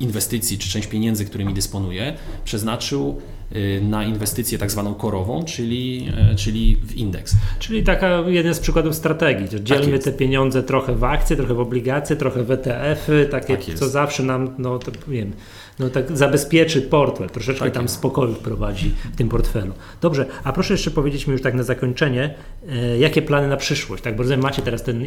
inwestycji, 0.00 0.58
czy 0.58 0.70
część 0.70 0.88
pieniędzy, 0.88 1.24
którymi 1.24 1.54
dysponuje, 1.54 2.14
przeznaczył 2.44 3.20
y, 3.56 3.80
na 3.82 4.04
inwestycję 4.04 4.58
tak 4.58 4.70
zwaną 4.70 4.94
korową, 4.94 5.44
czyli, 5.44 6.08
y, 6.32 6.36
czyli 6.36 6.76
w 6.76 6.94
indeks. 6.94 7.34
Czyli 7.58 7.82
taka 7.82 8.20
jeden 8.26 8.54
z 8.54 8.58
przykładów 8.58 8.94
strategii, 8.94 9.48
że 9.52 9.64
dzielimy 9.64 9.98
tak 9.98 10.04
te 10.04 10.12
pieniądze 10.12 10.62
trochę 10.62 10.94
w 10.94 11.04
akcje, 11.04 11.36
trochę 11.36 11.54
w 11.54 11.60
obligacje, 11.60 12.16
trochę 12.16 12.44
w 12.44 12.50
ETF-y, 12.50 13.28
takie, 13.30 13.56
tak 13.56 13.74
co 13.74 13.88
zawsze 13.88 14.22
nam, 14.22 14.54
no 14.58 14.78
to 14.78 14.92
wiem, 15.08 15.32
no 15.78 15.88
tak 15.88 16.16
zabezpieczy 16.16 16.82
portfel, 16.82 17.30
troszeczkę 17.30 17.64
tak 17.64 17.74
tam 17.74 17.82
jest. 17.82 17.94
spokoju 17.94 18.34
wprowadzi 18.34 18.94
w 19.12 19.16
tym 19.16 19.28
portfelu. 19.28 19.72
Dobrze, 20.00 20.26
a 20.44 20.52
proszę 20.52 20.74
jeszcze 20.74 20.90
powiedzieć 20.90 21.26
mi 21.26 21.32
już 21.32 21.42
tak 21.42 21.54
na 21.54 21.62
zakończenie, 21.62 22.34
e, 22.68 22.98
jakie 22.98 23.22
plany 23.22 23.48
na 23.48 23.56
przyszłość, 23.56 24.02
tak, 24.02 24.16
bo 24.16 24.22
rozumiem, 24.22 24.42
macie 24.42 24.62
teraz 24.62 24.82
ten, 24.82 25.04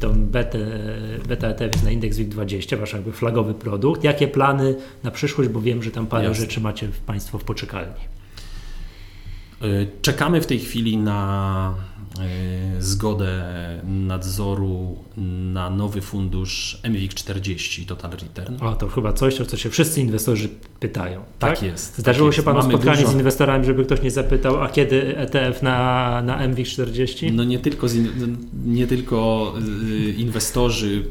tą 0.00 0.14
beta, 0.14 0.58
beta 1.28 1.48
ETF 1.48 1.82
na 1.82 1.90
indeks 1.90 2.16
WIG20, 2.16 2.78
wasz 2.78 2.92
jakby 2.92 3.12
flagowy 3.12 3.54
produkt, 3.54 4.04
jakie 4.04 4.28
plany 4.28 4.76
na 5.02 5.10
przyszłość, 5.10 5.50
bo 5.50 5.60
wiem, 5.60 5.82
że 5.82 5.90
tam 5.90 6.06
parę 6.06 6.24
Jasne. 6.24 6.40
rzeczy 6.40 6.60
macie 6.60 6.88
Państwo 7.06 7.38
w 7.38 7.44
poczekalni. 7.44 7.94
E, 9.62 9.66
czekamy 10.02 10.40
w 10.40 10.46
tej 10.46 10.58
chwili 10.58 10.96
na 10.96 11.74
zgodę 12.80 13.44
nadzoru 13.84 14.96
na 15.52 15.70
nowy 15.70 16.00
fundusz 16.00 16.80
MWIG 16.84 17.14
40 17.14 17.86
Total 17.86 18.10
Return. 18.10 18.64
O, 18.64 18.74
to 18.74 18.88
chyba 18.88 19.12
coś, 19.12 19.40
o 19.40 19.46
co 19.46 19.56
się 19.56 19.70
wszyscy 19.70 20.00
inwestorzy 20.00 20.48
pytają. 20.80 21.22
Tak, 21.38 21.54
tak 21.54 21.62
jest. 21.62 21.98
Zdarzyło 21.98 22.28
tak 22.28 22.36
się 22.36 22.42
Panu 22.42 22.62
spotkanie 22.62 22.96
dużo... 22.96 23.12
z 23.12 23.14
inwestorami, 23.14 23.64
żeby 23.64 23.84
ktoś 23.84 24.02
nie 24.02 24.10
zapytał, 24.10 24.62
a 24.62 24.68
kiedy 24.68 25.16
ETF 25.16 25.62
na, 25.62 26.22
na 26.22 26.48
MWIG 26.48 26.68
40? 26.68 27.32
No 27.32 27.44
nie 27.44 27.58
tylko, 27.58 27.86
nie 28.66 28.86
tylko 28.86 29.52
y, 30.08 30.12
inwestorzy 30.12 31.04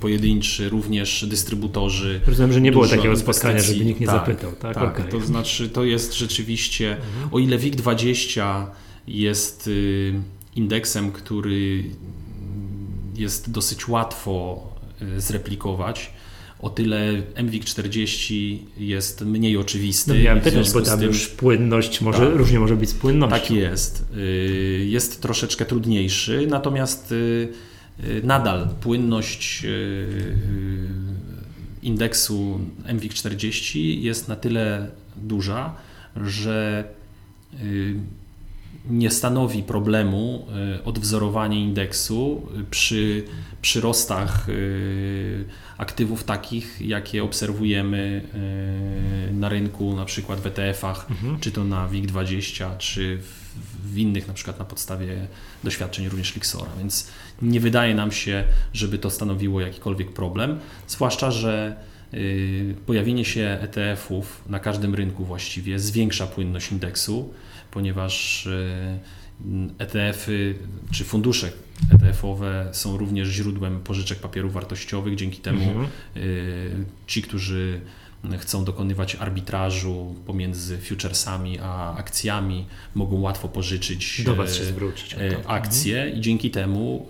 pojedynczy, 0.00 0.68
również 0.68 1.26
dystrybutorzy. 1.26 2.20
Rozumiem, 2.26 2.52
że 2.52 2.60
nie 2.60 2.72
było 2.72 2.88
takiego 2.88 3.16
spotkania, 3.16 3.62
żeby 3.62 3.84
nikt 3.84 4.00
nie 4.00 4.06
tak, 4.06 4.16
zapytał. 4.16 4.52
Tak, 4.52 4.74
tak 4.74 5.00
okay. 5.00 5.10
to 5.10 5.20
znaczy 5.20 5.68
to 5.68 5.84
jest 5.84 6.14
rzeczywiście, 6.14 6.96
mhm. 6.96 7.34
o 7.34 7.38
ile 7.38 7.58
WIG20 7.58 8.66
jest 9.06 9.66
y, 9.66 10.14
indeksem, 10.56 11.12
który 11.12 11.84
jest 13.16 13.50
dosyć 13.50 13.88
łatwo 13.88 14.62
y, 15.02 15.20
zreplikować, 15.20 16.10
o 16.60 16.70
tyle 16.70 17.22
MWIG40 17.34 18.58
jest 18.76 19.20
mniej 19.20 19.56
oczywisty. 19.56 20.14
No 20.14 20.20
miałem 20.22 20.40
pytać, 20.40 20.72
bo 20.72 20.80
tam 20.80 20.98
tym, 20.98 21.08
już 21.08 21.28
płynność 21.28 22.00
może, 22.00 22.26
tak, 22.26 22.36
różnie 22.36 22.60
może 22.60 22.76
być 22.76 22.90
z 22.90 22.94
płynnością. 22.94 23.36
Tak 23.36 23.50
jest. 23.50 24.04
Y, 24.16 24.86
jest 24.88 25.22
troszeczkę 25.22 25.64
trudniejszy, 25.64 26.46
natomiast 26.50 27.14
nadal 28.22 28.68
płynność 28.80 29.66
indeksu 31.82 32.60
MWIG40 32.86 33.78
jest 33.78 34.28
na 34.28 34.36
tyle 34.36 34.88
duża, 35.16 35.74
że 36.16 36.84
nie 38.90 39.10
stanowi 39.10 39.62
problemu 39.62 40.46
odwzorowanie 40.84 41.60
indeksu 41.60 42.48
przy 42.70 43.24
przyrostach 43.62 44.46
aktywów 45.78 46.24
takich, 46.24 46.80
jakie 46.80 47.24
obserwujemy 47.24 48.22
na 49.32 49.48
rynku, 49.48 49.96
na 49.96 50.04
przykład 50.04 50.40
w 50.40 50.46
ETF-ach, 50.46 51.10
mhm. 51.10 51.40
czy 51.40 51.52
to 51.52 51.64
na 51.64 51.88
WIG20, 51.88 52.76
czy 52.78 53.18
w 53.84 53.98
innych, 53.98 54.28
na 54.28 54.34
przykład 54.34 54.58
na 54.58 54.64
podstawie 54.64 55.26
doświadczeń 55.64 56.08
również 56.08 56.34
Lixora. 56.34 56.70
Więc 56.78 57.10
nie 57.42 57.60
wydaje 57.60 57.94
nam 57.94 58.12
się, 58.12 58.44
żeby 58.72 58.98
to 58.98 59.10
stanowiło 59.10 59.60
jakikolwiek 59.60 60.12
problem, 60.12 60.60
zwłaszcza, 60.88 61.30
że 61.30 61.76
y, 62.14 62.74
pojawienie 62.86 63.24
się 63.24 63.58
ETF-ów 63.60 64.42
na 64.48 64.58
każdym 64.58 64.94
rynku 64.94 65.24
właściwie 65.24 65.78
zwiększa 65.78 66.26
płynność 66.26 66.72
indeksu, 66.72 67.34
ponieważ 67.74 68.48
ETF-y 69.78 70.32
y 70.32 70.58
czy 70.92 71.04
fundusze 71.04 71.52
ETF-owe 71.90 72.68
są 72.72 72.96
również 72.96 73.28
źródłem 73.28 73.80
pożyczek 73.80 74.18
papierów 74.18 74.52
wartościowych. 74.52 75.14
Dzięki 75.16 75.40
temu 75.40 75.62
mhm. 75.62 75.86
Y, 76.16 76.84
ci, 77.06 77.22
którzy 77.22 77.80
chcą 78.38 78.64
dokonywać 78.64 79.14
arbitrażu 79.14 80.14
pomiędzy 80.26 80.78
futuresami 80.78 81.58
a 81.62 81.96
akcjami, 81.96 82.66
mogą 82.94 83.20
łatwo 83.20 83.48
pożyczyć 83.48 84.22
Do 84.24 84.34
was 84.34 84.56
się 84.56 84.64
zwrócić, 84.64 85.14
e, 85.14 85.48
akcje 85.48 86.02
mhm. 86.02 86.18
i 86.18 86.20
dzięki 86.20 86.50
temu 86.50 87.08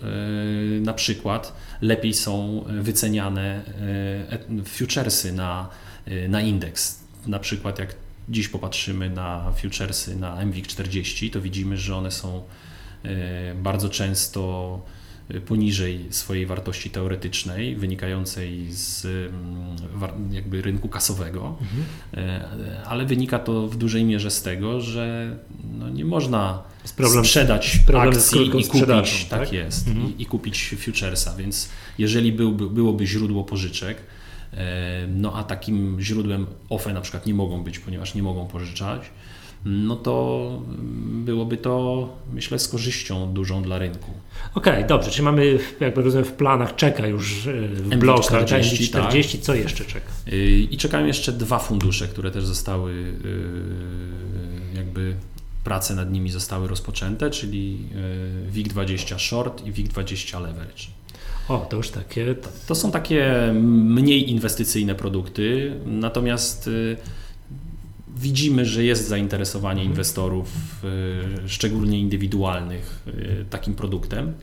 na 0.81 0.93
przykład 0.95 1.57
lepiej 1.81 2.15
są 2.15 2.65
wyceniane 2.81 3.63
e, 4.51 4.65
futuresy 4.65 5.33
na, 5.33 5.69
na 6.29 6.41
indeks. 6.41 7.01
Na 7.27 7.39
przykład 7.39 7.79
jak 7.79 7.95
dziś 8.29 8.49
popatrzymy 8.49 9.11
na 9.11 9.53
futuresy 9.63 10.17
na 10.17 10.37
MWIG40, 10.47 11.31
to 11.31 11.41
widzimy, 11.41 11.77
że 11.77 11.97
one 11.97 12.11
są 12.11 12.43
bardzo 13.63 13.89
często 13.89 14.81
poniżej 15.47 16.07
swojej 16.11 16.47
wartości 16.47 16.91
teoretycznej, 16.91 17.77
wynikającej 17.77 18.73
z 18.73 19.05
mm, 19.05 20.33
jakby 20.33 20.63
rynku 20.63 20.89
kasowego, 20.89 21.57
mhm. 21.61 21.85
E, 22.15 22.83
ale 22.87 23.07
wynika 23.07 23.39
to 23.39 23.69
w 23.69 23.77
dużej 23.77 24.05
mierze 24.05 24.31
z 24.31 24.43
tego, 24.43 24.81
że 24.81 25.37
no 25.79 25.91
nie 25.91 26.05
można 26.05 26.63
problem, 26.97 27.25
sprzedać 27.25 27.81
akcji 27.95 28.47
i 28.47 28.65
kupić, 28.65 29.25
tak, 29.25 29.41
tak? 29.41 29.53
jest, 29.53 29.89
mhm. 29.89 30.19
i, 30.19 30.23
i, 30.23 30.27
kupić 30.27 30.75
futuresa, 30.79 31.37
więc 31.37 31.69
jeżeli 31.99 32.33
byłby, 32.33 32.71
byłoby 32.71 33.07
źródło 33.07 33.45
pożyczek, 33.45 33.99
e, 33.99 34.24
no 35.09 35.33
a 35.37 35.45
takim 35.45 35.97
źródłem 36.01 36.47
OFE 36.69 36.93
na 36.93 37.01
przykład 37.01 37.27
nie 37.27 37.35
mogą 37.35 37.65
być, 37.65 37.79
ponieważ 37.79 38.15
nie 38.15 38.23
mogą 38.23 38.47
pożyczać, 38.47 39.11
no 39.65 39.97
to 39.97 40.63
byłoby 41.07 41.57
to, 41.57 42.09
myślę, 42.33 42.59
z 42.59 42.69
korzyścią 42.69 43.33
dużą 43.35 43.63
dla 43.63 43.79
rynku. 43.79 44.11
Okej, 44.55 44.73
okay, 44.75 44.89
dobrze, 44.89 45.11
czyli 45.11 45.25
mamy, 45.25 45.59
jakby 45.81 46.03
rozumiem, 46.03 46.25
w 46.25 46.33
planach 46.33 46.77
czeka 46.77 47.07
już 47.07 47.47
e, 47.47 47.53
w 47.69 47.97
blokach 47.97 48.45
40, 48.45 48.89
40 48.89 49.39
tak. 49.39 49.45
co 49.47 49.55
jeszcze 49.55 49.85
czeka? 49.85 50.11
Y, 50.33 50.67
I 50.71 50.77
czekają 50.77 51.07
jeszcze 51.07 51.33
dwa 51.33 51.59
fundusze, 51.59 52.09
które 52.09 52.31
też 52.31 52.45
zostały 52.45 52.93
y, 52.93 54.77
jakby 54.77 55.15
prace 55.65 55.95
nad 55.95 56.13
nimi 56.13 56.31
zostały 56.31 56.69
rozpoczęte, 56.69 57.31
czyli 57.31 57.79
y, 58.49 58.53
WIG20 58.53 59.19
Short 59.19 59.67
i 59.67 59.73
WIG20 59.73 60.43
Leverage. 60.43 60.85
O, 61.49 61.59
to 61.71 61.77
już 61.77 61.91
takie. 61.91 62.35
To 62.67 62.75
są 62.75 62.91
takie 62.91 63.53
mniej 63.89 64.31
inwestycyjne 64.31 64.95
produkty, 64.95 65.75
natomiast 65.87 66.71
widzimy, 68.17 68.65
że 68.67 68.85
jest 68.85 69.09
zainteresowanie 69.09 69.81
mhm. 69.81 69.91
inwestorów, 69.91 70.49
e, 71.45 71.49
szczególnie 71.49 72.01
indywidualnych, 72.01 73.03
e, 73.07 73.45
takim 73.45 73.75
produktem. 73.75 74.35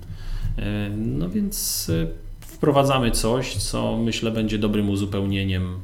No 0.97 1.29
więc 1.29 1.91
wprowadzamy 2.39 3.11
coś, 3.11 3.55
co 3.55 3.97
myślę 3.97 4.31
będzie 4.31 4.57
dobrym 4.57 4.89
uzupełnieniem 4.89 5.81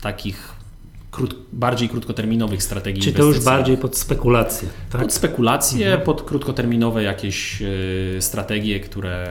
takich 0.00 0.55
krót, 1.16 1.36
bardziej 1.52 1.88
krótkoterminowych 1.88 2.62
strategii 2.62 3.02
Czy 3.02 3.12
to 3.12 3.22
już 3.22 3.44
bardziej 3.44 3.76
pod 3.76 3.96
spekulacje? 3.96 4.68
Tak? 4.90 5.00
Pod 5.00 5.12
spekulacje, 5.12 5.86
mhm. 5.86 6.04
pod 6.04 6.22
krótkoterminowe 6.22 7.02
jakieś 7.02 7.62
strategie, 8.20 8.80
które 8.80 9.28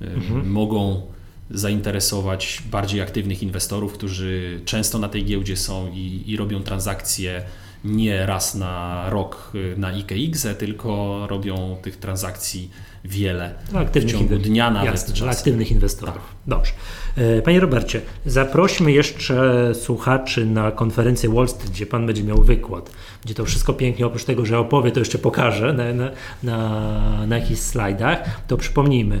mhm. 0.00 0.50
mogą 0.50 1.02
zainteresować 1.50 2.62
bardziej 2.70 3.00
aktywnych 3.00 3.42
inwestorów, 3.42 3.92
którzy 3.92 4.60
często 4.64 4.98
na 4.98 5.08
tej 5.08 5.24
giełdzie 5.24 5.56
są 5.56 5.92
i, 5.92 6.22
i 6.26 6.36
robią 6.36 6.62
transakcje 6.62 7.42
nie 7.84 8.26
raz 8.26 8.54
na 8.54 9.04
rok 9.10 9.52
y, 9.54 9.74
na 9.78 9.92
IKX, 9.92 10.46
tylko 10.58 11.26
robią 11.26 11.76
tych 11.82 11.96
transakcji 11.96 12.70
wiele 13.04 13.54
w 13.94 14.04
ciągu 14.04 14.38
dnia 14.38 14.70
nawet. 14.70 14.90
Jasne, 14.90 15.14
dla 15.14 15.30
aktywnych 15.30 15.70
inwestorów. 15.70 16.14
Tak. 16.14 16.22
Dobrze. 16.46 16.72
E, 17.16 17.42
panie 17.42 17.60
Robercie, 17.60 18.00
zaprośmy 18.26 18.92
jeszcze 18.92 19.70
słuchaczy 19.74 20.46
na 20.46 20.70
konferencję 20.70 21.30
Wall 21.30 21.48
Street, 21.48 21.70
gdzie 21.70 21.86
Pan 21.86 22.06
będzie 22.06 22.24
miał 22.24 22.42
wykład, 22.42 22.90
gdzie 23.24 23.34
to 23.34 23.44
wszystko 23.44 23.72
pięknie, 23.72 24.06
oprócz 24.06 24.24
tego, 24.24 24.46
że 24.46 24.58
opowie, 24.58 24.92
to 24.92 24.98
jeszcze 24.98 25.18
pokażę 25.18 25.72
na, 25.72 25.94
na, 25.94 26.10
na, 26.42 27.26
na 27.26 27.38
jakichś 27.38 27.60
slajdach. 27.60 28.40
To 28.46 28.56
przypomnijmy, 28.56 29.20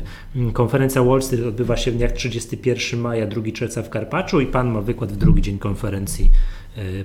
konferencja 0.52 1.02
Wall 1.02 1.22
Street 1.22 1.46
odbywa 1.46 1.76
się 1.76 1.90
w 1.90 1.96
dniach 1.96 2.12
31 2.12 3.00
maja, 3.00 3.26
2 3.26 3.42
czerwca 3.54 3.82
w 3.82 3.90
Karpaczu 3.90 4.40
i 4.40 4.46
Pan 4.46 4.70
ma 4.70 4.80
wykład 4.80 5.12
w 5.12 5.16
drugi 5.16 5.42
dzień 5.42 5.58
konferencji 5.58 6.30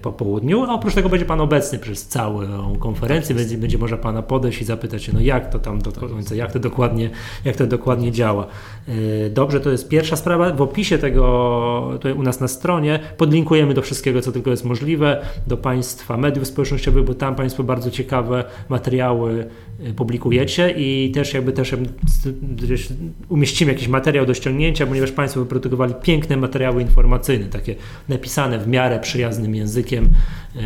po 0.02 0.14
południu, 0.14 0.64
a 0.64 0.74
oprócz 0.74 0.96
tego 0.96 1.10
będzie 1.10 1.26
Pan 1.26 1.42
obecny 1.42 1.80
przez 1.80 2.08
całą 2.08 2.76
konferencję, 2.80 3.36
tak 3.36 3.44
będzie, 3.44 3.58
będzie 3.58 3.78
można 3.78 3.98
Pana 3.98 4.22
podejść 4.22 4.62
i 4.62 4.66
zapytać 4.66 5.04
się, 5.04 5.14
no 5.14 5.20
jak 5.20 5.50
to 5.50 5.60
tam 5.60 5.82
do 5.82 5.92
tak 5.92 6.10
końca, 6.10 6.36
jak 6.36 6.52
to 6.52 6.60
dokładnie, 6.60 7.10
jak 7.46 7.56
to 7.56 7.68
dokładnie 7.68 8.12
działa. 8.12 8.48
Y, 8.90 9.32
dobrze, 9.34 9.60
to 9.60 9.72
jest 9.72 9.90
pierwsza 9.90 10.16
sprawa. 10.16 10.54
W 10.54 10.62
opisie 10.62 10.98
tego 10.98 11.90
tutaj 11.92 12.14
u 12.14 12.24
nas 12.24 12.40
na 12.40 12.48
stronie 12.48 13.00
podlinkujemy 13.18 13.74
do 13.74 13.82
wszystkiego, 13.82 14.22
co 14.22 14.32
tylko 14.32 14.52
jest 14.52 14.66
możliwe, 14.66 15.26
do 15.48 15.58
Państwa 15.58 16.18
mediów 16.18 16.48
społecznościowych, 16.48 17.04
bo 17.04 17.14
tam 17.14 17.36
Państwo 17.36 17.64
bardzo 17.64 17.92
ciekawe 17.92 18.44
materiały 18.70 19.48
y, 19.80 19.94
publikujecie 19.94 20.74
i 20.78 21.12
też 21.12 21.34
jakby 21.34 21.54
też 21.54 21.76
umieścimy 23.30 23.72
jakiś 23.72 23.88
materiał 23.88 24.26
do 24.26 24.34
ściągnięcia, 24.34 24.88
ponieważ 24.88 25.12
Państwo 25.12 25.40
wyprodukowali 25.40 25.94
piękne 26.02 26.38
materiały 26.38 26.82
informacyjne, 26.82 27.46
takie 27.46 27.76
napisane 28.10 28.60
w 28.60 28.68
miarę 28.68 29.00
przyjaznym 29.00 29.55
językiem, 29.56 30.10
e, 30.56 30.60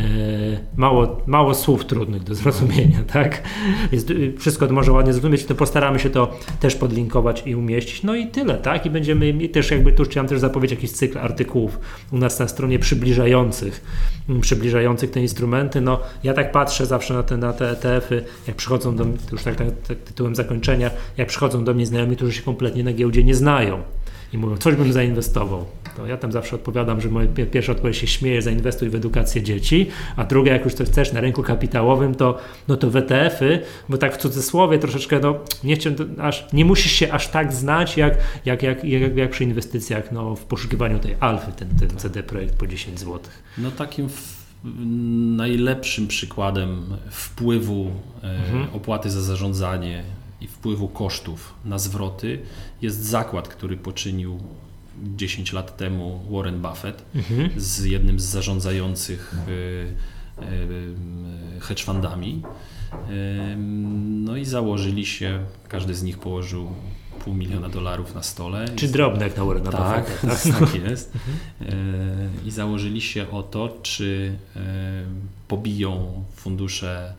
mało, 0.78 1.22
mało 1.28 1.54
słów 1.54 1.86
trudnych 1.86 2.24
do 2.24 2.36
zrozumienia, 2.36 3.04
tak? 3.14 3.44
Jest, 3.92 4.14
wszystko 4.40 4.68
to 4.68 4.74
może 4.74 4.92
ładnie 4.92 5.14
zrozumieć, 5.14 5.46
to 5.46 5.56
postaramy 5.56 6.00
się 6.00 6.10
to 6.10 6.32
też 6.60 6.76
podlinkować 6.76 7.44
i 7.46 7.56
umieścić. 7.56 8.04
No 8.04 8.16
i 8.16 8.28
tyle, 8.28 8.58
tak? 8.58 8.86
I 8.86 8.90
będziemy 8.90 9.50
też 9.50 9.72
jakby 9.72 9.92
tu 9.92 10.04
chciałem 10.04 10.28
też 10.28 10.40
zapowiedzieć 10.40 10.78
jakiś 10.78 10.92
cykl 10.92 11.18
artykułów 11.18 11.80
u 12.12 12.18
nas 12.18 12.40
na 12.40 12.48
stronie 12.48 12.80
przybliżających, 12.80 13.82
mm, 14.30 14.42
przybliżających 14.42 15.12
te 15.12 15.22
instrumenty. 15.22 15.82
No 15.82 16.00
ja 16.24 16.34
tak 16.34 16.52
patrzę 16.52 16.86
zawsze 16.86 17.14
na 17.14 17.24
te, 17.24 17.38
na 17.38 17.54
te 17.54 17.72
ETF-y, 17.72 18.24
jak 18.48 18.56
przychodzą 18.56 18.96
do 18.96 19.06
mnie, 19.06 19.18
już 19.32 19.44
tak, 19.44 19.56
tak, 19.56 19.68
tak 19.88 19.98
tytułem 19.98 20.36
zakończenia, 20.36 20.92
jak 21.18 21.28
przychodzą 21.28 21.64
do 21.64 21.74
mnie 21.74 21.86
znajomi, 21.86 22.16
którzy 22.16 22.34
się 22.34 22.42
kompletnie 22.42 22.84
na 22.84 22.94
giełdzie 22.94 23.24
nie 23.24 23.36
znają 23.36 23.82
i 24.34 24.38
mówią, 24.38 24.58
coś 24.58 24.76
bym 24.76 24.94
zainwestował. 24.94 25.66
Ja 26.08 26.18
tam 26.18 26.32
zawsze 26.32 26.56
odpowiadam, 26.56 27.02
że 27.02 27.10
moja 27.10 27.28
pierwsza 27.52 27.72
odpowiedź 27.72 27.98
się 27.98 28.08
śmieje, 28.08 28.42
zainwestuj 28.42 28.90
w 28.90 28.96
edukację 28.96 29.42
dzieci, 29.42 29.88
a 30.16 30.24
druga, 30.24 30.52
jak 30.52 30.66
już 30.66 30.76
to 30.76 30.86
chcesz 30.86 31.14
na 31.14 31.22
rynku 31.22 31.44
kapitałowym, 31.44 32.16
to, 32.16 32.38
no 32.68 32.78
to 32.78 32.90
w 32.90 32.96
ETF-y, 32.96 33.62
bo 33.90 33.98
tak 33.98 34.14
w 34.14 34.18
cudzysłowie 34.18 34.80
troszeczkę, 34.80 35.20
no 35.20 35.40
nie, 35.64 35.78
aż, 36.18 36.54
nie 36.54 36.66
musisz 36.66 36.92
się 36.92 37.12
aż 37.12 37.28
tak 37.28 37.54
znać, 37.54 37.98
jak, 37.98 38.18
jak, 38.46 38.64
jak, 38.64 38.84
jak, 38.84 39.18
jak 39.18 39.30
przy 39.30 39.44
inwestycjach 39.44 40.12
no, 40.12 40.36
w 40.36 40.46
poszukiwaniu 40.46 41.00
tej 41.00 41.16
alfy, 41.20 41.52
ten, 41.52 41.68
ten 41.70 41.90
CD 41.90 42.24
projekt 42.24 42.56
po 42.56 42.68
10 42.68 43.00
zł. 43.00 43.20
No 43.58 43.72
takim 43.72 44.10
najlepszym 45.38 46.08
przykładem 46.08 46.86
wpływu 47.10 47.92
e, 48.24 48.30
mhm. 48.30 48.68
opłaty 48.74 49.10
za 49.10 49.22
zarządzanie 49.22 50.04
i 50.42 50.48
wpływu 50.48 50.88
kosztów 50.88 51.54
na 51.66 51.80
zwroty 51.80 52.40
jest 52.82 53.04
zakład, 53.06 53.48
który 53.48 53.78
poczynił 53.78 54.40
10 55.04 55.54
lat 55.54 55.78
temu 55.78 56.22
Warren 56.32 56.62
Buffett 56.62 57.06
mhm. 57.16 57.50
z 57.58 57.84
jednym 57.84 58.20
z 58.20 58.24
zarządzających 58.24 59.34
y, 59.48 59.52
y, 61.58 61.60
hedge 61.60 61.84
fundami. 61.84 62.42
No 64.26 64.38
i 64.38 64.46
założyli 64.46 65.06
się, 65.06 65.40
każdy 65.68 65.96
z 65.96 66.04
nich 66.04 66.18
położył 66.18 66.72
pół 67.20 67.34
miliona 67.34 67.70
dolarów 67.70 68.16
na 68.16 68.24
stole. 68.24 68.66
Czy 68.76 68.88
drobne 68.88 69.24
jak 69.24 69.38
na 69.38 69.46
Warren 69.46 69.64
tak, 69.64 70.22
tak, 70.22 70.42
tak 70.60 70.76
jest. 70.76 71.14
Mhm. 71.60 72.46
I 72.46 72.52
założyli 72.52 73.02
się 73.02 73.32
o 73.32 73.44
to, 73.44 73.80
czy 73.82 74.38
pobiją 75.48 76.24
fundusze 76.36 77.14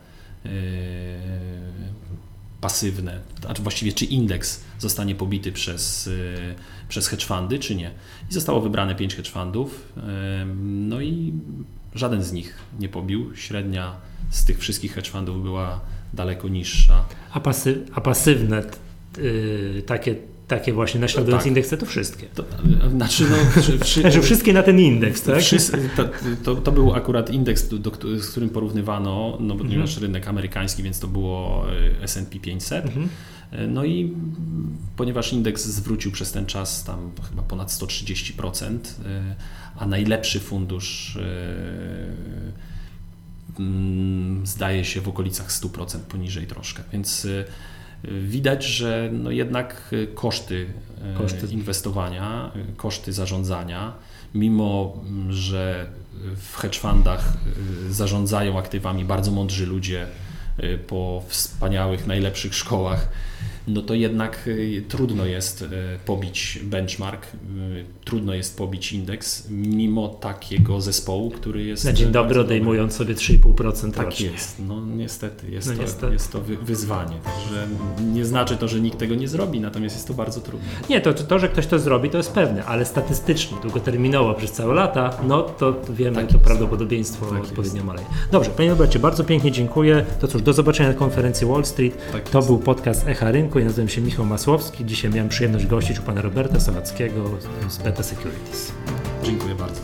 pasywne, 2.61 3.19
znaczy 3.41 3.61
właściwie 3.61 3.93
czy 3.93 4.05
indeks 4.05 4.63
zostanie 4.79 5.15
pobity 5.15 5.51
przez, 5.51 6.07
y, 6.07 6.55
przez 6.89 7.07
hedge 7.07 7.25
fundy, 7.25 7.59
czy 7.59 7.75
nie. 7.75 7.91
I 8.31 8.33
zostało 8.33 8.61
wybrane 8.61 8.95
pięć 8.95 9.15
hedge 9.15 9.29
fundów, 9.29 9.93
no 10.63 11.01
i 11.01 11.33
żaden 11.95 12.23
z 12.23 12.31
nich 12.31 12.57
nie 12.79 12.89
pobił. 12.89 13.35
Średnia 13.35 13.95
z 14.29 14.45
tych 14.45 14.59
wszystkich 14.59 14.93
hedge 14.93 15.09
fundów 15.09 15.43
była 15.43 15.81
daleko 16.13 16.47
niższa. 16.47 17.05
A, 17.31 17.39
pasy, 17.39 17.85
a 17.93 18.01
pasywne 18.01 18.63
yy, 19.17 19.83
takie 19.85 20.15
takie 20.51 20.73
właśnie 20.73 20.99
naśladujące 20.99 21.43
tak. 21.43 21.47
indeksy, 21.47 21.77
to 21.77 21.85
wszystkie. 21.85 22.27
To, 22.35 22.45
znaczy, 22.89 23.23
no, 23.29 23.35
przy, 23.83 24.21
wszystkie 24.27 24.53
na 24.53 24.63
ten 24.63 24.79
indeks, 24.79 25.21
tak? 25.21 25.41
to, 25.95 26.09
to, 26.43 26.55
to, 26.55 26.71
był 26.71 26.93
akurat 26.93 27.29
indeks, 27.29 27.67
do, 27.67 27.77
do, 27.77 27.91
z 28.19 28.29
którym 28.31 28.49
porównywano, 28.49 29.37
no, 29.39 29.55
ponieważ 29.55 29.89
mhm. 29.89 30.01
rynek 30.01 30.27
amerykański, 30.27 30.83
więc 30.83 30.99
to 30.99 31.07
było 31.07 31.65
e, 31.99 32.03
S&P 32.03 32.39
500. 32.39 32.85
Mhm. 32.85 33.09
E, 33.51 33.67
no 33.67 33.85
i 33.85 34.13
ponieważ 34.95 35.33
indeks 35.33 35.65
zwrócił 35.65 36.11
przez 36.11 36.31
ten 36.31 36.45
czas 36.45 36.83
tam 36.83 37.11
chyba 37.29 37.41
ponad 37.41 37.69
130%, 37.69 38.77
e, 39.05 39.35
a 39.75 39.85
najlepszy 39.85 40.39
fundusz 40.39 41.17
zdaje 44.43 44.85
się 44.85 45.01
w 45.01 45.07
okolicach 45.09 45.51
100% 45.51 45.99
poniżej 45.99 46.47
troszkę, 46.47 46.83
więc 46.93 47.27
widać, 48.03 48.65
że 48.65 49.09
no 49.13 49.31
jednak 49.31 49.91
koszty, 50.15 50.65
koszty. 51.17 51.47
inwestowania, 51.51 52.51
koszty 52.77 53.13
zarządzania, 53.13 53.93
mimo 54.33 54.97
że 55.29 55.85
w 56.35 56.57
hedge 56.57 56.77
fundach 56.79 57.33
zarządzają 57.89 58.59
aktywami 58.59 59.05
bardzo 59.05 59.31
mądrzy 59.31 59.65
ludzie 59.65 60.07
po 60.87 61.23
wspaniałych, 61.27 62.07
najlepszych 62.07 62.55
szkołach, 62.55 63.07
no 63.67 63.81
to 63.81 63.93
jednak 63.93 64.47
y, 64.47 64.83
trudno 64.87 65.25
jest 65.25 65.61
y, 65.61 65.67
pobić 66.05 66.59
benchmark, 66.63 67.25
y, 67.25 67.85
trudno 68.05 68.33
jest 68.33 68.57
pobić 68.57 68.93
indeks, 68.93 69.47
mimo 69.49 70.07
takiego 70.09 70.81
zespołu, 70.81 71.31
który 71.31 71.63
jest. 71.63 71.85
Na 71.85 71.93
dzień 71.93 72.11
dobry 72.11 72.39
odejmując 72.41 72.93
sobie 72.93 73.15
3,5% 73.15 73.91
Tak 73.91 74.05
rocznie. 74.05 74.27
jest, 74.27 74.61
no 74.67 74.85
niestety, 74.85 75.51
jest, 75.51 75.67
no 75.67 75.75
to, 75.75 75.81
niestety. 75.81 76.13
jest 76.13 76.31
to 76.31 76.41
wyzwanie. 76.41 77.15
Także 77.23 77.67
nie 78.13 78.25
znaczy 78.25 78.57
to, 78.57 78.67
że 78.67 78.79
nikt 78.79 78.97
tego 78.99 79.15
nie 79.15 79.27
zrobi, 79.27 79.59
natomiast 79.59 79.95
jest 79.95 80.07
to 80.07 80.13
bardzo 80.13 80.41
trudne. 80.41 80.67
Nie, 80.89 81.01
to, 81.01 81.13
to 81.13 81.39
że 81.39 81.49
ktoś 81.49 81.67
to 81.67 81.79
zrobi, 81.79 82.09
to 82.09 82.17
jest 82.17 82.31
pewne, 82.31 82.65
ale 82.65 82.85
statystycznie, 82.85 83.57
długoterminowo 83.61 84.33
przez 84.33 84.51
całe 84.51 84.73
lata, 84.73 85.17
no 85.27 85.41
to 85.41 85.75
wiemy, 85.89 86.15
tak 86.15 86.27
to 86.27 86.33
jest. 86.33 86.45
prawdopodobieństwo 86.45 87.25
tak 87.25 87.43
odpowiednio 87.43 87.83
maleje. 87.83 88.05
Dobrze, 88.31 88.49
panie 88.49 88.69
Robercie, 88.69 88.99
bardzo 88.99 89.23
pięknie 89.23 89.51
dziękuję. 89.51 90.05
To 90.21 90.27
cóż, 90.27 90.41
do 90.41 90.53
zobaczenia 90.53 90.89
na 90.89 90.95
konferencji 90.95 91.47
Wall 91.47 91.65
Street. 91.65 91.97
Tak 92.11 92.29
to 92.29 92.37
jest. 92.37 92.47
był 92.49 92.59
podcast 92.59 93.07
Echa 93.07 93.31
Rynku. 93.31 93.50
Ja 93.59 93.65
nazywam 93.65 93.89
się 93.89 94.01
Michał 94.01 94.25
Masłowski. 94.25 94.85
Dzisiaj 94.85 95.11
miałem 95.11 95.29
przyjemność 95.29 95.67
gościć 95.67 95.99
u 95.99 96.01
pana 96.01 96.21
Roberta 96.21 96.59
Sałackiego 96.59 97.29
z 97.69 97.77
Beta 97.77 98.03
Securities. 98.03 98.71
Dziękuję 99.23 99.55
bardzo. 99.55 99.81